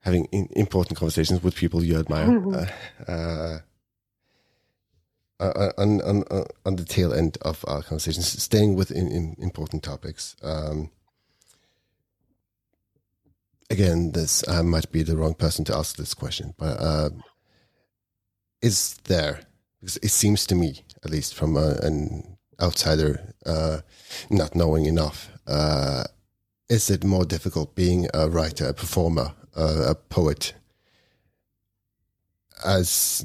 having 0.01 0.25
in 0.25 0.47
important 0.51 0.97
conversations 0.97 1.43
with 1.43 1.55
people 1.55 1.83
you 1.83 1.99
admire. 1.99 2.27
Mm-hmm. 2.27 3.57
Uh, 5.39 5.53
uh, 5.55 5.71
on, 5.77 6.01
on, 6.01 6.23
on 6.65 6.77
the 6.77 6.83
tail 6.83 7.13
end 7.13 7.37
of 7.43 7.63
our 7.67 7.83
conversations, 7.83 8.41
staying 8.41 8.73
within 8.75 9.07
in, 9.07 9.35
important 9.37 9.83
topics. 9.83 10.35
Um, 10.41 10.89
again, 13.69 14.13
this 14.13 14.47
I 14.47 14.63
might 14.63 14.91
be 14.91 15.03
the 15.03 15.15
wrong 15.15 15.35
person 15.35 15.63
to 15.65 15.77
ask 15.77 15.95
this 15.95 16.15
question, 16.15 16.55
but 16.57 16.81
uh, 16.81 17.09
is 18.63 18.95
there? 19.03 19.41
Because 19.79 19.97
it 19.97 20.09
seems 20.09 20.47
to 20.47 20.55
me, 20.55 20.81
at 21.05 21.11
least 21.11 21.35
from 21.35 21.55
a, 21.55 21.75
an 21.83 22.37
outsider, 22.59 23.35
uh, 23.45 23.81
not 24.31 24.55
knowing 24.55 24.85
enough, 24.85 25.29
uh, 25.45 26.05
is 26.67 26.89
it 26.89 27.03
more 27.03 27.25
difficult 27.25 27.75
being 27.75 28.07
a 28.11 28.27
writer, 28.27 28.69
a 28.69 28.73
performer, 28.73 29.33
a 29.55 29.93
poet, 29.93 30.53
as 32.65 33.23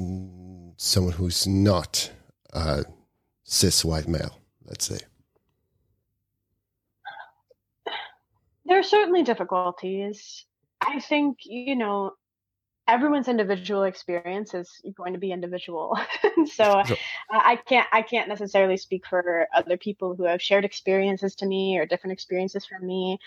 someone 0.83 1.13
who's 1.13 1.47
not 1.47 2.11
a 2.53 2.85
cis 3.45 3.85
white 3.85 4.09
male, 4.09 4.41
let's 4.65 4.87
say? 4.87 4.99
There 8.65 8.79
are 8.79 8.83
certainly 8.83 9.23
difficulties. 9.23 10.45
I 10.81 10.99
think, 10.99 11.39
you 11.45 11.77
know, 11.77 12.13
everyone's 12.93 13.27
individual 13.27 13.85
experience 13.85 14.53
is 14.53 14.69
going 14.95 15.15
to 15.15 15.19
be 15.19 15.33
individual. 15.33 15.99
So 16.47 16.65
uh, 16.65 16.85
i 17.31 17.57
can't 17.57 17.87
i 17.93 18.03
can't 18.03 18.29
necessarily 18.29 18.77
speak 18.77 19.07
for 19.07 19.47
other 19.55 19.77
people 19.77 20.17
who 20.17 20.25
have 20.25 20.43
shared 20.43 20.65
experiences 20.65 21.37
to 21.37 21.47
me 21.47 21.79
or 21.79 21.87
different 21.87 22.13
experiences 22.15 22.67
from 22.67 22.85
me. 22.85 23.19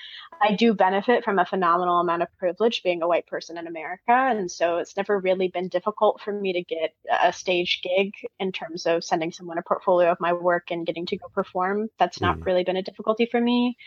I 0.42 0.56
do 0.56 0.74
benefit 0.74 1.24
from 1.24 1.40
a 1.40 1.46
phenomenal 1.46 2.02
amount 2.02 2.24
of 2.24 2.38
privilege 2.38 2.84
being 2.84 3.02
a 3.02 3.08
white 3.08 3.28
person 3.28 3.58
in 3.58 3.68
america 3.68 4.12
and 4.12 4.52
so 4.52 4.78
it's 4.80 4.98
never 4.98 5.20
really 5.20 5.48
been 5.48 5.70
difficult 5.70 6.20
for 6.22 6.34
me 6.34 6.52
to 6.54 6.64
get 6.64 6.94
a 7.22 7.32
stage 7.32 7.82
gig 7.84 8.12
in 8.40 8.52
terms 8.52 8.86
of 8.86 9.04
sending 9.04 9.32
someone 9.32 9.58
a 9.58 9.62
portfolio 9.62 10.12
of 10.12 10.20
my 10.20 10.34
work 10.34 10.72
and 10.72 10.86
getting 10.86 11.06
to 11.06 11.18
go 11.18 11.28
perform. 11.34 11.90
That's 12.00 12.20
not 12.20 12.40
mm. 12.40 12.46
really 12.46 12.64
been 12.64 12.78
a 12.78 12.84
difficulty 12.84 13.28
for 13.32 13.40
me 13.40 13.78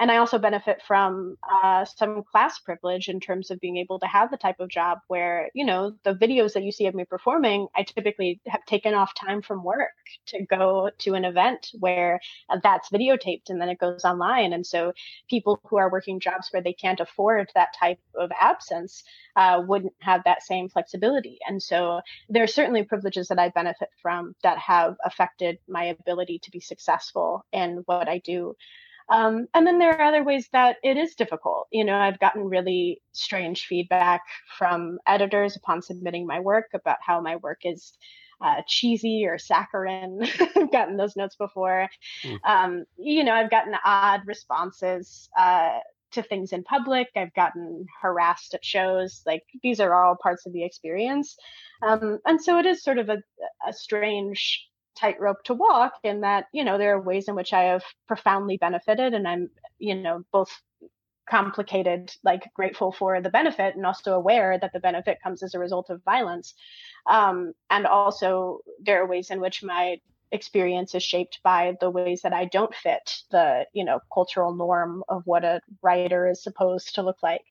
and 0.00 0.10
I 0.10 0.16
also 0.16 0.38
benefit 0.38 0.80
from 0.86 1.36
uh, 1.62 1.84
some 1.84 2.22
class 2.24 2.58
privilege 2.58 3.08
in 3.08 3.20
terms 3.20 3.50
of 3.50 3.60
being 3.60 3.76
able 3.76 3.98
to 4.00 4.06
have 4.06 4.30
the 4.30 4.38
type 4.38 4.58
of 4.58 4.70
job 4.70 4.98
where, 5.08 5.50
you 5.54 5.64
know, 5.66 5.92
the 6.04 6.14
videos 6.14 6.54
that 6.54 6.64
you 6.64 6.72
see 6.72 6.86
of 6.86 6.94
me 6.94 7.04
performing, 7.04 7.68
I 7.76 7.82
typically 7.82 8.40
have 8.46 8.64
taken 8.64 8.94
off 8.94 9.14
time 9.14 9.42
from 9.42 9.62
work 9.62 9.92
to 10.28 10.46
go 10.46 10.90
to 11.00 11.14
an 11.14 11.26
event 11.26 11.68
where 11.78 12.18
that's 12.62 12.88
videotaped 12.88 13.50
and 13.50 13.60
then 13.60 13.68
it 13.68 13.78
goes 13.78 14.06
online. 14.06 14.54
And 14.54 14.66
so 14.66 14.94
people 15.28 15.60
who 15.66 15.76
are 15.76 15.90
working 15.92 16.18
jobs 16.18 16.48
where 16.50 16.62
they 16.62 16.72
can't 16.72 17.00
afford 17.00 17.50
that 17.54 17.74
type 17.78 18.00
of 18.14 18.30
absence 18.40 19.04
uh, 19.36 19.62
wouldn't 19.66 19.92
have 20.00 20.24
that 20.24 20.42
same 20.42 20.70
flexibility. 20.70 21.38
And 21.46 21.62
so 21.62 22.00
there 22.30 22.42
are 22.42 22.48
certainly 22.48 22.84
privileges 22.84 23.28
that 23.28 23.38
I 23.38 23.50
benefit 23.50 23.90
from 24.00 24.34
that 24.42 24.56
have 24.56 24.96
affected 25.04 25.58
my 25.68 25.84
ability 25.84 26.38
to 26.44 26.50
be 26.50 26.60
successful 26.60 27.44
in 27.52 27.82
what 27.84 28.08
I 28.08 28.18
do. 28.18 28.56
Um, 29.10 29.48
and 29.54 29.66
then 29.66 29.78
there 29.78 29.98
are 29.98 30.02
other 30.02 30.22
ways 30.22 30.48
that 30.52 30.76
it 30.82 30.96
is 30.96 31.14
difficult. 31.14 31.66
You 31.72 31.84
know, 31.84 31.96
I've 31.96 32.20
gotten 32.20 32.44
really 32.44 33.02
strange 33.12 33.66
feedback 33.66 34.22
from 34.56 34.98
editors 35.06 35.56
upon 35.56 35.82
submitting 35.82 36.26
my 36.26 36.40
work 36.40 36.66
about 36.74 36.98
how 37.04 37.20
my 37.20 37.36
work 37.36 37.60
is 37.64 37.92
uh, 38.40 38.62
cheesy 38.66 39.26
or 39.26 39.38
saccharine. 39.38 40.22
I've 40.56 40.72
gotten 40.72 40.96
those 40.96 41.16
notes 41.16 41.36
before. 41.36 41.88
Mm. 42.24 42.38
Um, 42.46 42.84
you 42.96 43.24
know, 43.24 43.34
I've 43.34 43.50
gotten 43.50 43.74
odd 43.84 44.22
responses 44.26 45.28
uh, 45.38 45.78
to 46.12 46.22
things 46.22 46.52
in 46.52 46.62
public. 46.64 47.08
I've 47.16 47.34
gotten 47.34 47.86
harassed 48.00 48.54
at 48.54 48.64
shows. 48.64 49.22
Like 49.26 49.42
these 49.62 49.80
are 49.80 49.94
all 49.94 50.16
parts 50.20 50.46
of 50.46 50.52
the 50.52 50.64
experience. 50.64 51.36
Um, 51.82 52.18
and 52.26 52.40
so 52.42 52.58
it 52.58 52.66
is 52.66 52.82
sort 52.82 52.98
of 52.98 53.08
a, 53.08 53.18
a 53.66 53.72
strange 53.72 54.69
tightrope 55.00 55.42
to 55.44 55.54
walk 55.54 55.94
in 56.04 56.20
that 56.20 56.46
you 56.52 56.64
know 56.64 56.78
there 56.78 56.94
are 56.94 57.00
ways 57.00 57.28
in 57.28 57.34
which 57.34 57.52
i 57.52 57.62
have 57.62 57.82
profoundly 58.06 58.56
benefited 58.56 59.14
and 59.14 59.26
i'm 59.26 59.48
you 59.78 59.94
know 59.94 60.22
both 60.32 60.50
complicated 61.30 62.12
like 62.24 62.42
grateful 62.54 62.90
for 62.90 63.20
the 63.20 63.30
benefit 63.30 63.76
and 63.76 63.86
also 63.86 64.14
aware 64.14 64.58
that 64.58 64.72
the 64.72 64.80
benefit 64.80 65.18
comes 65.22 65.42
as 65.44 65.54
a 65.54 65.58
result 65.60 65.88
of 65.88 66.02
violence. 66.02 66.54
Um, 67.06 67.52
and 67.70 67.86
also 67.86 68.58
there 68.82 69.02
are 69.02 69.06
ways 69.06 69.30
in 69.30 69.40
which 69.40 69.62
my 69.62 69.98
experience 70.32 70.94
is 70.94 71.02
shaped 71.02 71.40
by 71.42 71.76
the 71.80 71.90
ways 71.90 72.22
that 72.22 72.32
i 72.32 72.44
don't 72.44 72.72
fit 72.72 73.16
the 73.32 73.66
you 73.72 73.84
know 73.84 73.98
cultural 74.14 74.54
norm 74.54 75.02
of 75.08 75.22
what 75.24 75.44
a 75.44 75.60
writer 75.82 76.28
is 76.28 76.40
supposed 76.40 76.94
to 76.94 77.02
look 77.02 77.16
like 77.20 77.42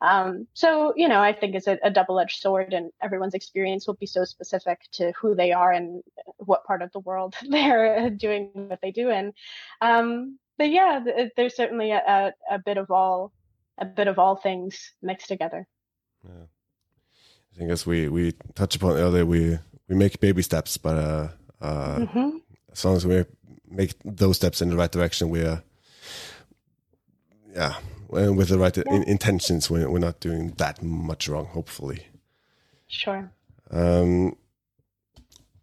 um, 0.00 0.46
so, 0.54 0.92
you 0.96 1.08
know, 1.08 1.20
I 1.20 1.32
think 1.32 1.54
it's 1.54 1.66
a, 1.66 1.78
a 1.82 1.90
double 1.90 2.20
edged 2.20 2.40
sword, 2.40 2.72
and 2.72 2.90
everyone's 3.02 3.34
experience 3.34 3.86
will 3.86 3.94
be 3.94 4.06
so 4.06 4.24
specific 4.24 4.80
to 4.92 5.12
who 5.20 5.34
they 5.34 5.52
are 5.52 5.72
and 5.72 6.02
what 6.36 6.64
part 6.64 6.82
of 6.82 6.92
the 6.92 7.00
world 7.00 7.34
they're 7.48 8.10
doing 8.10 8.50
what 8.54 8.80
they 8.80 8.92
do 8.92 9.10
in. 9.10 9.32
Um, 9.80 10.38
but 10.56 10.70
yeah, 10.70 11.04
there's 11.36 11.56
certainly 11.56 11.92
a, 11.92 11.98
a, 11.98 12.54
a, 12.54 12.58
bit 12.58 12.78
of 12.78 12.90
all 12.90 13.32
a 13.78 13.84
bit 13.84 14.08
of 14.08 14.18
all 14.18 14.34
things 14.34 14.92
mixed 15.02 15.28
together. 15.28 15.68
Yeah. 16.24 16.46
I 17.54 17.58
think 17.58 17.70
as 17.70 17.86
we 17.86 18.08
we 18.08 18.32
touched 18.54 18.76
upon 18.76 18.96
earlier, 18.96 19.24
we 19.24 19.58
we 19.88 19.94
make 19.94 20.20
baby 20.20 20.42
steps, 20.42 20.76
but 20.76 20.96
uh, 20.96 21.28
uh, 21.60 21.96
mm-hmm. 21.98 22.38
as 22.72 22.84
long 22.84 22.96
as 22.96 23.06
we 23.06 23.24
make 23.68 23.94
those 24.04 24.36
steps 24.36 24.62
in 24.62 24.70
the 24.70 24.76
right 24.76 24.90
direction, 24.90 25.30
we're 25.30 25.62
yeah 27.54 27.76
uh, 28.12 28.32
with 28.32 28.48
the 28.48 28.58
right 28.58 28.76
yeah. 28.76 28.84
in, 28.90 29.02
intentions, 29.04 29.70
we're, 29.70 29.88
we're 29.90 29.98
not 29.98 30.20
doing 30.20 30.52
that 30.58 30.82
much 30.82 31.28
wrong, 31.28 31.46
hopefully. 31.46 32.06
Sure. 32.86 33.30
Um, 33.70 34.36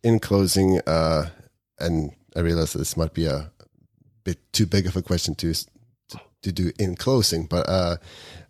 in 0.04 0.20
closing, 0.20 0.80
uh, 0.86 1.30
and 1.80 2.12
I 2.36 2.42
realize 2.42 2.74
this 2.74 2.96
might 2.96 3.14
be 3.14 3.26
a 3.26 3.52
bit 4.24 4.40
too 4.54 4.66
big 4.66 4.86
of 4.86 4.96
a 4.96 5.02
question 5.02 5.36
to 5.36 5.54
to, 5.54 6.20
to 6.44 6.52
do 6.52 6.72
in 6.78 6.96
closing, 6.96 7.46
but 7.46 7.68
uh, 7.68 7.98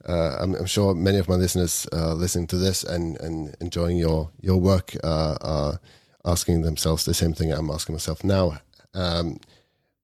uh, 0.07 0.37
I'm, 0.39 0.55
I'm, 0.55 0.65
sure 0.65 0.93
many 0.93 1.17
of 1.17 1.29
my 1.29 1.35
listeners 1.35 1.87
uh, 1.93 2.13
listening 2.13 2.47
to 2.47 2.57
this 2.57 2.83
and, 2.83 3.19
and 3.21 3.55
enjoying 3.61 3.97
your 3.97 4.31
your 4.41 4.57
work 4.57 4.95
uh, 5.03 5.37
are 5.41 5.79
asking 6.25 6.61
themselves 6.61 7.05
the 7.05 7.13
same 7.13 7.33
thing 7.33 7.51
I'm 7.51 7.71
asking 7.71 7.93
myself 7.93 8.23
now. 8.23 8.59
Um, 8.93 9.39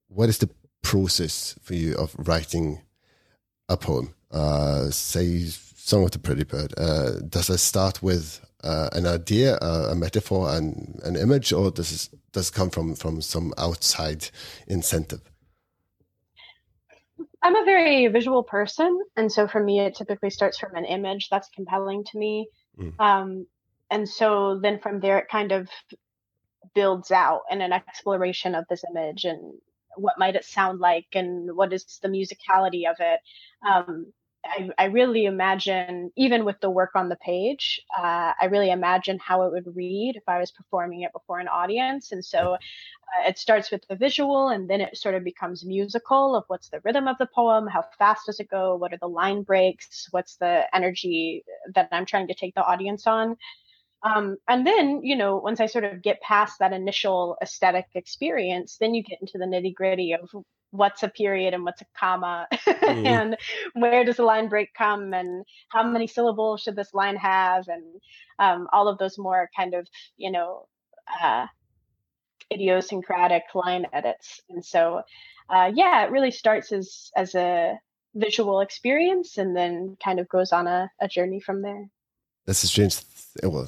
what 0.08 0.30
is 0.30 0.38
the 0.38 0.50
process 0.82 1.56
for 1.62 1.74
you 1.74 1.96
of 1.96 2.16
writing 2.18 2.82
a 3.72 3.78
poem, 3.78 4.14
uh, 4.32 4.90
say 4.90 5.46
Song 5.46 6.04
of 6.04 6.12
the 6.12 6.20
Pretty 6.20 6.44
Bird, 6.44 6.74
uh, 6.78 7.20
does 7.30 7.50
it 7.50 7.58
start 7.60 8.04
with 8.04 8.46
uh, 8.64 8.90
an 8.94 9.08
idea, 9.08 9.56
uh, 9.56 9.90
a 9.92 9.96
metaphor, 9.96 10.54
and 10.54 11.00
an 11.04 11.16
image, 11.16 11.52
or 11.54 11.72
does 11.72 11.92
it, 11.92 12.20
does 12.32 12.50
it 12.50 12.54
come 12.54 12.70
from, 12.70 12.96
from 12.96 13.22
some 13.22 13.54
outside 13.58 14.30
incentive? 14.68 15.22
I'm 17.42 17.56
a 17.56 17.66
very 17.66 18.08
visual 18.08 18.44
person, 18.44 19.00
and 19.16 19.32
so 19.32 19.48
for 19.48 19.64
me, 19.64 19.80
it 19.80 19.96
typically 19.96 20.30
starts 20.30 20.60
from 20.60 20.76
an 20.76 20.86
image 20.86 21.30
that's 21.30 21.50
compelling 21.50 22.04
to 22.12 22.18
me. 22.18 22.48
Mm. 22.78 23.00
Um, 23.00 23.48
and 23.90 24.08
so 24.08 24.60
then 24.62 24.80
from 24.80 25.00
there, 25.00 25.18
it 25.18 25.28
kind 25.30 25.52
of 25.52 25.68
builds 26.76 27.10
out 27.10 27.42
in 27.50 27.62
an 27.62 27.74
exploration 27.74 28.54
of 28.54 28.66
this 28.70 28.84
image 28.94 29.26
and 29.26 29.54
what 29.96 30.18
might 30.18 30.36
it 30.36 30.46
sound 30.46 30.80
like 30.80 31.08
and 31.14 31.56
what 31.56 31.74
is 31.74 32.00
the 32.02 32.10
musicality 32.10 32.90
of 32.90 32.96
it 33.00 33.20
um, 33.68 34.08
I, 34.44 34.70
I, 34.78 34.86
really 34.86 35.26
imagine, 35.26 36.12
even 36.16 36.46
with 36.46 36.60
the 36.62 36.70
work 36.70 36.92
on 36.96 37.10
the 37.10 37.16
page, 37.16 37.82
uh, 37.98 38.34
I 38.40 38.46
really 38.50 38.72
imagine 38.72 39.20
how 39.20 39.44
it 39.44 39.52
would 39.52 39.76
read 39.76 40.16
if 40.16 40.24
I 40.28 40.40
was 40.40 40.52
performing 40.52 41.02
it 41.02 41.14
before 41.14 41.40
an 41.40 41.48
audience. 41.48 42.12
And 42.12 42.26
so 42.26 42.54
uh, 42.54 42.58
it 43.28 43.38
starts 43.38 43.70
with 43.70 43.88
the 43.88 43.96
visual 43.96 44.50
and 44.50 44.70
then 44.70 44.82
it 44.82 44.98
sort 44.98 45.16
of 45.16 45.24
becomes 45.24 45.64
musical 45.64 46.36
of 46.36 46.46
what's 46.48 46.70
the 46.70 46.82
rhythm 46.84 47.08
of 47.08 47.18
the 47.20 47.28
poem, 47.28 47.68
how 47.68 47.84
fast 48.00 48.26
does 48.26 48.40
it 48.40 48.50
go, 48.50 48.76
what 48.76 48.94
are 48.94 48.98
the 48.98 49.08
line 49.08 49.44
breaks, 49.44 50.08
what's 50.12 50.38
the 50.38 50.64
energy 50.76 51.44
that 51.76 51.90
I'm 51.92 52.06
trying 52.06 52.28
to 52.28 52.34
take 52.34 52.56
the 52.56 52.66
audience 52.66 53.06
on. 53.06 53.38
Um, 54.04 54.38
and 54.48 54.66
then, 54.66 55.02
you 55.04 55.16
know, 55.16 55.38
once 55.38 55.60
I 55.60 55.68
sort 55.68 55.84
of 55.84 56.02
get 56.02 56.22
past 56.22 56.60
that 56.60 56.74
initial 56.74 57.38
aesthetic 57.42 57.86
experience, 57.94 58.78
then 58.80 58.94
you 58.94 59.04
get 59.04 59.20
into 59.22 59.38
the 59.38 59.46
nitty 59.46 59.74
gritty 59.76 60.14
of 60.14 60.30
what's 60.72 61.04
a 61.04 61.10
period 61.10 61.54
and 61.54 61.66
what's 61.66 61.82
a 61.82 61.86
comma 61.98 62.48
mm. 62.54 63.06
and 63.06 63.38
where 63.74 64.06
does 64.06 64.18
the 64.18 64.24
line 64.24 64.48
break 64.48 64.74
come 64.74 65.14
and 65.14 65.46
how 65.70 65.84
many 65.84 66.08
syllables 66.08 66.62
should 66.62 66.76
this 66.76 66.94
line 66.94 67.18
have 67.18 67.68
and 67.68 67.84
um, 68.40 68.68
all 68.72 68.88
of 68.88 68.98
those 68.98 69.18
more 69.18 69.50
kind 69.56 69.74
of, 69.74 69.86
you 70.18 70.32
know, 70.32 70.68
uh, 71.22 71.46
idiosyncratic 72.52 73.44
line 73.54 73.86
edits. 73.94 74.42
And 74.50 74.64
so 74.66 75.02
uh, 75.50 75.72
yeah, 75.76 76.06
it 76.06 76.12
really 76.12 76.32
starts 76.32 76.72
as 76.72 77.12
as 77.16 77.36
a 77.36 77.78
visual 78.16 78.62
experience 78.62 79.38
and 79.38 79.56
then 79.56 79.98
kind 80.04 80.20
of 80.20 80.30
goes 80.30 80.52
on 80.52 80.68
a, 80.68 80.90
a 81.00 81.08
journey 81.08 81.40
from 81.40 81.62
there. 81.62 81.90
That's 82.46 82.64
a 82.64 82.68
strange, 82.68 82.98
th- 82.98 83.52
well, 83.52 83.68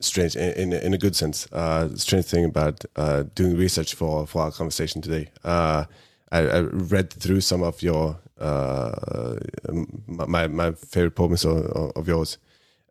strange 0.00 0.36
in, 0.36 0.52
in, 0.52 0.72
in 0.72 0.94
a 0.94 0.98
good 0.98 1.16
sense. 1.16 1.50
Uh, 1.52 1.94
strange 1.96 2.26
thing 2.26 2.44
about 2.44 2.84
uh, 2.96 3.24
doing 3.34 3.56
research 3.56 3.94
for 3.94 4.26
for 4.26 4.42
our 4.42 4.50
conversation 4.50 5.00
today. 5.00 5.30
Uh, 5.44 5.84
I, 6.30 6.38
I, 6.40 6.60
read 6.60 7.10
through 7.10 7.40
some 7.40 7.62
of 7.62 7.82
your 7.82 8.18
uh, 8.38 9.36
my 10.06 10.48
my 10.48 10.72
favorite 10.72 11.14
poems 11.14 11.44
of, 11.44 11.64
of 11.96 12.08
yours, 12.08 12.38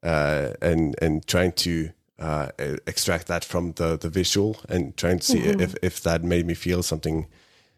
uh, 0.03 0.53
and 0.61 0.95
and 1.01 1.26
trying 1.28 1.51
to 1.53 1.91
uh, 2.20 2.49
extract 2.88 3.28
that 3.28 3.43
from 3.43 3.74
the 3.74 3.97
the 3.97 4.09
visual 4.09 4.57
and 4.70 4.95
trying 4.97 5.20
to 5.20 5.26
see 5.26 5.39
mm-hmm. 5.39 5.61
if 5.61 5.76
if 5.82 6.01
that 6.03 6.24
made 6.24 6.45
me 6.45 6.53
feel 6.53 6.84
something 6.84 7.28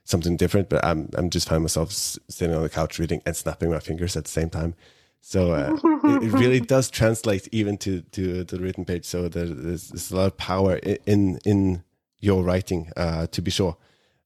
something 0.03 0.37
different. 0.37 0.69
But 0.69 0.85
I'm 0.85 1.09
I'm 1.15 1.29
just 1.29 1.49
finding 1.49 1.63
myself 1.63 1.91
sitting 1.91 2.55
on 2.55 2.63
the 2.63 2.69
couch 2.69 2.99
reading 2.99 3.21
and 3.25 3.35
snapping 3.35 3.71
my 3.71 3.79
fingers 3.79 4.15
at 4.15 4.25
the 4.25 4.31
same 4.31 4.49
time. 4.49 4.75
So 5.21 5.51
uh, 5.51 5.77
it, 5.83 6.23
it, 6.23 6.33
really 6.33 6.59
does 6.75 6.89
translate 6.89 7.47
even 7.51 7.77
to 7.79 8.01
to 8.01 8.43
the 8.43 8.59
written 8.59 8.85
page. 8.85 9.05
So 9.05 9.27
there's, 9.27 9.89
there's 9.89 10.11
a 10.11 10.15
lot 10.15 10.27
of 10.27 10.37
power 10.37 10.77
in 10.77 11.39
in 11.45 11.83
your 12.19 12.43
writing, 12.43 12.91
uh, 12.97 13.27
to 13.27 13.41
be 13.41 13.51
sure. 13.51 13.77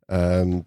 Um, 0.10 0.66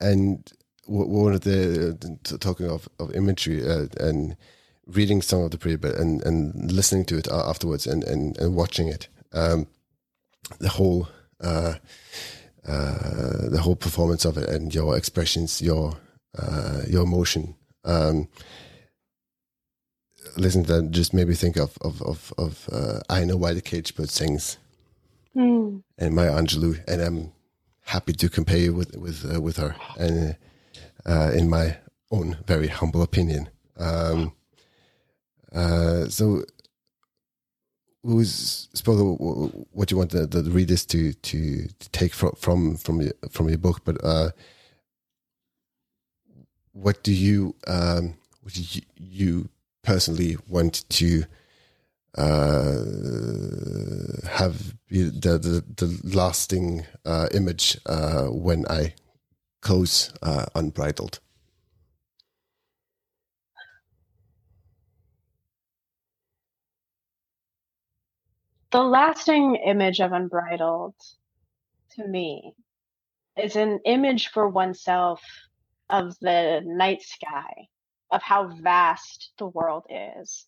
and 0.00 0.50
one 0.86 1.32
of 1.32 1.40
the 1.40 2.18
talking 2.38 2.68
of, 2.68 2.88
of 2.98 3.14
imagery 3.14 3.66
uh, 3.66 3.86
and 3.98 4.36
reading 4.86 5.20
some 5.20 5.40
of 5.40 5.50
the 5.50 5.58
pre 5.58 5.74
and 5.74 6.22
and 6.22 6.72
listening 6.72 7.04
to 7.06 7.18
it 7.18 7.28
afterwards 7.30 7.86
and 7.86 8.04
and, 8.04 8.38
and 8.38 8.54
watching 8.54 8.88
it 8.88 9.08
um, 9.32 9.66
the 10.60 10.68
whole 10.68 11.08
uh, 11.40 11.74
uh, 12.66 13.48
the 13.50 13.60
whole 13.62 13.76
performance 13.76 14.24
of 14.24 14.38
it 14.38 14.48
and 14.48 14.74
your 14.74 14.96
expressions 14.96 15.60
your 15.60 15.96
uh, 16.38 16.82
your 16.88 17.02
emotion 17.02 17.56
um, 17.86 18.28
listen 20.36 20.64
to 20.64 20.82
that 20.82 20.90
just 20.90 21.14
maybe 21.14 21.34
think 21.34 21.56
of 21.56 21.78
of 21.80 22.02
of, 22.02 22.32
of 22.36 22.68
uh, 22.72 23.00
I 23.08 23.24
know 23.24 23.36
why 23.36 23.54
the 23.54 23.62
cage 23.62 23.94
bird 23.94 24.10
sings 24.10 24.58
mm. 25.34 25.82
and 25.98 26.14
Maya 26.14 26.32
Angelou 26.32 26.82
and 26.86 27.00
I'm 27.00 27.32
happy 27.84 28.12
to 28.12 28.28
compare 28.28 28.58
you 28.58 28.74
with 28.74 28.96
with 28.96 29.24
uh, 29.34 29.40
with 29.40 29.56
her 29.56 29.76
and 29.98 30.36
uh, 31.06 31.30
in 31.34 31.48
my 31.48 31.78
own 32.10 32.38
very 32.46 32.68
humble 32.68 33.02
opinion. 33.02 33.48
Um, 33.78 34.32
uh, 35.52 36.06
so, 36.06 36.44
who's 38.02 38.68
spoke 38.74 39.18
what 39.72 39.90
you 39.90 39.96
want 39.96 40.10
the, 40.10 40.26
the 40.26 40.50
readers 40.50 40.84
to, 40.86 41.12
to, 41.12 41.66
to 41.66 41.90
take 41.90 42.12
from 42.12 42.32
from 42.36 42.76
from 42.76 43.00
your, 43.00 43.12
from 43.30 43.48
your 43.48 43.58
book, 43.58 43.82
but 43.84 44.02
uh, 44.04 44.30
what 46.76 47.02
do 47.02 47.12
you 47.12 47.54
um, 47.66 48.14
what 48.42 48.52
do 48.52 48.62
you, 48.62 48.82
you 48.98 49.48
personally 49.82 50.36
want 50.48 50.84
to 50.90 51.24
uh, 52.18 52.82
have 54.28 54.74
the, 54.88 55.10
the, 55.10 55.64
the 55.76 56.00
lasting 56.04 56.86
uh, 57.04 57.28
image 57.34 57.78
uh, 57.86 58.24
when 58.24 58.66
I 58.68 58.94
close 59.62 60.12
uh, 60.22 60.46
unbridled. 60.54 61.20
The 68.72 68.82
lasting 68.82 69.56
image 69.56 70.00
of 70.00 70.12
unbridled 70.12 70.94
to 71.92 72.06
me 72.06 72.54
is 73.36 73.56
an 73.56 73.80
image 73.84 74.28
for 74.28 74.48
oneself 74.48 75.22
of 75.90 76.18
the 76.20 76.62
night 76.64 77.02
sky, 77.02 77.68
of 78.10 78.22
how 78.22 78.48
vast 78.60 79.32
the 79.38 79.46
world 79.46 79.84
is. 79.90 80.46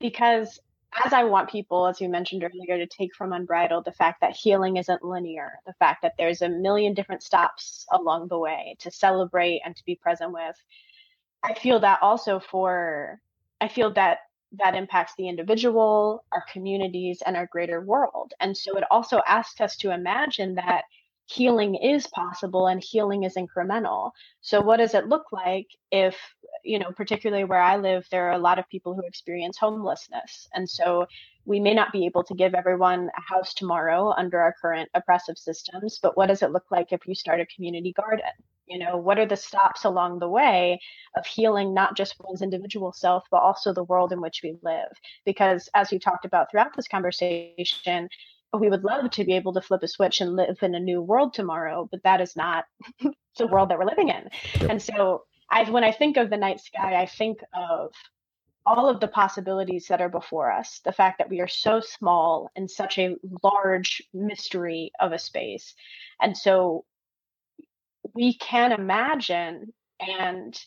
Because 0.00 0.58
as 1.04 1.12
I 1.12 1.24
want 1.24 1.50
people, 1.50 1.86
as 1.86 2.00
you 2.00 2.08
mentioned 2.08 2.44
earlier, 2.44 2.78
to 2.78 2.86
take 2.86 3.14
from 3.14 3.32
Unbridled 3.32 3.84
the 3.84 3.92
fact 3.92 4.20
that 4.20 4.36
healing 4.36 4.76
isn't 4.76 5.04
linear, 5.04 5.58
the 5.66 5.74
fact 5.74 6.02
that 6.02 6.14
there's 6.16 6.42
a 6.42 6.48
million 6.48 6.94
different 6.94 7.22
stops 7.22 7.86
along 7.92 8.28
the 8.28 8.38
way 8.38 8.76
to 8.80 8.90
celebrate 8.90 9.60
and 9.64 9.76
to 9.76 9.84
be 9.84 9.96
present 9.96 10.32
with. 10.32 10.56
I 11.42 11.54
feel 11.54 11.80
that 11.80 12.02
also 12.02 12.40
for, 12.40 13.20
I 13.60 13.68
feel 13.68 13.92
that 13.94 14.18
that 14.52 14.74
impacts 14.74 15.12
the 15.18 15.28
individual, 15.28 16.24
our 16.32 16.44
communities, 16.50 17.22
and 17.26 17.36
our 17.36 17.46
greater 17.46 17.80
world. 17.80 18.32
And 18.40 18.56
so 18.56 18.76
it 18.76 18.84
also 18.90 19.20
asks 19.26 19.60
us 19.60 19.76
to 19.78 19.92
imagine 19.92 20.54
that 20.54 20.84
healing 21.26 21.74
is 21.74 22.06
possible 22.06 22.68
and 22.68 22.82
healing 22.82 23.24
is 23.24 23.34
incremental. 23.34 24.12
So, 24.40 24.60
what 24.60 24.78
does 24.78 24.94
it 24.94 25.08
look 25.08 25.32
like 25.32 25.66
if, 25.90 26.16
you 26.64 26.78
know, 26.78 26.92
particularly 26.92 27.44
where 27.44 27.60
I 27.60 27.76
live, 27.76 28.06
there 28.10 28.28
are 28.28 28.34
a 28.34 28.38
lot 28.38 28.58
of 28.58 28.68
people 28.68 28.94
who 28.94 29.02
experience 29.02 29.58
homelessness. 29.58 30.48
And 30.54 30.68
so 30.68 31.06
we 31.44 31.60
may 31.60 31.74
not 31.74 31.92
be 31.92 32.06
able 32.06 32.24
to 32.24 32.34
give 32.34 32.54
everyone 32.54 33.10
a 33.16 33.20
house 33.20 33.54
tomorrow 33.54 34.12
under 34.16 34.38
our 34.40 34.54
current 34.60 34.88
oppressive 34.94 35.38
systems, 35.38 35.98
but 36.02 36.16
what 36.16 36.26
does 36.26 36.42
it 36.42 36.52
look 36.52 36.66
like 36.70 36.92
if 36.92 37.06
you 37.06 37.14
start 37.14 37.40
a 37.40 37.46
community 37.46 37.92
garden? 37.92 38.24
You 38.66 38.80
know, 38.80 38.96
what 38.96 39.18
are 39.18 39.26
the 39.26 39.36
stops 39.36 39.84
along 39.84 40.18
the 40.18 40.28
way 40.28 40.80
of 41.16 41.24
healing 41.24 41.72
not 41.72 41.96
just 41.96 42.16
one's 42.18 42.42
individual 42.42 42.92
self, 42.92 43.24
but 43.30 43.42
also 43.42 43.72
the 43.72 43.84
world 43.84 44.12
in 44.12 44.20
which 44.20 44.40
we 44.42 44.58
live? 44.62 44.90
Because 45.24 45.68
as 45.74 45.92
we 45.92 46.00
talked 46.00 46.24
about 46.24 46.50
throughout 46.50 46.74
this 46.74 46.88
conversation, 46.88 48.08
we 48.56 48.68
would 48.68 48.84
love 48.84 49.10
to 49.10 49.24
be 49.24 49.34
able 49.34 49.52
to 49.54 49.60
flip 49.60 49.82
a 49.82 49.88
switch 49.88 50.20
and 50.20 50.36
live 50.36 50.58
in 50.62 50.74
a 50.74 50.80
new 50.80 51.00
world 51.00 51.34
tomorrow, 51.34 51.88
but 51.90 52.02
that 52.02 52.20
is 52.20 52.36
not 52.36 52.64
the 53.38 53.46
world 53.46 53.70
that 53.70 53.78
we're 53.78 53.86
living 53.86 54.08
in. 54.08 54.68
And 54.68 54.80
so 54.80 55.24
I 55.50 55.70
when 55.70 55.84
I 55.84 55.92
think 55.92 56.16
of 56.16 56.30
the 56.30 56.36
night 56.36 56.60
sky, 56.60 57.00
I 57.00 57.06
think 57.06 57.38
of 57.54 57.92
all 58.66 58.88
of 58.88 58.98
the 58.98 59.08
possibilities 59.08 59.86
that 59.88 60.00
are 60.00 60.08
before 60.08 60.50
us, 60.50 60.80
the 60.84 60.92
fact 60.92 61.18
that 61.18 61.30
we 61.30 61.40
are 61.40 61.48
so 61.48 61.80
small 61.80 62.50
in 62.56 62.68
such 62.68 62.98
a 62.98 63.14
large 63.44 64.02
mystery 64.12 64.90
of 64.98 65.12
a 65.12 65.18
space. 65.18 65.74
And 66.20 66.36
so 66.36 66.84
we 68.12 68.34
can 68.34 68.72
imagine 68.72 69.72
and 70.00 70.58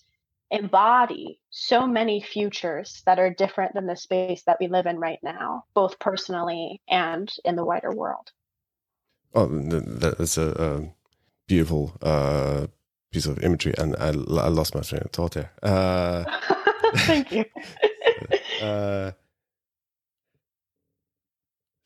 embody 0.51 1.39
so 1.49 1.85
many 1.87 2.21
futures 2.21 3.01
that 3.05 3.19
are 3.19 3.29
different 3.29 3.73
than 3.73 3.85
the 3.85 3.95
space 3.95 4.43
that 4.43 4.57
we 4.59 4.67
live 4.67 4.85
in 4.85 4.97
right 4.97 5.19
now, 5.21 5.63
both 5.73 5.99
personally 5.99 6.81
and 6.87 7.31
in 7.45 7.55
the 7.55 7.65
wider 7.65 7.91
world. 7.91 8.31
Oh, 9.35 9.47
that's 9.47 10.37
a, 10.37 10.49
a 10.51 10.89
beautiful 11.47 11.95
uh, 12.01 12.67
piece 13.11 13.27
of 13.27 13.43
imagery, 13.43 13.73
and 13.77 13.95
I, 13.97 14.07
I, 14.07 14.47
lost 14.47 14.73
my 14.73 14.81
train 14.81 15.03
of 15.03 15.11
thought 15.11 15.33
there. 15.33 15.51
Uh, 15.61 16.23
Thank 16.95 17.31
you. 17.31 17.45
uh, 18.61 19.11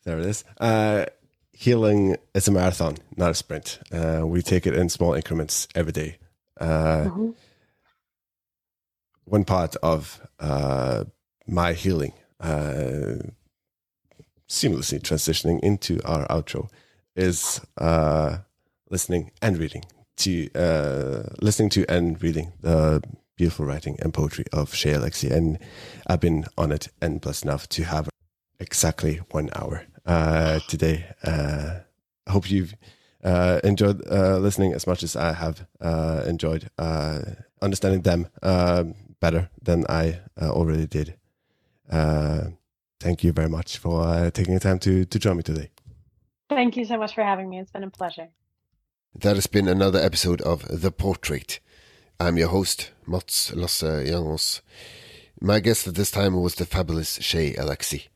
there 0.04 0.18
it 0.18 0.26
is. 0.26 0.44
Uh, 0.58 1.04
healing 1.52 2.16
is 2.34 2.48
a 2.48 2.50
marathon, 2.50 2.96
not 3.16 3.30
a 3.30 3.34
sprint. 3.34 3.78
Uh, 3.92 4.22
we 4.24 4.40
take 4.40 4.66
it 4.66 4.74
in 4.74 4.88
small 4.88 5.12
increments 5.12 5.68
every 5.74 5.92
day. 5.92 6.16
Uh, 6.58 7.04
mm-hmm 7.04 7.30
one 9.24 9.44
part 9.44 9.76
of 9.76 10.20
uh, 10.40 11.04
my 11.46 11.72
healing, 11.72 12.12
uh, 12.40 13.22
seamlessly 14.48 15.00
transitioning 15.00 15.60
into 15.60 16.00
our 16.04 16.26
outro, 16.28 16.68
is 17.16 17.60
uh, 17.78 18.38
listening 18.90 19.30
and 19.40 19.58
reading 19.58 19.84
to 20.16 20.50
uh, 20.54 21.22
listening 21.40 21.70
to 21.70 21.84
and 21.88 22.22
reading 22.22 22.52
the 22.60 23.02
beautiful 23.36 23.64
writing 23.64 23.96
and 24.00 24.14
poetry 24.14 24.44
of 24.52 24.74
Shay 24.74 24.92
Alexie, 24.92 25.30
and 25.30 25.58
I've 26.06 26.20
been 26.20 26.46
on 26.56 26.70
it 26.70 26.88
and 27.00 27.20
blessed 27.20 27.44
enough 27.44 27.68
to 27.70 27.84
have 27.84 28.08
exactly 28.60 29.20
one 29.30 29.50
hour 29.56 29.84
uh, 30.06 30.60
today. 30.68 31.06
Uh, 31.24 31.80
I 32.26 32.30
hope 32.30 32.50
you've 32.50 32.74
enjoyed 33.24 34.06
listening 34.06 34.72
as 34.74 34.86
much 34.86 35.02
as 35.02 35.16
I 35.16 35.32
have 35.32 35.66
enjoyed 36.26 36.70
understanding 37.60 38.02
them. 38.02 38.28
Um, 38.42 38.94
better 39.24 39.48
than 39.68 39.86
I 39.88 40.20
uh, 40.40 40.50
already 40.50 40.86
did. 40.86 41.14
Uh, 41.90 42.42
thank 43.00 43.24
you 43.24 43.32
very 43.32 43.48
much 43.48 43.78
for 43.78 44.02
uh, 44.02 44.30
taking 44.30 44.52
the 44.52 44.60
time 44.60 44.78
to, 44.80 45.06
to 45.06 45.18
join 45.18 45.38
me 45.38 45.42
today. 45.42 45.70
Thank 46.50 46.76
you 46.76 46.84
so 46.84 46.98
much 46.98 47.14
for 47.14 47.24
having 47.24 47.48
me. 47.48 47.58
It's 47.58 47.70
been 47.70 47.84
a 47.84 47.90
pleasure. 47.90 48.28
That 49.14 49.36
has 49.36 49.46
been 49.46 49.66
another 49.66 49.98
episode 49.98 50.42
of 50.42 50.58
The 50.68 50.90
Portrait. 50.90 51.60
I'm 52.20 52.36
your 52.36 52.48
host, 52.48 52.90
Mats 53.06 53.54
Lasse 53.54 54.04
Jangås. 54.10 54.60
My 55.40 55.58
guest 55.60 55.88
at 55.88 55.94
this 55.94 56.10
time 56.10 56.34
was 56.42 56.56
the 56.56 56.66
fabulous 56.66 57.18
Shay 57.22 57.54
Alexie. 57.54 58.08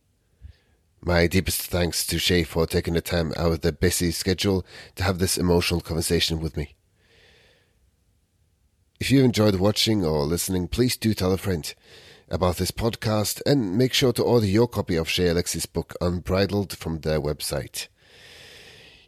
My 1.00 1.26
deepest 1.26 1.62
thanks 1.62 2.06
to 2.09 2.18
Shay 2.18 2.42
for 2.42 2.66
taking 2.66 2.94
the 2.94 3.00
time 3.00 3.32
out 3.36 3.52
of 3.52 3.61
their 3.62 3.72
busy 3.72 4.11
schedule 4.11 4.66
to 4.96 5.04
have 5.04 5.18
this 5.18 5.38
emotional 5.38 5.80
conversation 5.80 6.38
with 6.40 6.54
me. 6.54 6.74
If 9.01 9.12
you 9.12 9.22
enjoyed 9.22 9.55
watching 9.55 10.05
or 10.05 10.24
listening, 10.24 10.66
please 10.66 10.96
do 10.96 11.14
tell 11.14 11.30
a 11.32 11.38
friend 11.38 11.72
about 12.28 12.57
this 12.57 12.72
podcast 12.72 13.40
and 13.46 13.78
make 13.78 13.92
sure 13.94 14.12
to 14.12 14.24
order 14.24 14.44
your 14.44 14.66
copy 14.66 14.96
of 14.96 15.09
Shay 15.09 15.28
Alexie's 15.28 15.66
book 15.66 15.94
Unbridled 16.01 16.76
from 16.76 16.99
their 16.99 17.20
website. 17.20 17.86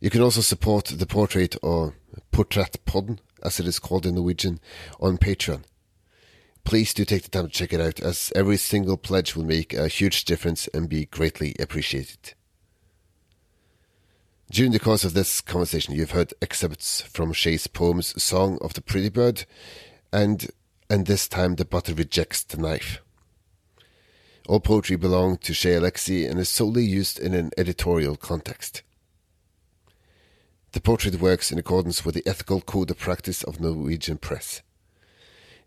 You 0.01 0.09
can 0.09 0.22
also 0.22 0.43
support 0.43 0.84
the 0.86 1.07
portrait 1.07 1.57
or 1.61 1.97
Portrettpodden, 2.32 3.18
as 3.43 3.59
it 3.59 3.66
is 3.66 3.80
called 3.80 4.07
in 4.07 4.14
Norwegian, 4.14 4.61
on 5.01 5.18
Patreon. 5.18 5.64
Please 6.62 6.95
do 6.95 7.05
take 7.05 7.24
the 7.24 7.28
time 7.28 7.49
to 7.49 7.53
check 7.53 7.72
it 7.72 7.80
out, 7.80 7.99
as 7.99 8.32
every 8.36 8.59
single 8.59 8.97
pledge 8.97 9.34
will 9.34 9.45
make 9.45 9.74
a 9.74 9.88
huge 9.88 10.24
difference 10.24 10.68
and 10.68 10.88
be 10.88 11.07
greatly 11.07 11.57
appreciated. 11.59 12.34
During 14.51 14.72
the 14.72 14.80
course 14.80 15.05
of 15.05 15.14
this 15.14 15.40
conversation, 15.40 15.94
you've 15.94 16.11
heard 16.11 16.34
excerpts 16.42 17.03
from 17.03 17.32
Shay's 17.32 17.68
poems 17.68 18.20
Song 18.20 18.59
of 18.61 18.74
the 18.74 18.80
Pretty 18.80 19.09
Bird 19.09 19.44
and 20.12 20.51
And 20.90 21.07
This 21.07 21.28
Time 21.28 21.55
the 21.55 21.64
Butter 21.64 21.94
Rejects 21.94 22.42
the 22.42 22.57
Knife. 22.57 23.01
All 24.48 24.59
poetry 24.59 24.96
belonged 24.96 25.40
to 25.42 25.55
Shay 25.55 25.74
Alexie 25.74 26.28
and 26.28 26.40
is 26.40 26.48
solely 26.48 26.82
used 26.82 27.20
in 27.20 27.32
an 27.32 27.53
editorial 27.57 28.16
context. 28.16 28.82
The 30.72 30.80
portrait 30.80 31.20
works 31.20 31.53
in 31.53 31.59
accordance 31.61 32.05
with 32.05 32.16
the 32.16 32.26
ethical 32.26 32.61
code 32.61 32.90
of 32.90 32.98
practice 32.98 33.44
of 33.44 33.61
Norwegian 33.61 34.18
press. 34.18 34.62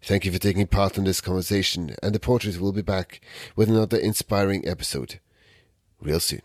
Thank 0.01 0.25
you 0.25 0.31
for 0.33 0.39
taking 0.39 0.67
part 0.67 0.97
in 0.97 1.05
this 1.05 1.21
conversation, 1.21 1.95
and 2.03 2.13
the 2.13 2.19
portrait 2.19 2.59
will 2.59 2.73
be 2.73 2.81
back 2.81 3.21
with 3.55 3.69
another 3.69 3.97
inspiring 3.97 4.67
episode 4.67 5.21
real 6.01 6.19
soon. 6.19 6.41